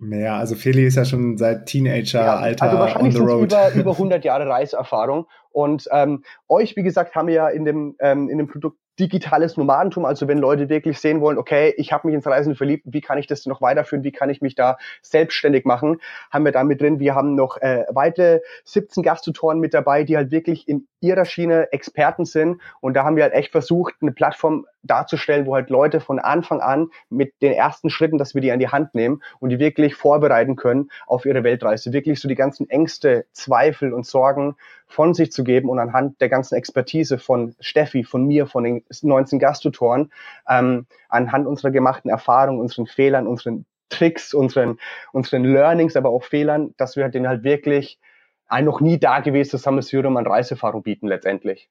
Mehr, 0.02 0.36
also 0.36 0.56
Feli 0.56 0.86
ist 0.86 0.96
ja 0.96 1.04
schon 1.04 1.38
seit 1.38 1.66
Teenager-Alter 1.66 2.66
ja, 2.66 2.72
also 2.72 2.80
wahrscheinlich 2.80 3.20
on 3.20 3.28
the 3.28 3.32
road. 3.32 3.52
Über, 3.52 3.74
über 3.76 3.92
100 3.92 4.24
Jahre 4.24 4.48
Reiseerfahrung 4.48 5.28
und 5.52 5.90
ähm, 5.92 6.24
euch, 6.48 6.78
wie 6.78 6.84
gesagt, 6.84 7.16
haben 7.16 7.28
wir 7.28 7.34
ja 7.34 7.50
in 7.50 7.66
dem, 7.66 7.96
ähm, 8.00 8.30
in 8.30 8.38
dem 8.38 8.48
Produkt 8.48 8.78
digitales 9.00 9.58
Nomadentum, 9.58 10.06
also 10.06 10.28
wenn 10.28 10.38
Leute 10.38 10.70
wirklich 10.70 11.00
sehen 11.00 11.22
wollen, 11.22 11.38
okay, 11.38 11.74
ich 11.78 11.94
habe 11.94 12.08
mich 12.08 12.16
ins 12.16 12.28
Reisen 12.28 12.56
verliebt, 12.56 12.84
wie 12.88 13.02
kann 13.02 13.18
ich 13.18 13.28
das 13.28 13.46
noch 13.46 13.62
weiterführen, 13.62 14.04
wie 14.04 14.12
kann 14.12 14.30
ich 14.30 14.42
mich 14.42 14.56
da 14.56 14.78
selbstständig 15.02 15.66
machen, 15.66 16.02
haben 16.32 16.46
wir 16.46 16.52
da 16.52 16.64
mit 16.64 16.82
drin. 16.82 17.00
Wir 17.00 17.16
haben 17.16 17.36
noch 17.36 17.58
äh, 17.58 17.86
weitere 17.90 18.42
17 18.66 19.04
Gasttutoren 19.04 19.60
mit 19.60 19.74
dabei, 19.74 20.04
die 20.04 20.18
halt 20.18 20.32
wirklich 20.32 20.68
in 20.68 20.88
ihrer 21.02 21.26
Schiene 21.26 21.72
Experten 21.72 22.26
sind 22.26 22.62
und 22.82 22.94
da 22.94 23.06
haben 23.06 23.16
wir 23.16 23.24
halt 23.24 23.34
echt 23.34 23.52
versucht, 23.52 23.96
eine 24.02 24.12
Plattform 24.12 24.66
darzustellen, 24.84 25.46
wo 25.46 25.56
halt 25.56 25.70
Leute 25.70 26.00
von 26.00 26.20
Anfang 26.20 26.62
an 26.62 26.90
mit 27.10 27.34
den 27.42 27.54
ersten 27.54 27.90
Schritten, 27.90 28.18
dass 28.18 28.34
wir 28.34 28.42
die 28.42 28.52
an 28.52 28.60
die 28.60 28.70
Hand 28.70 28.96
nehmen 28.96 29.22
und 29.40 29.50
die 29.50 29.60
wirklich 29.60 29.96
vorbereiten 29.96 30.56
können 30.56 30.90
auf 31.08 31.26
ihre 31.26 31.44
Weltreise, 31.44 31.94
wirklich 31.94 32.20
so 32.20 32.28
die 32.28 32.36
ganzen 32.36 32.70
Ängste, 32.70 33.26
Zweifel 33.32 33.94
und 33.94 34.06
Sorgen 34.06 34.56
von 34.88 35.14
sich 35.14 35.32
zu 35.32 35.44
geben 35.44 35.70
und 35.70 35.80
anhand 35.80 36.20
der 36.22 36.30
ganzen 36.30 36.56
Expertise 36.56 37.20
von 37.20 37.56
Steffi, 37.60 38.04
von 38.04 38.26
mir, 38.26 38.48
von 38.48 38.64
den 38.64 38.84
19 39.02 39.40
Gasttutoren, 39.40 40.12
ähm, 40.48 40.88
anhand 41.10 41.48
unserer 41.48 41.72
gemachten 41.72 42.10
Erfahrungen, 42.10 42.60
unseren 42.60 42.88
Fehlern, 42.88 43.28
unseren 43.28 43.66
Tricks, 43.90 44.34
unseren, 44.34 44.80
unseren 45.12 45.44
Learnings, 45.44 45.96
aber 45.96 46.10
auch 46.10 46.24
Fehlern, 46.24 46.74
dass 46.78 46.96
wir 46.96 47.10
denen 47.10 47.28
halt 47.28 47.44
wirklich 47.44 48.00
ein 48.48 48.66
noch 48.66 48.82
nie 48.82 49.00
dagewesenes 49.00 49.64
Sammelsurium 49.64 50.18
an 50.18 50.28
Reiseerfahrung 50.28 50.84
bieten 50.84 51.08
letztendlich. 51.08 51.70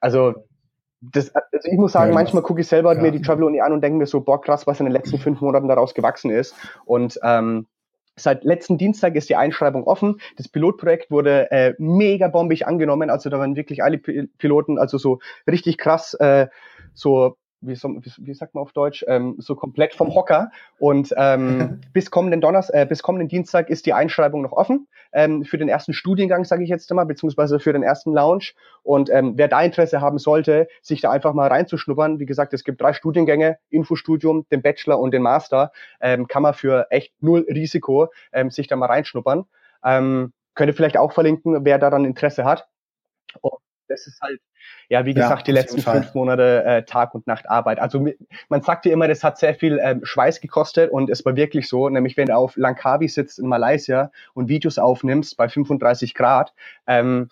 Also 0.00 0.46
das, 1.00 1.34
also 1.34 1.68
ich 1.70 1.78
muss 1.78 1.92
sagen, 1.92 2.10
ja, 2.10 2.14
manchmal 2.14 2.42
gucke 2.42 2.60
ich 2.60 2.68
selber 2.68 2.94
ja. 2.94 3.00
mir 3.00 3.10
die 3.10 3.22
Travel 3.22 3.44
Uni 3.44 3.60
an 3.60 3.72
und 3.72 3.80
denke 3.82 3.98
mir 3.98 4.06
so, 4.06 4.20
boah, 4.20 4.40
krass, 4.40 4.66
was 4.66 4.80
in 4.80 4.86
den 4.86 4.92
letzten 4.92 5.18
fünf 5.18 5.40
Monaten 5.40 5.68
daraus 5.68 5.94
gewachsen 5.94 6.30
ist. 6.30 6.54
Und 6.84 7.18
ähm, 7.22 7.66
Seit 8.20 8.44
letzten 8.44 8.76
Dienstag 8.76 9.14
ist 9.14 9.30
die 9.30 9.36
Einschreibung 9.36 9.84
offen. 9.84 10.20
Das 10.36 10.48
Pilotprojekt 10.48 11.10
wurde 11.10 11.50
äh, 11.50 11.74
mega 11.78 12.28
bombig 12.28 12.66
angenommen. 12.66 13.08
Also 13.08 13.30
da 13.30 13.38
waren 13.38 13.56
wirklich 13.56 13.82
alle 13.82 13.98
Piloten, 13.98 14.78
also 14.78 14.98
so 14.98 15.20
richtig 15.50 15.78
krass, 15.78 16.14
äh, 16.14 16.48
so 16.92 17.36
wie, 17.60 17.74
so, 17.74 17.88
wie, 17.88 18.12
wie 18.18 18.34
sagt 18.34 18.54
man 18.54 18.62
auf 18.62 18.72
Deutsch, 18.72 19.04
ähm, 19.08 19.36
so 19.38 19.54
komplett 19.54 19.94
vom 19.94 20.14
Hocker. 20.14 20.50
Und 20.78 21.14
ähm, 21.16 21.80
bis 21.92 22.10
kommenden 22.10 22.40
Donners, 22.40 22.70
äh, 22.70 22.86
bis 22.88 23.02
kommenden 23.02 23.28
Dienstag 23.28 23.70
ist 23.70 23.86
die 23.86 23.92
Einschreibung 23.92 24.42
noch 24.42 24.52
offen 24.52 24.88
ähm, 25.12 25.44
für 25.44 25.58
den 25.58 25.68
ersten 25.68 25.92
Studiengang, 25.92 26.44
sage 26.44 26.64
ich 26.64 26.70
jetzt 26.70 26.92
mal, 26.92 27.04
beziehungsweise 27.04 27.60
für 27.60 27.72
den 27.72 27.82
ersten 27.82 28.12
Lounge. 28.12 28.52
Und 28.82 29.10
ähm, 29.10 29.34
wer 29.36 29.48
da 29.48 29.62
Interesse 29.62 30.00
haben 30.00 30.18
sollte, 30.18 30.68
sich 30.82 31.00
da 31.00 31.10
einfach 31.10 31.34
mal 31.34 31.48
reinzuschnuppern, 31.48 32.18
wie 32.18 32.26
gesagt, 32.26 32.54
es 32.54 32.64
gibt 32.64 32.80
drei 32.80 32.92
Studiengänge, 32.92 33.58
Infostudium, 33.68 34.46
den 34.50 34.62
Bachelor 34.62 34.98
und 34.98 35.12
den 35.12 35.22
Master, 35.22 35.72
ähm, 36.00 36.26
kann 36.28 36.42
man 36.42 36.54
für 36.54 36.86
echt 36.90 37.12
null 37.20 37.46
Risiko 37.48 38.08
ähm, 38.32 38.50
sich 38.50 38.66
da 38.66 38.76
mal 38.76 38.86
reinschnuppern. 38.86 39.44
Ähm, 39.84 40.32
könnte 40.54 40.74
vielleicht 40.74 40.96
auch 40.96 41.12
verlinken, 41.12 41.64
wer 41.64 41.78
daran 41.78 42.04
Interesse 42.04 42.44
hat. 42.44 42.68
Und 43.40 43.54
das 43.90 44.06
ist 44.06 44.20
halt 44.20 44.40
ja, 44.88 45.04
wie 45.04 45.14
gesagt, 45.14 45.42
ja, 45.42 45.44
die 45.44 45.52
letzten 45.52 45.80
fünf 45.80 46.14
Monate 46.14 46.64
äh, 46.64 46.82
Tag 46.84 47.14
und 47.14 47.26
Nacht 47.26 47.48
Arbeit. 47.48 47.78
Also 47.78 48.06
man 48.48 48.62
sagt 48.62 48.86
ja 48.86 48.92
immer, 48.92 49.08
das 49.08 49.24
hat 49.24 49.38
sehr 49.38 49.54
viel 49.54 49.80
ähm, 49.82 50.04
Schweiß 50.04 50.40
gekostet 50.40 50.90
und 50.90 51.10
es 51.10 51.24
war 51.24 51.36
wirklich 51.36 51.68
so, 51.68 51.88
nämlich 51.88 52.16
wenn 52.16 52.26
du 52.26 52.36
auf 52.36 52.56
Langkawi 52.56 53.08
sitzt 53.08 53.38
in 53.38 53.46
Malaysia 53.46 54.10
und 54.34 54.48
Videos 54.48 54.78
aufnimmst 54.78 55.36
bei 55.36 55.48
35 55.48 56.14
Grad, 56.14 56.52
ähm, 56.86 57.28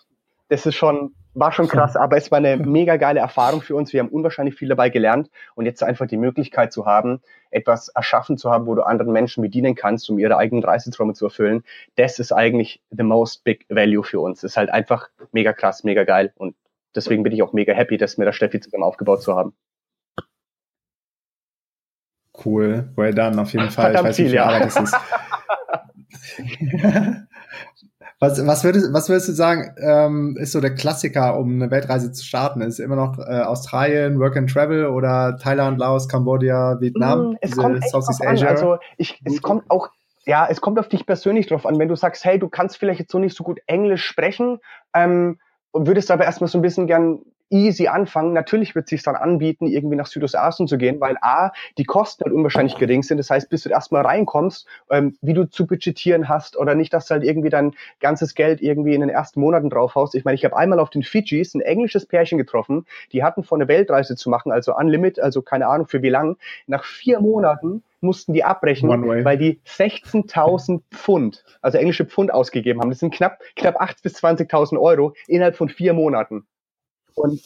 das 0.49 0.65
ist 0.65 0.75
schon, 0.75 1.13
war 1.35 1.51
schon 1.51 1.67
krass, 1.67 1.95
aber 1.95 2.17
es 2.17 2.31
war 2.31 2.39
eine 2.39 2.57
mega 2.57 2.97
geile 2.97 3.19
Erfahrung 3.19 3.61
für 3.61 3.75
uns. 3.75 3.93
Wir 3.93 4.01
haben 4.01 4.09
unwahrscheinlich 4.09 4.55
viel 4.55 4.67
dabei 4.67 4.89
gelernt 4.89 5.29
und 5.55 5.65
jetzt 5.65 5.83
einfach 5.83 6.07
die 6.07 6.17
Möglichkeit 6.17 6.73
zu 6.73 6.85
haben, 6.85 7.21
etwas 7.51 7.89
erschaffen 7.89 8.37
zu 8.37 8.51
haben, 8.51 8.65
wo 8.65 8.75
du 8.75 8.81
anderen 8.81 9.13
Menschen 9.13 9.43
bedienen 9.43 9.75
kannst, 9.75 10.09
um 10.09 10.17
ihre 10.17 10.37
eigenen 10.37 10.63
Reiseträume 10.63 11.13
zu 11.13 11.25
erfüllen. 11.25 11.63
Das 11.95 12.19
ist 12.19 12.31
eigentlich 12.31 12.81
the 12.89 13.03
most 13.03 13.43
big 13.43 13.65
value 13.69 14.03
für 14.03 14.19
uns. 14.19 14.41
Das 14.41 14.51
ist 14.51 14.57
halt 14.57 14.71
einfach 14.71 15.09
mega 15.31 15.53
krass, 15.53 15.83
mega 15.83 16.03
geil 16.03 16.33
und 16.35 16.55
deswegen 16.95 17.21
bin 17.21 17.31
ich 17.31 17.43
auch 17.43 17.53
mega 17.53 17.73
happy, 17.73 17.97
dass 17.97 18.17
mir 18.17 18.25
der 18.25 18.33
Steffi 18.33 18.59
zusammen 18.59 18.83
aufgebaut 18.83 19.21
zu 19.21 19.35
haben. 19.35 19.53
Cool, 22.43 22.89
well 22.95 23.13
done, 23.13 23.39
auf 23.39 23.53
jeden 23.53 23.69
Fall. 23.69 23.93
Verdammt 23.93 23.97
ich 23.97 24.09
weiß 24.09 24.19
nicht, 24.19 24.31
wie 24.31 24.39
Arbeit 24.39 24.65
das 24.65 24.77
ist. 24.77 24.95
was, 28.19 28.45
was, 28.45 28.63
würdest, 28.63 28.93
was 28.93 29.09
würdest 29.09 29.29
du 29.29 29.33
sagen, 29.33 29.73
ähm, 29.81 30.37
ist 30.39 30.51
so 30.51 30.61
der 30.61 30.75
Klassiker, 30.75 31.37
um 31.37 31.53
eine 31.53 31.71
Weltreise 31.71 32.11
zu 32.11 32.23
starten? 32.23 32.61
Ist 32.61 32.79
immer 32.79 32.95
noch 32.95 33.17
äh, 33.17 33.41
Australien, 33.41 34.19
Work 34.19 34.37
and 34.37 34.51
Travel 34.51 34.87
oder 34.87 35.37
Thailand, 35.37 35.79
Laos, 35.79 36.09
Kambodscha, 36.09 36.79
Vietnam? 36.81 37.31
Mm, 37.31 37.37
es 37.41 37.55
kommt 37.55 37.89
Southeast 37.89 38.25
Asia? 38.25 38.47
An. 38.49 38.55
Also 38.55 38.77
ich, 38.97 39.21
es 39.23 39.41
kommt 39.41 39.69
auch 39.69 39.89
ja, 40.25 40.47
es 40.47 40.61
kommt 40.61 40.77
auf 40.77 40.89
dich 40.89 41.05
persönlich 41.07 41.47
drauf 41.47 41.65
an. 41.65 41.79
Wenn 41.79 41.87
du 41.87 41.95
sagst, 41.95 42.23
hey, 42.23 42.37
du 42.37 42.49
kannst 42.49 42.77
vielleicht 42.77 42.99
jetzt 42.99 43.11
so 43.11 43.17
nicht 43.17 43.35
so 43.35 43.43
gut 43.43 43.61
Englisch 43.65 44.05
sprechen, 44.05 44.59
ähm, 44.93 45.39
und 45.71 45.87
würdest 45.87 46.11
aber 46.11 46.25
erstmal 46.25 46.49
so 46.49 46.57
ein 46.57 46.61
bisschen 46.61 46.87
gern 46.87 47.19
easy 47.49 47.87
anfangen. 47.87 48.33
Natürlich 48.33 48.75
wird 48.75 48.85
es 48.85 48.89
sich 48.89 49.03
dann 49.03 49.15
anbieten, 49.15 49.67
irgendwie 49.67 49.95
nach 49.95 50.07
Südostasien 50.07 50.67
zu 50.67 50.77
gehen, 50.77 50.99
weil 50.99 51.17
A, 51.21 51.51
die 51.77 51.83
Kosten 51.83 52.23
halt 52.23 52.33
unwahrscheinlich 52.33 52.77
gering 52.77 53.03
sind. 53.03 53.17
Das 53.17 53.29
heißt, 53.29 53.49
bis 53.49 53.63
du 53.63 53.69
erstmal 53.69 54.03
reinkommst, 54.03 54.67
ähm, 54.89 55.17
wie 55.21 55.33
du 55.33 55.49
zu 55.49 55.67
budgetieren 55.67 56.29
hast 56.29 56.57
oder 56.57 56.75
nicht, 56.75 56.93
dass 56.93 57.07
du 57.07 57.15
halt 57.15 57.23
irgendwie 57.23 57.49
dein 57.49 57.73
ganzes 57.99 58.35
Geld 58.35 58.61
irgendwie 58.61 58.93
in 58.93 59.01
den 59.01 59.09
ersten 59.09 59.39
Monaten 59.39 59.69
draufhaust. 59.69 60.15
Ich 60.15 60.25
meine, 60.25 60.35
ich 60.35 60.45
habe 60.45 60.57
einmal 60.57 60.79
auf 60.79 60.89
den 60.89 61.03
Fidschis 61.03 61.53
ein 61.53 61.61
englisches 61.61 62.05
Pärchen 62.05 62.37
getroffen, 62.37 62.85
die 63.11 63.23
hatten 63.23 63.43
vor, 63.43 63.57
eine 63.57 63.67
Weltreise 63.67 64.15
zu 64.15 64.29
machen, 64.29 64.51
also 64.51 64.75
Unlimit, 64.75 65.19
also 65.19 65.41
keine 65.41 65.67
Ahnung 65.67 65.87
für 65.87 66.01
wie 66.01 66.09
lang. 66.09 66.37
Nach 66.67 66.83
vier 66.83 67.19
Monaten 67.19 67.83
mussten 68.01 68.33
die 68.33 68.43
abbrechen, 68.43 68.89
weil 69.25 69.37
die 69.37 69.59
16.000 69.65 70.81
Pfund, 70.91 71.43
also 71.61 71.77
englische 71.77 72.05
Pfund 72.05 72.33
ausgegeben 72.33 72.79
haben. 72.81 72.89
Das 72.89 72.99
sind 72.99 73.13
knapp, 73.13 73.39
knapp 73.55 73.81
8.000 73.81 74.03
bis 74.03 74.23
20.000 74.23 74.79
Euro 74.79 75.13
innerhalb 75.27 75.55
von 75.55 75.69
vier 75.69 75.93
Monaten. 75.93 76.45
Und 77.19 77.41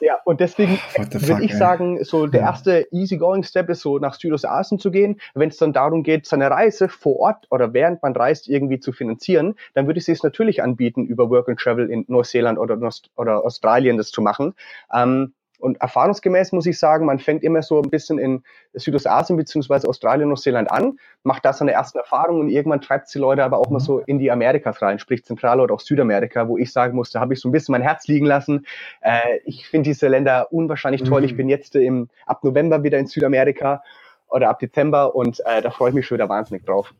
ja, 0.00 0.18
und 0.24 0.40
deswegen 0.40 0.78
würde 0.96 1.44
ich 1.44 1.52
ey. 1.52 1.56
sagen, 1.58 2.02
so 2.04 2.26
der 2.26 2.40
ja. 2.40 2.46
erste 2.46 2.88
easygoing 2.90 3.42
Step 3.42 3.68
ist 3.68 3.82
so 3.82 3.98
nach 3.98 4.14
Südostasien 4.14 4.78
zu 4.78 4.90
gehen. 4.90 5.20
Wenn 5.34 5.50
es 5.50 5.58
dann 5.58 5.74
darum 5.74 6.02
geht, 6.02 6.26
seine 6.26 6.50
Reise 6.50 6.88
vor 6.88 7.18
Ort 7.20 7.46
oder 7.50 7.74
während 7.74 8.02
man 8.02 8.14
reist 8.14 8.48
irgendwie 8.48 8.80
zu 8.80 8.92
finanzieren, 8.92 9.56
dann 9.74 9.86
würde 9.86 10.00
ich 10.00 10.08
es 10.08 10.22
natürlich 10.22 10.62
anbieten, 10.62 11.04
über 11.04 11.28
Work 11.28 11.50
and 11.50 11.60
Travel 11.60 11.90
in 11.90 12.06
Neuseeland 12.08 12.58
oder, 12.58 12.78
oder 13.16 13.44
Australien 13.44 13.98
das 13.98 14.10
zu 14.10 14.22
machen. 14.22 14.54
Ähm, 14.92 15.34
und 15.60 15.80
erfahrungsgemäß 15.80 16.52
muss 16.52 16.66
ich 16.66 16.78
sagen, 16.78 17.06
man 17.06 17.18
fängt 17.18 17.42
immer 17.42 17.62
so 17.62 17.80
ein 17.80 17.90
bisschen 17.90 18.18
in 18.18 18.42
Südostasien 18.74 19.36
beziehungsweise 19.36 19.88
Australien, 19.88 20.28
Neuseeland 20.28 20.70
an, 20.70 20.98
macht 21.22 21.44
da 21.44 21.52
seine 21.52 21.72
ersten 21.72 21.98
Erfahrungen 21.98 22.40
und 22.40 22.48
irgendwann 22.48 22.80
treibt 22.80 23.06
es 23.06 23.12
die 23.12 23.18
Leute 23.18 23.44
aber 23.44 23.58
auch 23.58 23.70
mal 23.70 23.80
so 23.80 24.00
in 24.00 24.18
die 24.18 24.30
Amerikas 24.30 24.82
rein, 24.82 24.98
sprich 24.98 25.24
Zentral- 25.24 25.60
oder 25.60 25.74
auch 25.74 25.80
Südamerika, 25.80 26.48
wo 26.48 26.58
ich 26.58 26.72
sagen 26.72 26.96
musste, 26.96 27.20
habe 27.20 27.34
ich 27.34 27.40
so 27.40 27.48
ein 27.48 27.52
bisschen 27.52 27.72
mein 27.72 27.82
Herz 27.82 28.06
liegen 28.08 28.26
lassen. 28.26 28.66
Äh, 29.00 29.38
ich 29.44 29.68
finde 29.68 29.90
diese 29.90 30.08
Länder 30.08 30.52
unwahrscheinlich 30.52 31.02
toll. 31.02 31.20
Mhm. 31.20 31.26
Ich 31.26 31.36
bin 31.36 31.48
jetzt 31.48 31.76
im, 31.76 32.08
ab 32.26 32.42
November 32.42 32.82
wieder 32.82 32.98
in 32.98 33.06
Südamerika 33.06 33.82
oder 34.28 34.48
ab 34.48 34.58
Dezember 34.58 35.14
und 35.14 35.40
äh, 35.46 35.60
da 35.62 35.70
freue 35.70 35.90
ich 35.90 35.94
mich 35.94 36.06
schon 36.06 36.16
wieder 36.16 36.28
wahnsinnig 36.28 36.64
drauf. 36.64 36.94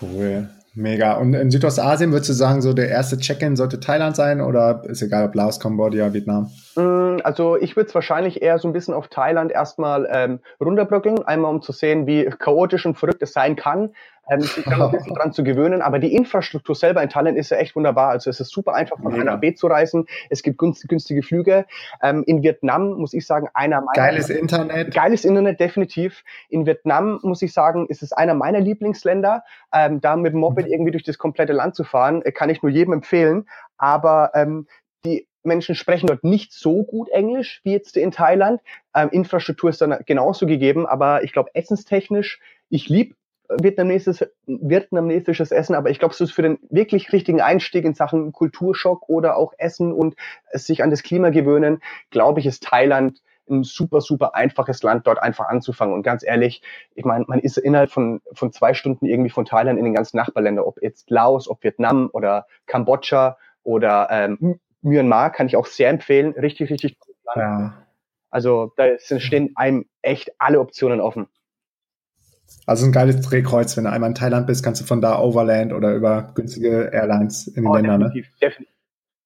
Cool. 0.00 0.48
Mega. 0.76 1.14
Und 1.14 1.32
in 1.32 1.50
Südostasien 1.50 2.12
würdest 2.12 2.28
du 2.28 2.34
sagen, 2.34 2.60
so 2.60 2.74
der 2.74 2.90
erste 2.90 3.16
Check-in 3.16 3.56
sollte 3.56 3.80
Thailand 3.80 4.14
sein 4.14 4.42
oder 4.42 4.82
ist 4.84 5.00
egal, 5.00 5.24
ob 5.24 5.34
Laos, 5.34 5.58
Kambodscha, 5.58 6.12
Vietnam? 6.12 6.50
Mm, 6.76 7.16
also 7.24 7.56
ich 7.56 7.76
würde 7.76 7.88
es 7.88 7.94
wahrscheinlich 7.94 8.42
eher 8.42 8.58
so 8.58 8.68
ein 8.68 8.74
bisschen 8.74 8.92
auf 8.92 9.08
Thailand 9.08 9.50
erstmal 9.50 10.06
ähm, 10.12 10.40
runterbröckeln, 10.60 11.22
einmal 11.22 11.50
um 11.50 11.62
zu 11.62 11.72
sehen, 11.72 12.06
wie 12.06 12.26
chaotisch 12.26 12.84
und 12.84 12.98
verrückt 12.98 13.22
es 13.22 13.32
sein 13.32 13.56
kann. 13.56 13.94
Ähm, 14.28 14.40
sich 14.40 14.64
dann 14.64 14.82
ein 14.82 14.90
bisschen 14.90 15.14
dran 15.14 15.32
zu 15.32 15.44
gewöhnen. 15.44 15.82
Aber 15.82 15.98
die 15.98 16.14
Infrastruktur 16.14 16.74
selber 16.74 17.02
in 17.02 17.08
Thailand 17.08 17.38
ist 17.38 17.50
ja 17.50 17.58
echt 17.58 17.76
wunderbar. 17.76 18.10
Also 18.10 18.30
es 18.30 18.40
ist 18.40 18.50
super 18.50 18.74
einfach 18.74 18.98
von 19.00 19.14
A 19.14 19.24
nach 19.24 19.40
B 19.40 19.54
zu 19.54 19.66
reisen. 19.66 20.06
Es 20.30 20.42
gibt 20.42 20.58
günstige 20.58 21.22
Flüge. 21.22 21.66
Ähm, 22.02 22.24
in 22.26 22.42
Vietnam 22.42 22.94
muss 22.94 23.14
ich 23.14 23.26
sagen, 23.26 23.48
einer 23.54 23.80
meiner 23.80 23.92
geiles 23.94 24.30
Internet. 24.30 24.94
Geiles 24.94 25.24
Internet 25.24 25.60
definitiv. 25.60 26.24
In 26.48 26.66
Vietnam 26.66 27.20
muss 27.22 27.42
ich 27.42 27.52
sagen, 27.52 27.86
ist 27.88 28.02
es 28.02 28.12
einer 28.12 28.34
meiner 28.34 28.60
Lieblingsländer. 28.60 29.44
Ähm, 29.72 30.00
da 30.00 30.16
mit 30.16 30.32
dem 30.32 30.40
Moped 30.40 30.66
mhm. 30.66 30.72
irgendwie 30.72 30.92
durch 30.92 31.04
das 31.04 31.18
komplette 31.18 31.52
Land 31.52 31.74
zu 31.74 31.84
fahren, 31.84 32.22
äh, 32.22 32.32
kann 32.32 32.50
ich 32.50 32.62
nur 32.62 32.70
jedem 32.70 32.92
empfehlen. 32.92 33.48
Aber 33.78 34.30
ähm, 34.34 34.66
die 35.04 35.28
Menschen 35.46 35.74
sprechen 35.74 36.08
dort 36.08 36.24
nicht 36.24 36.52
so 36.52 36.82
gut 36.82 37.08
Englisch 37.08 37.60
wie 37.62 37.72
jetzt 37.72 37.96
in 37.96 38.10
Thailand. 38.10 38.60
Ähm, 38.94 39.08
Infrastruktur 39.12 39.70
ist 39.70 39.80
dann 39.80 39.96
genauso 40.04 40.46
gegeben, 40.46 40.86
aber 40.86 41.22
ich 41.22 41.32
glaube, 41.32 41.50
essenstechnisch, 41.54 42.40
ich 42.68 42.88
liebe 42.88 43.14
vietnamesisches, 43.48 44.28
vietnamesisches 44.46 45.50
Essen, 45.50 45.74
aber 45.74 45.90
ich 45.90 45.98
glaube, 45.98 46.12
es 46.12 46.20
ist 46.20 46.32
für 46.32 46.42
den 46.42 46.58
wirklich 46.70 47.12
richtigen 47.12 47.40
Einstieg 47.40 47.84
in 47.84 47.94
Sachen 47.94 48.32
Kulturschock 48.32 49.08
oder 49.08 49.36
auch 49.36 49.52
Essen 49.58 49.92
und 49.92 50.14
sich 50.52 50.82
an 50.82 50.90
das 50.90 51.02
Klima 51.02 51.30
gewöhnen, 51.30 51.80
glaube 52.10 52.40
ich, 52.40 52.46
ist 52.46 52.62
Thailand 52.62 53.20
ein 53.48 53.62
super, 53.62 54.00
super 54.00 54.34
einfaches 54.34 54.82
Land, 54.82 55.06
dort 55.06 55.22
einfach 55.22 55.48
anzufangen. 55.48 55.94
Und 55.94 56.02
ganz 56.02 56.24
ehrlich, 56.24 56.62
ich 56.94 57.04
meine, 57.04 57.24
man 57.28 57.38
ist 57.38 57.56
innerhalb 57.56 57.90
von, 57.90 58.20
von 58.32 58.52
zwei 58.52 58.74
Stunden 58.74 59.06
irgendwie 59.06 59.30
von 59.30 59.44
Thailand 59.44 59.78
in 59.78 59.84
den 59.84 59.94
ganzen 59.94 60.16
Nachbarländern, 60.16 60.64
ob 60.64 60.82
jetzt 60.82 61.10
Laos, 61.10 61.48
ob 61.48 61.62
Vietnam 61.62 62.10
oder 62.12 62.46
Kambodscha 62.66 63.38
oder 63.62 64.08
ähm, 64.10 64.60
Myanmar 64.82 65.30
kann 65.30 65.46
ich 65.46 65.56
auch 65.56 65.66
sehr 65.66 65.90
empfehlen. 65.90 66.32
Richtig, 66.32 66.70
richtig. 66.70 66.96
Ja. 67.34 67.74
Also 68.30 68.72
da 68.76 68.98
stehen 68.98 69.52
einem 69.54 69.86
echt 70.02 70.32
alle 70.38 70.60
Optionen 70.60 71.00
offen. 71.00 71.28
Also 72.66 72.84
ein 72.84 72.92
geiles 72.92 73.20
Drehkreuz, 73.20 73.76
wenn 73.76 73.84
du 73.84 73.90
einmal 73.90 74.10
in 74.10 74.14
Thailand 74.14 74.46
bist, 74.46 74.64
kannst 74.64 74.80
du 74.80 74.84
von 74.84 75.00
da 75.00 75.20
Overland 75.20 75.72
oder 75.72 75.94
über 75.94 76.32
günstige 76.34 76.90
Airlines 76.92 77.46
in 77.46 77.62
den 77.62 77.66
oh, 77.66 77.74
Ländern. 77.74 78.00
Ne? 78.00 78.06
Definitiv, 78.06 78.26
ne? 78.26 78.48
definitiv, 78.48 78.74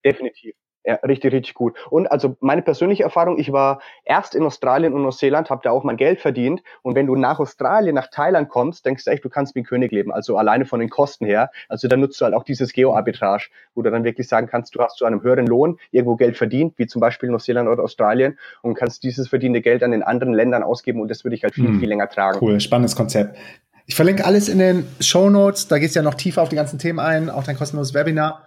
definitiv. 0.05 0.55
Ja, 0.83 0.95
richtig, 1.07 1.33
richtig 1.35 1.55
gut. 1.55 1.77
Und 1.91 2.11
also 2.11 2.37
meine 2.41 2.63
persönliche 2.63 3.03
Erfahrung, 3.03 3.39
ich 3.39 3.53
war 3.53 3.83
erst 4.05 4.35
in 4.35 4.45
Australien 4.45 4.95
und 4.95 5.03
Neuseeland, 5.03 5.51
habe 5.51 5.61
da 5.63 5.73
auch 5.73 5.85
mein 5.85 5.99
Geld 5.99 6.21
verdient. 6.21 6.63
Und 6.81 6.95
wenn 6.95 7.07
du 7.07 7.17
nach 7.17 7.39
Australien, 7.39 7.95
nach 7.95 8.09
Thailand 8.09 8.49
kommst, 8.49 8.87
denkst 8.87 9.05
du 9.05 9.11
echt, 9.11 9.23
du 9.23 9.29
kannst 9.29 9.55
wie 9.55 9.61
ein 9.61 9.65
König 9.65 9.93
leben. 9.93 10.11
Also 10.11 10.39
alleine 10.39 10.65
von 10.65 10.81
den 10.81 10.89
Kosten 10.89 11.27
her. 11.27 11.51
Also 11.69 11.87
da 11.87 11.99
nutzt 11.99 12.19
du 12.21 12.25
halt 12.25 12.35
auch 12.35 12.45
dieses 12.45 12.73
Geo-Arbitrage, 12.73 13.49
wo 13.75 13.83
du 13.83 13.91
dann 13.91 14.05
wirklich 14.05 14.27
sagen 14.27 14.47
kannst, 14.47 14.75
du 14.75 14.81
hast 14.81 14.97
zu 14.97 15.05
einem 15.05 15.23
höheren 15.23 15.47
Lohn 15.47 15.79
irgendwo 15.91 16.17
Geld 16.17 16.39
verdient, 16.39 16.79
wie 16.79 16.87
zum 16.87 17.01
Beispiel 17.01 17.29
Neuseeland 17.29 17.69
oder 17.69 17.83
Australien, 17.83 18.39
und 18.63 18.75
kannst 18.75 19.03
dieses 19.03 19.29
verdiente 19.29 19.61
Geld 19.61 19.83
dann 19.83 19.93
in 19.93 20.03
anderen 20.03 20.33
Ländern 20.33 20.63
ausgeben 20.63 21.03
und 21.03 21.09
das 21.09 21.25
würde 21.25 21.35
ich 21.35 21.43
halt 21.43 21.55
viel, 21.55 21.67
hm. 21.67 21.81
viel 21.81 21.89
länger 21.89 22.09
tragen. 22.09 22.39
Cool, 22.41 22.59
spannendes 22.59 22.97
Konzept. 22.97 23.37
Ich 23.85 23.97
verlinke 23.97 24.25
alles 24.25 24.49
in 24.49 24.59
den 24.59 24.87
Show 25.01 25.29
Notes. 25.29 25.69
Da 25.69 25.79
gehst 25.79 25.95
du 25.95 25.99
ja 25.99 26.05
noch 26.05 26.15
tiefer 26.15 26.43
auf 26.43 26.49
die 26.49 26.57
ganzen 26.57 26.79
Themen 26.79 27.01
ein, 27.01 27.29
auch 27.29 27.45
dein 27.45 27.57
kostenloses 27.57 27.93
Webinar. 27.93 28.47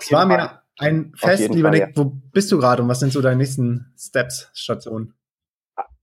Es 0.00 0.10
war 0.10 0.26
mir 0.26 0.63
ein 0.78 1.12
Fest, 1.16 1.48
lieber 1.54 1.68
Fall, 1.68 1.78
Nick, 1.78 1.96
ja. 1.96 1.96
wo 1.96 2.12
bist 2.32 2.50
du 2.50 2.58
gerade 2.58 2.82
und 2.82 2.88
was 2.88 3.00
sind 3.00 3.12
so 3.12 3.20
deine 3.20 3.36
nächsten 3.36 3.92
Steps, 3.96 4.50
Stationen? 4.54 5.14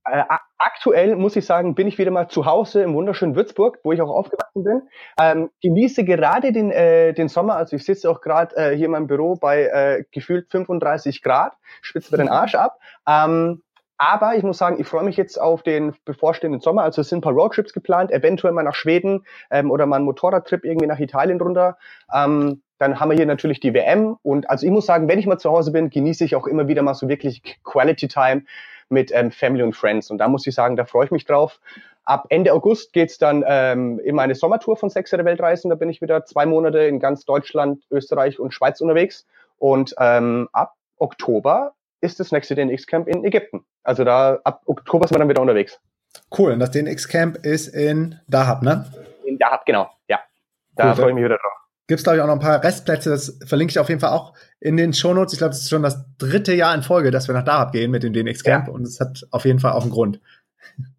Äh, 0.06 0.24
aktuell 0.58 1.16
muss 1.16 1.36
ich 1.36 1.46
sagen, 1.46 1.76
bin 1.76 1.88
ich 1.88 1.98
wieder 1.98 2.12
mal 2.12 2.28
zu 2.28 2.46
Hause 2.46 2.82
im 2.82 2.94
wunderschönen 2.94 3.36
Würzburg, 3.36 3.80
wo 3.84 3.92
ich 3.92 4.02
auch 4.02 4.10
aufgewachsen 4.10 4.64
bin. 4.64 4.82
Ähm, 5.20 5.50
genieße 5.62 6.04
gerade 6.04 6.52
den, 6.52 6.72
äh, 6.72 7.14
den 7.14 7.28
Sommer, 7.28 7.56
also 7.56 7.76
ich 7.76 7.86
sitze 7.86 8.10
auch 8.10 8.22
gerade 8.22 8.56
äh, 8.56 8.76
hier 8.76 8.86
in 8.86 8.92
meinem 8.92 9.08
Büro 9.08 9.36
bei 9.36 9.64
äh, 9.64 10.04
gefühlt 10.12 10.50
35 10.52 11.22
Grad, 11.22 11.54
spitze 11.82 12.12
mir 12.12 12.18
den 12.18 12.30
Arsch 12.30 12.56
ab. 12.56 12.80
Ähm, 13.08 13.62
aber 13.98 14.36
ich 14.36 14.42
muss 14.42 14.58
sagen, 14.58 14.80
ich 14.80 14.88
freue 14.88 15.04
mich 15.04 15.16
jetzt 15.16 15.40
auf 15.40 15.62
den 15.62 15.94
bevorstehenden 16.06 16.60
Sommer. 16.60 16.82
Also 16.82 17.02
es 17.02 17.10
sind 17.10 17.20
ein 17.20 17.22
paar 17.22 17.34
Roadtrips 17.34 17.72
geplant, 17.72 18.10
eventuell 18.10 18.52
mal 18.52 18.64
nach 18.64 18.74
Schweden 18.74 19.26
ähm, 19.52 19.70
oder 19.70 19.86
mal 19.86 19.98
ein 19.98 20.04
Motorradtrip 20.04 20.66
irgendwie 20.66 20.88
nach 20.88 21.00
Italien 21.00 21.40
runter. 21.40 21.78
Ähm, 22.12 22.64
dann 22.82 23.00
haben 23.00 23.12
wir 23.12 23.16
hier 23.16 23.28
natürlich 23.28 23.60
die 23.60 23.76
WM. 23.76 24.18
Und 24.24 24.50
also 24.50 24.66
ich 24.66 24.72
muss 24.72 24.88
sagen, 24.88 25.08
wenn 25.08 25.20
ich 25.20 25.28
mal 25.28 25.38
zu 25.38 25.52
Hause 25.52 25.72
bin, 25.72 25.92
genieße 25.92 26.26
ich 26.26 26.36
auch 26.36 26.48
immer 26.48 26.68
wieder 26.68 26.82
mal 26.82 26.96
so 26.96 27.08
wirklich 27.08 27.44
Quality 27.64 28.08
Time 28.08 28.42
mit 28.90 29.12
ähm, 29.14 29.30
Family 29.30 29.62
und 29.62 29.76
Friends. 29.76 30.10
Und 30.10 30.18
da 30.18 30.28
muss 30.28 30.48
ich 30.48 30.56
sagen, 30.56 30.76
da 30.76 30.86
freue 30.86 31.06
ich 31.06 31.12
mich 31.12 31.26
drauf. 31.26 31.60
Ab 32.06 32.26
Ende 32.30 32.52
August 32.52 32.92
geht's 32.92 33.20
dann 33.20 33.44
ähm, 33.48 34.00
in 34.00 34.16
meine 34.16 34.34
Sommertour 34.34 34.78
von 34.78 34.90
Sechser 34.90 35.24
Weltreisen. 35.24 35.70
Da 35.70 35.76
bin 35.76 35.90
ich 35.90 36.02
wieder 36.02 36.26
zwei 36.26 36.48
Monate 36.48 36.80
in 36.80 37.00
ganz 37.00 37.24
Deutschland, 37.24 37.84
Österreich 37.92 38.40
und 38.40 38.52
Schweiz 38.52 38.82
unterwegs. 38.82 39.28
Und 39.60 39.94
ähm, 40.00 40.50
ab 40.52 40.74
Oktober 40.98 41.74
ist 42.02 42.20
das 42.20 42.32
nächste 42.32 42.56
DNX-Camp 42.56 43.08
in 43.08 43.24
Ägypten. 43.24 43.64
Also 43.84 44.04
da 44.04 44.40
ab 44.44 44.64
Oktober 44.66 45.08
sind 45.08 45.16
wir 45.16 45.20
dann 45.20 45.30
wieder 45.30 45.42
unterwegs. 45.42 45.80
Cool. 46.36 46.54
Und 46.54 46.60
das 46.60 46.72
DNX-Camp 46.72 47.46
ist 47.46 47.68
in 47.68 48.20
Dahab, 48.28 48.64
ne? 48.64 48.92
In 49.24 49.38
Dahab, 49.38 49.68
genau. 49.68 49.88
Ja. 50.08 50.20
Da 50.76 50.90
cool. 50.90 50.96
freue 50.96 51.10
ich 51.10 51.16
mich 51.16 51.26
wieder 51.26 51.38
drauf 51.38 51.61
gibt 51.92 52.00
es, 52.00 52.04
glaube 52.06 52.16
ich, 52.16 52.24
auch 52.24 52.28
noch 52.28 52.36
ein 52.36 52.40
paar 52.40 52.64
Restplätze. 52.64 53.10
Das 53.10 53.38
verlinke 53.46 53.72
ich 53.72 53.80
auf 53.80 53.90
jeden 53.90 54.00
Fall 54.00 54.12
auch 54.12 54.34
in 54.62 54.78
den 54.78 54.94
Shownotes. 54.94 55.34
Ich 55.34 55.40
glaube, 55.40 55.50
das 55.50 55.60
ist 55.60 55.70
schon 55.70 55.84
das 55.84 56.06
dritte 56.18 56.54
Jahr 56.54 56.74
in 56.74 56.84
Folge, 56.84 57.12
dass 57.12 57.28
wir 57.28 57.36
nach 57.36 57.44
Dahab 57.44 57.74
gehen 57.74 57.92
mit 57.92 58.02
dem 58.02 58.14
DNX 58.14 58.46
Camp 58.46 58.68
ja. 58.68 58.74
und 58.74 58.84
es 58.84 59.02
hat 59.02 59.28
auf 59.30 59.44
jeden 59.44 59.60
Fall 59.60 59.74
auch 59.74 59.82
einen 59.82 59.92
Grund. 59.92 60.22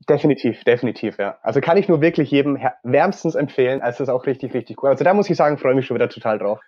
Definitiv, 0.06 0.64
definitiv, 0.64 1.16
ja. 1.18 1.38
Also 1.42 1.62
kann 1.62 1.78
ich 1.78 1.88
nur 1.88 2.02
wirklich 2.02 2.30
jedem 2.30 2.58
wärmstens 2.82 3.36
empfehlen. 3.36 3.80
Also 3.80 4.00
das 4.00 4.08
ist 4.08 4.12
auch 4.12 4.26
richtig, 4.26 4.52
richtig 4.52 4.82
cool. 4.82 4.90
Also 4.90 5.02
da 5.02 5.14
muss 5.14 5.30
ich 5.30 5.36
sagen, 5.38 5.56
freue 5.56 5.74
mich 5.74 5.86
schon 5.86 5.94
wieder 5.94 6.10
total 6.10 6.38
drauf. 6.38 6.60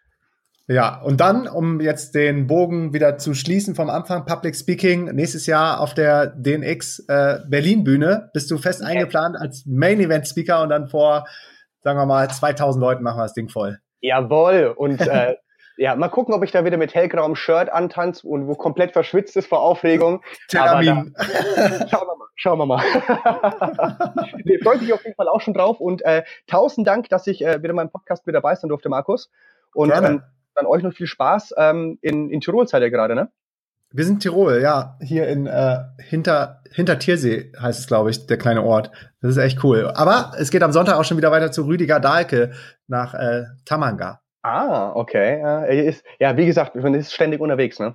Ja, 0.68 1.02
und 1.02 1.20
dann, 1.20 1.46
um 1.46 1.82
jetzt 1.82 2.14
den 2.14 2.46
Bogen 2.46 2.94
wieder 2.94 3.18
zu 3.18 3.34
schließen 3.34 3.74
vom 3.74 3.90
Anfang, 3.90 4.24
Public 4.24 4.56
Speaking, 4.56 5.14
nächstes 5.14 5.44
Jahr 5.44 5.80
auf 5.80 5.92
der 5.92 6.28
DNX 6.28 7.00
äh, 7.08 7.40
Berlin 7.46 7.84
Bühne 7.84 8.30
bist 8.32 8.50
du 8.50 8.56
fest 8.56 8.80
okay. 8.80 8.92
eingeplant 8.92 9.36
als 9.36 9.66
Main 9.66 10.00
Event 10.00 10.26
Speaker 10.26 10.62
und 10.62 10.70
dann 10.70 10.88
vor, 10.88 11.26
sagen 11.80 11.98
wir 11.98 12.06
mal, 12.06 12.30
2000 12.30 12.80
Leuten 12.80 13.02
machen 13.02 13.18
wir 13.18 13.24
das 13.24 13.34
Ding 13.34 13.50
voll. 13.50 13.78
Jawohl. 14.04 14.74
Und 14.76 15.00
äh, 15.08 15.36
ja, 15.76 15.96
mal 15.96 16.08
gucken, 16.08 16.34
ob 16.34 16.44
ich 16.44 16.52
da 16.52 16.64
wieder 16.64 16.76
mit 16.76 16.94
hellgrauem 16.94 17.34
Shirt 17.34 17.70
antanze 17.70 18.26
und 18.26 18.46
wo 18.46 18.54
komplett 18.54 18.92
verschwitzt 18.92 19.36
ist 19.36 19.48
vor 19.48 19.60
Aufregung. 19.60 20.22
Termin. 20.48 21.14
Schauen 21.90 22.06
wir 22.06 22.16
mal. 22.16 22.28
Schauen 22.36 22.58
wir 22.58 22.66
mal. 22.66 22.82
nee, 24.44 24.58
freue 24.58 24.78
mich 24.78 24.92
auf 24.92 25.04
jeden 25.04 25.16
Fall 25.16 25.28
auch 25.28 25.40
schon 25.40 25.54
drauf 25.54 25.80
und 25.80 26.02
äh, 26.02 26.24
tausend 26.46 26.86
Dank, 26.86 27.08
dass 27.08 27.26
ich 27.26 27.44
äh, 27.44 27.62
wieder 27.62 27.72
meinem 27.72 27.90
Podcast 27.90 28.26
mit 28.26 28.34
dabei 28.34 28.54
sein 28.54 28.68
durfte, 28.68 28.88
Markus. 28.88 29.30
Und 29.72 29.90
ähm, 29.90 30.22
dann 30.54 30.66
euch 30.66 30.82
noch 30.82 30.92
viel 30.92 31.06
Spaß. 31.06 31.54
Ähm, 31.56 31.98
in, 32.02 32.30
in 32.30 32.40
Tirol 32.40 32.68
seid 32.68 32.82
ihr 32.82 32.90
gerade, 32.90 33.14
ne? 33.14 33.30
Wir 33.96 34.04
sind 34.04 34.18
Tirol, 34.18 34.60
ja. 34.60 34.98
Hier 35.00 35.28
in 35.28 35.46
äh, 35.46 35.76
hinter, 35.98 36.62
hinter 36.72 36.98
Tiersee 36.98 37.52
heißt 37.56 37.78
es, 37.78 37.86
glaube 37.86 38.10
ich, 38.10 38.26
der 38.26 38.38
kleine 38.38 38.64
Ort. 38.64 38.90
Das 39.20 39.30
ist 39.30 39.36
echt 39.36 39.62
cool. 39.62 39.88
Aber 39.94 40.32
es 40.36 40.50
geht 40.50 40.64
am 40.64 40.72
Sonntag 40.72 40.96
auch 40.96 41.04
schon 41.04 41.16
wieder 41.16 41.30
weiter 41.30 41.52
zu 41.52 41.62
Rüdiger 41.62 42.00
Dahlke 42.00 42.50
nach 42.88 43.14
äh, 43.14 43.44
Tamanga. 43.64 44.20
Ah, 44.42 44.90
okay. 44.96 45.86
Ist, 45.86 46.04
ja, 46.18 46.36
wie 46.36 46.44
gesagt, 46.44 46.74
man 46.74 46.94
ist 46.94 47.12
ständig 47.12 47.40
unterwegs, 47.40 47.78
ne? 47.78 47.94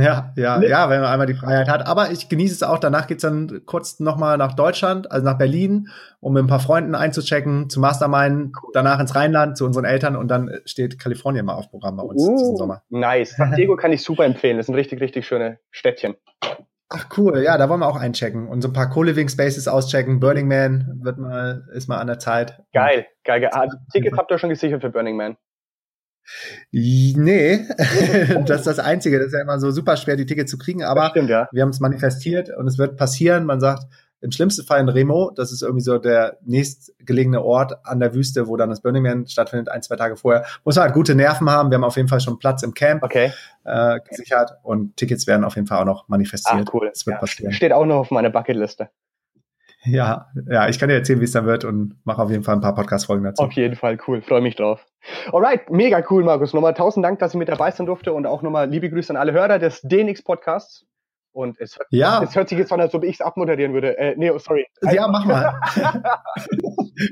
Ja, 0.00 0.32
ja, 0.36 0.60
ja, 0.62 0.90
wenn 0.90 1.00
man 1.00 1.10
einmal 1.10 1.26
die 1.26 1.34
Freiheit 1.34 1.68
hat. 1.68 1.86
Aber 1.86 2.10
ich 2.10 2.28
genieße 2.28 2.54
es 2.54 2.62
auch. 2.62 2.78
Danach 2.78 3.06
geht's 3.06 3.22
dann 3.22 3.62
kurz 3.66 4.00
nochmal 4.00 4.38
nach 4.38 4.54
Deutschland, 4.54 5.10
also 5.10 5.24
nach 5.24 5.38
Berlin, 5.38 5.88
um 6.20 6.32
mit 6.32 6.44
ein 6.44 6.46
paar 6.46 6.60
Freunden 6.60 6.94
einzuchecken, 6.94 7.68
zu 7.68 7.80
Mastermind, 7.80 8.54
danach 8.72 9.00
ins 9.00 9.14
Rheinland 9.14 9.56
zu 9.56 9.64
unseren 9.64 9.84
Eltern 9.84 10.16
und 10.16 10.28
dann 10.28 10.50
steht 10.64 10.98
Kalifornien 10.98 11.44
mal 11.44 11.54
auf 11.54 11.70
Programm 11.70 11.96
bei 11.96 12.02
uns 12.02 12.22
uh, 12.22 12.36
diesen 12.36 12.56
Sommer. 12.56 12.82
Nice. 12.88 13.36
San 13.36 13.54
Diego 13.54 13.76
kann 13.76 13.92
ich 13.92 14.02
super 14.02 14.24
empfehlen. 14.24 14.56
Das 14.56 14.66
sind 14.66 14.74
richtig, 14.74 15.00
richtig 15.00 15.26
schöne 15.26 15.58
Städtchen. 15.70 16.14
Ach 16.90 17.06
cool, 17.18 17.42
ja, 17.42 17.58
da 17.58 17.68
wollen 17.68 17.80
wir 17.80 17.86
auch 17.86 18.00
einchecken 18.00 18.48
und 18.48 18.62
so 18.62 18.68
ein 18.68 18.72
paar 18.72 18.88
Co-Living 18.88 19.28
Spaces 19.28 19.68
auschecken. 19.68 20.20
Burning 20.20 20.48
Man 20.48 21.00
wird 21.02 21.18
mal, 21.18 21.66
ist 21.74 21.86
mal 21.86 21.98
an 21.98 22.06
der 22.06 22.18
Zeit. 22.18 22.62
Geil, 22.72 23.06
geil, 23.24 23.42
geil. 23.42 23.50
Ah, 23.52 23.66
Tickets 23.92 24.16
habt 24.16 24.30
ihr 24.30 24.38
schon 24.38 24.48
gesichert 24.48 24.80
für 24.80 24.88
Burning 24.88 25.16
Man? 25.16 25.36
Nee, 26.72 27.66
das 28.46 28.60
ist 28.60 28.66
das 28.66 28.78
Einzige. 28.78 29.18
Das 29.18 29.28
ist 29.28 29.32
ja 29.34 29.40
immer 29.40 29.58
so 29.58 29.70
super 29.70 29.96
schwer, 29.96 30.16
die 30.16 30.26
Tickets 30.26 30.50
zu 30.50 30.58
kriegen. 30.58 30.82
Aber 30.84 31.08
stimmt, 31.10 31.30
ja. 31.30 31.48
wir 31.52 31.62
haben 31.62 31.70
es 31.70 31.80
manifestiert 31.80 32.50
und 32.56 32.66
es 32.66 32.78
wird 32.78 32.96
passieren. 32.96 33.44
Man 33.44 33.60
sagt, 33.60 33.84
im 34.20 34.32
schlimmsten 34.32 34.66
Fall 34.66 34.80
in 34.80 34.88
Remo, 34.88 35.30
das 35.30 35.52
ist 35.52 35.62
irgendwie 35.62 35.82
so 35.82 35.98
der 35.98 36.38
nächstgelegene 36.44 37.42
Ort 37.42 37.74
an 37.84 38.00
der 38.00 38.14
Wüste, 38.14 38.48
wo 38.48 38.56
dann 38.56 38.68
das 38.68 38.82
Burning 38.82 39.02
Man 39.02 39.26
stattfindet, 39.28 39.68
ein, 39.68 39.82
zwei 39.82 39.96
Tage 39.96 40.16
vorher. 40.16 40.44
Muss 40.64 40.74
man 40.74 40.86
halt 40.86 40.94
gute 40.94 41.14
Nerven 41.14 41.48
haben. 41.48 41.70
Wir 41.70 41.76
haben 41.76 41.84
auf 41.84 41.96
jeden 41.96 42.08
Fall 42.08 42.20
schon 42.20 42.38
Platz 42.38 42.62
im 42.62 42.74
Camp 42.74 43.02
okay. 43.04 43.32
äh, 43.64 44.00
gesichert 44.08 44.52
und 44.62 44.96
Tickets 44.96 45.26
werden 45.26 45.44
auf 45.44 45.54
jeden 45.54 45.68
Fall 45.68 45.78
auch 45.78 45.84
noch 45.84 46.08
manifestiert. 46.08 46.68
Ah, 46.68 46.70
cool. 46.72 46.88
Das 46.88 47.06
wird 47.06 47.14
ja, 47.14 47.20
passieren. 47.20 47.52
Steht 47.52 47.72
auch 47.72 47.86
noch 47.86 47.98
auf 47.98 48.10
meiner 48.10 48.30
Bucketliste. 48.30 48.90
Ja, 49.84 50.26
ja, 50.48 50.68
ich 50.68 50.78
kann 50.78 50.88
dir 50.88 50.96
erzählen, 50.96 51.20
wie 51.20 51.24
es 51.24 51.32
dann 51.32 51.46
wird 51.46 51.64
und 51.64 51.94
mache 52.04 52.20
auf 52.20 52.30
jeden 52.30 52.42
Fall 52.42 52.56
ein 52.56 52.60
paar 52.60 52.74
Podcast-Folgen 52.74 53.24
dazu. 53.24 53.42
Auf 53.42 53.52
jeden 53.52 53.76
Fall, 53.76 53.98
cool, 54.06 54.20
freue 54.22 54.40
mich 54.40 54.56
drauf. 54.56 54.84
Alright, 55.32 55.70
mega 55.70 56.02
cool, 56.10 56.24
Markus. 56.24 56.52
Nochmal 56.52 56.74
tausend 56.74 57.04
Dank, 57.04 57.20
dass 57.20 57.32
ich 57.32 57.38
mit 57.38 57.48
dabei 57.48 57.70
sein 57.70 57.86
durfte 57.86 58.12
und 58.12 58.26
auch 58.26 58.42
nochmal 58.42 58.68
liebe 58.68 58.90
Grüße 58.90 59.12
an 59.12 59.16
alle 59.16 59.32
Hörer 59.32 59.58
des 59.58 59.80
DNX 59.82 60.22
Podcasts. 60.22 60.87
Und 61.38 61.60
es, 61.60 61.78
ja. 61.90 62.20
es 62.20 62.34
hört 62.34 62.48
sich 62.48 62.58
jetzt 62.58 62.72
an, 62.72 62.80
als 62.80 62.92
ob 62.94 63.04
ich 63.04 63.14
es 63.14 63.20
abmoderieren 63.20 63.72
würde. 63.72 63.96
Äh, 63.96 64.16
nee, 64.16 64.28
oh, 64.28 64.38
sorry. 64.38 64.66
Ja, 64.82 65.06
mach 65.06 65.24
mal. 65.24 65.54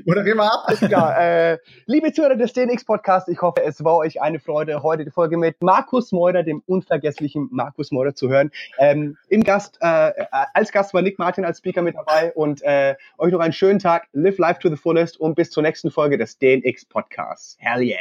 Moderier 0.05 0.35
mal 0.35 0.49
ab. 0.49 0.81
Ja, 0.89 1.17
äh, 1.17 1.57
liebe 1.85 2.11
Zuhörer 2.11 2.35
des 2.35 2.51
DNX 2.51 2.83
Podcasts, 2.83 3.29
ich 3.29 3.41
hoffe, 3.41 3.63
es 3.63 3.81
war 3.85 3.95
euch 3.95 4.21
eine 4.21 4.41
Freude, 4.41 4.83
heute 4.83 5.05
die 5.05 5.11
Folge 5.11 5.37
mit 5.37 5.61
Markus 5.61 6.11
Meurer, 6.11 6.43
dem 6.43 6.61
unvergesslichen 6.65 7.47
Markus 7.53 7.93
Meurer 7.93 8.15
zu 8.15 8.27
hören. 8.27 8.51
Ähm, 8.79 9.15
Im 9.29 9.45
Gast, 9.45 9.77
äh, 9.79 10.11
als 10.53 10.73
Gast 10.73 10.93
war 10.93 11.01
Nick 11.01 11.17
Martin 11.19 11.45
als 11.45 11.59
Speaker 11.59 11.81
mit 11.81 11.95
dabei 11.95 12.33
und 12.33 12.61
äh, 12.63 12.95
euch 13.17 13.31
noch 13.31 13.39
einen 13.39 13.53
schönen 13.53 13.79
Tag. 13.79 14.09
Live 14.11 14.39
life 14.39 14.59
to 14.59 14.67
the 14.67 14.75
fullest 14.75 15.17
und 15.21 15.35
bis 15.35 15.51
zur 15.51 15.63
nächsten 15.63 15.89
Folge 15.89 16.17
des 16.17 16.37
DNX 16.37 16.83
Podcasts. 16.83 17.55
Hell 17.61 17.81
yeah. 17.81 17.95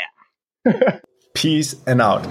Peace 1.34 1.80
and 1.86 2.02
out. 2.02 2.22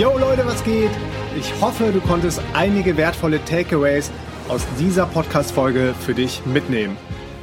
Yo 0.00 0.16
Leute, 0.16 0.46
was 0.46 0.64
geht? 0.64 0.88
Ich 1.38 1.52
hoffe, 1.60 1.92
du 1.92 2.00
konntest 2.00 2.40
einige 2.54 2.96
wertvolle 2.96 3.38
Takeaways 3.44 4.10
aus 4.48 4.62
dieser 4.78 5.04
Podcast-Folge 5.04 5.94
für 6.00 6.14
dich 6.14 6.40
mitnehmen. 6.46 6.96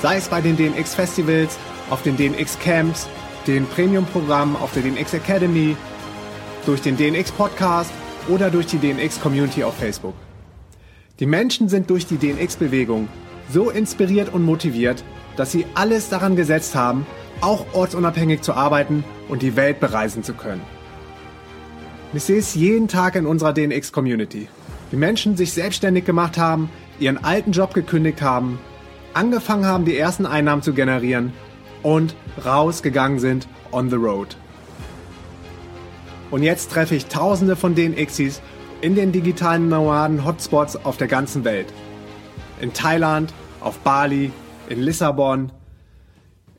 Sei 0.00 0.16
es 0.16 0.28
bei 0.28 0.40
den 0.40 0.56
DNX-Festivals, 0.56 1.58
auf 1.90 2.02
den 2.02 2.16
DNX-Camps 2.16 3.06
den 3.50 3.66
Premium-Programmen 3.66 4.54
auf 4.54 4.72
der 4.74 4.82
DNX 4.82 5.12
Academy, 5.12 5.76
durch 6.66 6.82
den 6.82 6.96
DNX 6.96 7.32
Podcast 7.32 7.90
oder 8.28 8.48
durch 8.48 8.66
die 8.66 8.78
DNX 8.78 9.20
Community 9.20 9.64
auf 9.64 9.74
Facebook. 9.76 10.14
Die 11.18 11.26
Menschen 11.26 11.68
sind 11.68 11.90
durch 11.90 12.06
die 12.06 12.16
DNX-Bewegung 12.16 13.08
so 13.52 13.70
inspiriert 13.70 14.32
und 14.32 14.44
motiviert, 14.44 15.02
dass 15.36 15.50
sie 15.50 15.66
alles 15.74 16.08
daran 16.08 16.36
gesetzt 16.36 16.76
haben, 16.76 17.04
auch 17.40 17.66
ortsunabhängig 17.72 18.42
zu 18.42 18.52
arbeiten 18.52 19.02
und 19.28 19.42
die 19.42 19.56
Welt 19.56 19.80
bereisen 19.80 20.22
zu 20.22 20.34
können. 20.34 20.62
Ich 22.12 22.22
sehe 22.22 22.38
es 22.38 22.54
jeden 22.54 22.86
Tag 22.86 23.16
in 23.16 23.26
unserer 23.26 23.52
DNX-Community. 23.52 24.48
Die 24.92 24.96
Menschen 24.96 25.36
sich 25.36 25.52
selbstständig 25.52 26.04
gemacht 26.04 26.38
haben, 26.38 26.70
ihren 27.00 27.18
alten 27.18 27.50
Job 27.50 27.74
gekündigt 27.74 28.22
haben, 28.22 28.60
angefangen 29.12 29.66
haben, 29.66 29.84
die 29.84 29.96
ersten 29.96 30.26
Einnahmen 30.26 30.62
zu 30.62 30.72
generieren 30.72 31.32
und 31.82 32.14
rausgegangen 32.44 33.18
sind 33.18 33.48
on 33.72 33.90
the 33.90 33.96
road. 33.96 34.36
Und 36.30 36.42
jetzt 36.42 36.70
treffe 36.70 36.94
ich 36.94 37.06
tausende 37.06 37.56
von 37.56 37.74
den 37.74 37.94
Xis 37.94 38.40
in 38.80 38.94
den 38.94 39.12
digitalen 39.12 39.68
Nomaden-Hotspots 39.68 40.84
auf 40.84 40.96
der 40.96 41.08
ganzen 41.08 41.44
Welt. 41.44 41.66
In 42.60 42.72
Thailand, 42.72 43.32
auf 43.60 43.78
Bali, 43.78 44.30
in 44.68 44.80
Lissabon. 44.80 45.52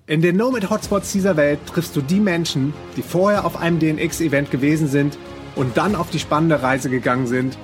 In 0.07 0.21
den 0.21 0.35
Nomad-Hotspots 0.35 1.11
dieser 1.13 1.37
Welt 1.37 1.59
triffst 1.65 1.95
du 1.95 2.01
die 2.01 2.19
Menschen, 2.19 2.73
die 2.97 3.01
vorher 3.01 3.45
auf 3.45 3.59
einem 3.59 3.79
DNX-Event 3.79 4.51
gewesen 4.51 4.87
sind 4.87 5.17
und 5.55 5.77
dann 5.77 5.95
auf 5.95 6.09
die 6.09 6.19
spannende 6.19 6.61
Reise 6.61 6.89
gegangen 6.89 7.27
sind, 7.27 7.57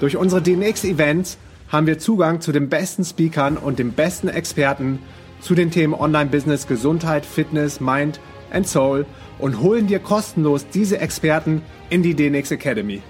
Durch 0.00 0.16
unsere 0.16 0.42
DNX 0.42 0.84
Events 0.84 1.38
haben 1.68 1.86
wir 1.86 1.98
Zugang 1.98 2.40
zu 2.40 2.52
den 2.52 2.68
besten 2.68 3.04
Speakern 3.04 3.56
und 3.56 3.78
den 3.78 3.92
besten 3.92 4.28
Experten 4.28 4.98
zu 5.40 5.54
den 5.54 5.70
Themen 5.70 5.94
Online-Business, 5.94 6.66
Gesundheit, 6.66 7.24
Fitness, 7.24 7.80
Mind 7.80 8.20
and 8.50 8.66
Soul 8.66 9.06
und 9.38 9.60
holen 9.60 9.86
dir 9.86 9.98
kostenlos 9.98 10.66
diese 10.68 10.98
Experten 10.98 11.62
in 11.88 12.02
die 12.02 12.14
DNX 12.14 12.50
Academy. 12.50 13.02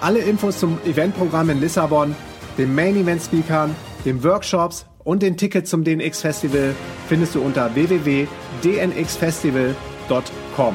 Alle 0.00 0.20
Infos 0.20 0.60
zum 0.60 0.78
Eventprogramm 0.86 1.50
in 1.50 1.60
Lissabon, 1.60 2.14
den 2.56 2.72
Main 2.72 2.94
Event 2.96 3.20
Speakern, 3.20 3.74
den 4.04 4.22
Workshops 4.22 4.86
und 5.02 5.22
den 5.22 5.36
Tickets 5.36 5.70
zum 5.70 5.82
DNX 5.82 6.20
Festival 6.20 6.72
findest 7.08 7.34
du 7.34 7.40
unter 7.40 7.74
www.dnxfestival.com. 7.74 10.74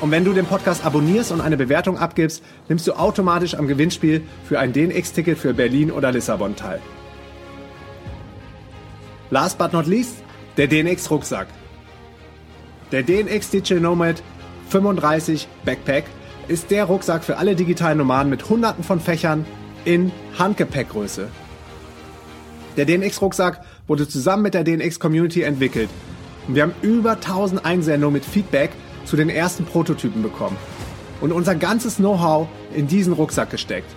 Und 0.00 0.12
wenn 0.12 0.24
du 0.24 0.32
den 0.32 0.46
Podcast 0.46 0.84
abonnierst 0.84 1.32
und 1.32 1.40
eine 1.40 1.56
Bewertung 1.56 1.98
abgibst, 1.98 2.42
nimmst 2.68 2.86
du 2.86 2.92
automatisch 2.92 3.54
am 3.54 3.66
Gewinnspiel 3.66 4.22
für 4.44 4.60
ein 4.60 4.72
DNX-Ticket 4.72 5.36
für 5.36 5.54
Berlin 5.54 5.90
oder 5.90 6.12
Lissabon 6.12 6.54
teil. 6.54 6.80
Last 9.30 9.58
but 9.58 9.72
not 9.72 9.86
least, 9.86 10.22
der 10.56 10.68
DNX 10.68 11.10
Rucksack. 11.10 11.48
Der 12.92 13.02
DNX 13.02 13.50
Digital 13.50 13.80
Nomad 13.80 14.22
35 14.68 15.48
Backpack 15.64 16.04
ist 16.46 16.70
der 16.70 16.84
Rucksack 16.84 17.24
für 17.24 17.36
alle 17.36 17.56
digitalen 17.56 17.98
Nomaden 17.98 18.30
mit 18.30 18.48
hunderten 18.48 18.84
von 18.84 19.00
Fächern 19.00 19.44
in 19.84 20.12
Handgepäckgröße. 20.38 21.28
Der 22.76 22.86
DNX 22.86 23.20
Rucksack 23.20 23.62
wurde 23.88 24.08
zusammen 24.08 24.44
mit 24.44 24.54
der 24.54 24.62
DNX 24.62 25.00
Community 25.00 25.42
entwickelt 25.42 25.90
und 26.46 26.54
wir 26.54 26.62
haben 26.62 26.74
über 26.82 27.12
1000 27.12 27.64
Einsendungen 27.64 28.14
mit 28.14 28.24
Feedback 28.24 28.70
zu 29.08 29.16
den 29.16 29.30
ersten 29.30 29.64
Prototypen 29.64 30.22
bekommen 30.22 30.58
und 31.20 31.32
unser 31.32 31.54
ganzes 31.54 31.96
Know-how 31.96 32.46
in 32.74 32.86
diesen 32.86 33.14
Rucksack 33.14 33.50
gesteckt. 33.50 33.90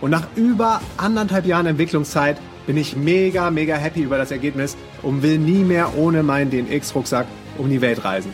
Und 0.00 0.10
nach 0.10 0.26
über 0.36 0.80
anderthalb 0.96 1.44
Jahren 1.46 1.66
Entwicklungszeit 1.66 2.38
bin 2.66 2.76
ich 2.76 2.96
mega, 2.96 3.50
mega 3.50 3.76
happy 3.76 4.02
über 4.02 4.18
das 4.18 4.30
Ergebnis 4.30 4.76
und 5.02 5.22
will 5.22 5.38
nie 5.38 5.64
mehr 5.64 5.96
ohne 5.96 6.22
meinen 6.22 6.50
DNX-Rucksack 6.50 7.26
um 7.58 7.68
die 7.70 7.80
Welt 7.80 8.04
reisen. 8.04 8.32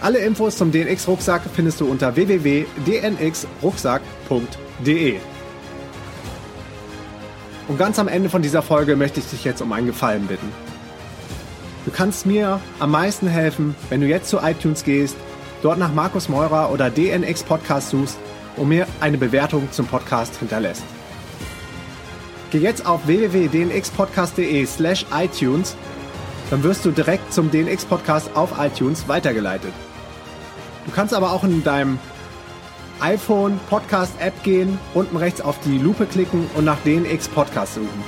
Alle 0.00 0.18
Infos 0.18 0.56
zum 0.56 0.72
DNX-Rucksack 0.72 1.42
findest 1.54 1.80
du 1.80 1.86
unter 1.86 2.16
www.dnxrucksack.de. 2.16 5.16
Und 7.68 7.78
ganz 7.78 7.98
am 7.98 8.08
Ende 8.08 8.28
von 8.28 8.42
dieser 8.42 8.60
Folge 8.62 8.96
möchte 8.96 9.20
ich 9.20 9.26
dich 9.26 9.44
jetzt 9.44 9.62
um 9.62 9.72
einen 9.72 9.86
Gefallen 9.86 10.26
bitten. 10.26 10.48
Du 11.84 11.90
kannst 11.90 12.26
mir 12.26 12.60
am 12.78 12.92
meisten 12.92 13.26
helfen, 13.26 13.74
wenn 13.88 14.00
du 14.00 14.06
jetzt 14.06 14.28
zu 14.28 14.38
iTunes 14.38 14.84
gehst, 14.84 15.16
dort 15.62 15.78
nach 15.78 15.92
Markus 15.92 16.28
Meurer 16.28 16.70
oder 16.70 16.90
DNX 16.90 17.42
Podcast 17.42 17.90
suchst 17.90 18.18
und 18.56 18.68
mir 18.68 18.86
eine 19.00 19.18
Bewertung 19.18 19.68
zum 19.72 19.86
Podcast 19.86 20.36
hinterlässt. 20.36 20.84
Geh 22.50 22.58
jetzt 22.58 22.86
auf 22.86 23.06
www.dnxpodcast.de 23.06 24.64
slash 24.66 25.06
iTunes, 25.12 25.74
dann 26.50 26.62
wirst 26.62 26.84
du 26.84 26.90
direkt 26.90 27.32
zum 27.32 27.50
DNX 27.50 27.84
Podcast 27.84 28.30
auf 28.34 28.52
iTunes 28.58 29.08
weitergeleitet. 29.08 29.72
Du 30.86 30.92
kannst 30.92 31.14
aber 31.14 31.32
auch 31.32 31.44
in 31.44 31.64
deinem 31.64 31.98
iPhone 33.00 33.58
Podcast 33.68 34.12
App 34.20 34.40
gehen, 34.44 34.78
unten 34.94 35.16
rechts 35.16 35.40
auf 35.40 35.58
die 35.64 35.78
Lupe 35.78 36.06
klicken 36.06 36.46
und 36.54 36.64
nach 36.64 36.78
DNX 36.84 37.26
Podcast 37.28 37.74
suchen. 37.74 38.04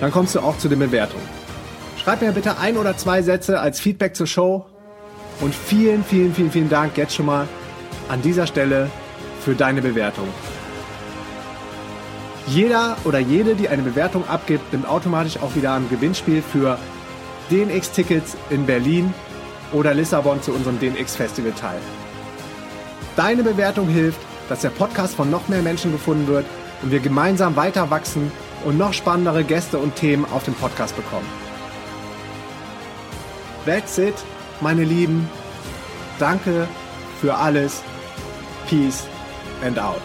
Dann 0.00 0.12
kommst 0.12 0.34
du 0.34 0.40
auch 0.40 0.58
zu 0.58 0.68
den 0.68 0.78
Bewertungen. 0.78 1.35
Schreib 2.06 2.22
mir 2.22 2.30
bitte 2.30 2.56
ein 2.58 2.76
oder 2.76 2.96
zwei 2.96 3.20
Sätze 3.20 3.58
als 3.58 3.80
Feedback 3.80 4.14
zur 4.14 4.28
Show 4.28 4.64
und 5.40 5.52
vielen, 5.52 6.04
vielen, 6.04 6.32
vielen, 6.32 6.52
vielen 6.52 6.68
Dank 6.68 6.96
jetzt 6.96 7.16
schon 7.16 7.26
mal 7.26 7.48
an 8.08 8.22
dieser 8.22 8.46
Stelle 8.46 8.88
für 9.40 9.56
deine 9.56 9.82
Bewertung. 9.82 10.28
Jeder 12.46 12.96
oder 13.02 13.18
jede, 13.18 13.56
die 13.56 13.68
eine 13.68 13.82
Bewertung 13.82 14.24
abgibt, 14.28 14.72
nimmt 14.72 14.88
automatisch 14.88 15.38
auch 15.38 15.56
wieder 15.56 15.72
am 15.72 15.90
Gewinnspiel 15.90 16.42
für 16.42 16.78
DNX-Tickets 17.50 18.36
in 18.50 18.66
Berlin 18.66 19.12
oder 19.72 19.92
Lissabon 19.92 20.40
zu 20.40 20.52
unserem 20.52 20.78
DNX-Festival 20.78 21.54
teil. 21.58 21.80
Deine 23.16 23.42
Bewertung 23.42 23.88
hilft, 23.88 24.20
dass 24.48 24.60
der 24.60 24.70
Podcast 24.70 25.16
von 25.16 25.28
noch 25.28 25.48
mehr 25.48 25.62
Menschen 25.62 25.90
gefunden 25.90 26.28
wird 26.28 26.46
und 26.82 26.92
wir 26.92 27.00
gemeinsam 27.00 27.56
weiter 27.56 27.90
wachsen 27.90 28.30
und 28.64 28.78
noch 28.78 28.92
spannendere 28.92 29.42
Gäste 29.42 29.78
und 29.78 29.96
Themen 29.96 30.24
auf 30.24 30.44
dem 30.44 30.54
Podcast 30.54 30.94
bekommen. 30.94 31.45
That's 33.66 33.98
it, 33.98 34.14
meine 34.60 34.84
Lieben. 34.84 35.28
Danke 36.18 36.68
für 37.20 37.34
alles. 37.34 37.82
Peace 38.68 39.04
and 39.62 39.78
out. 39.78 40.02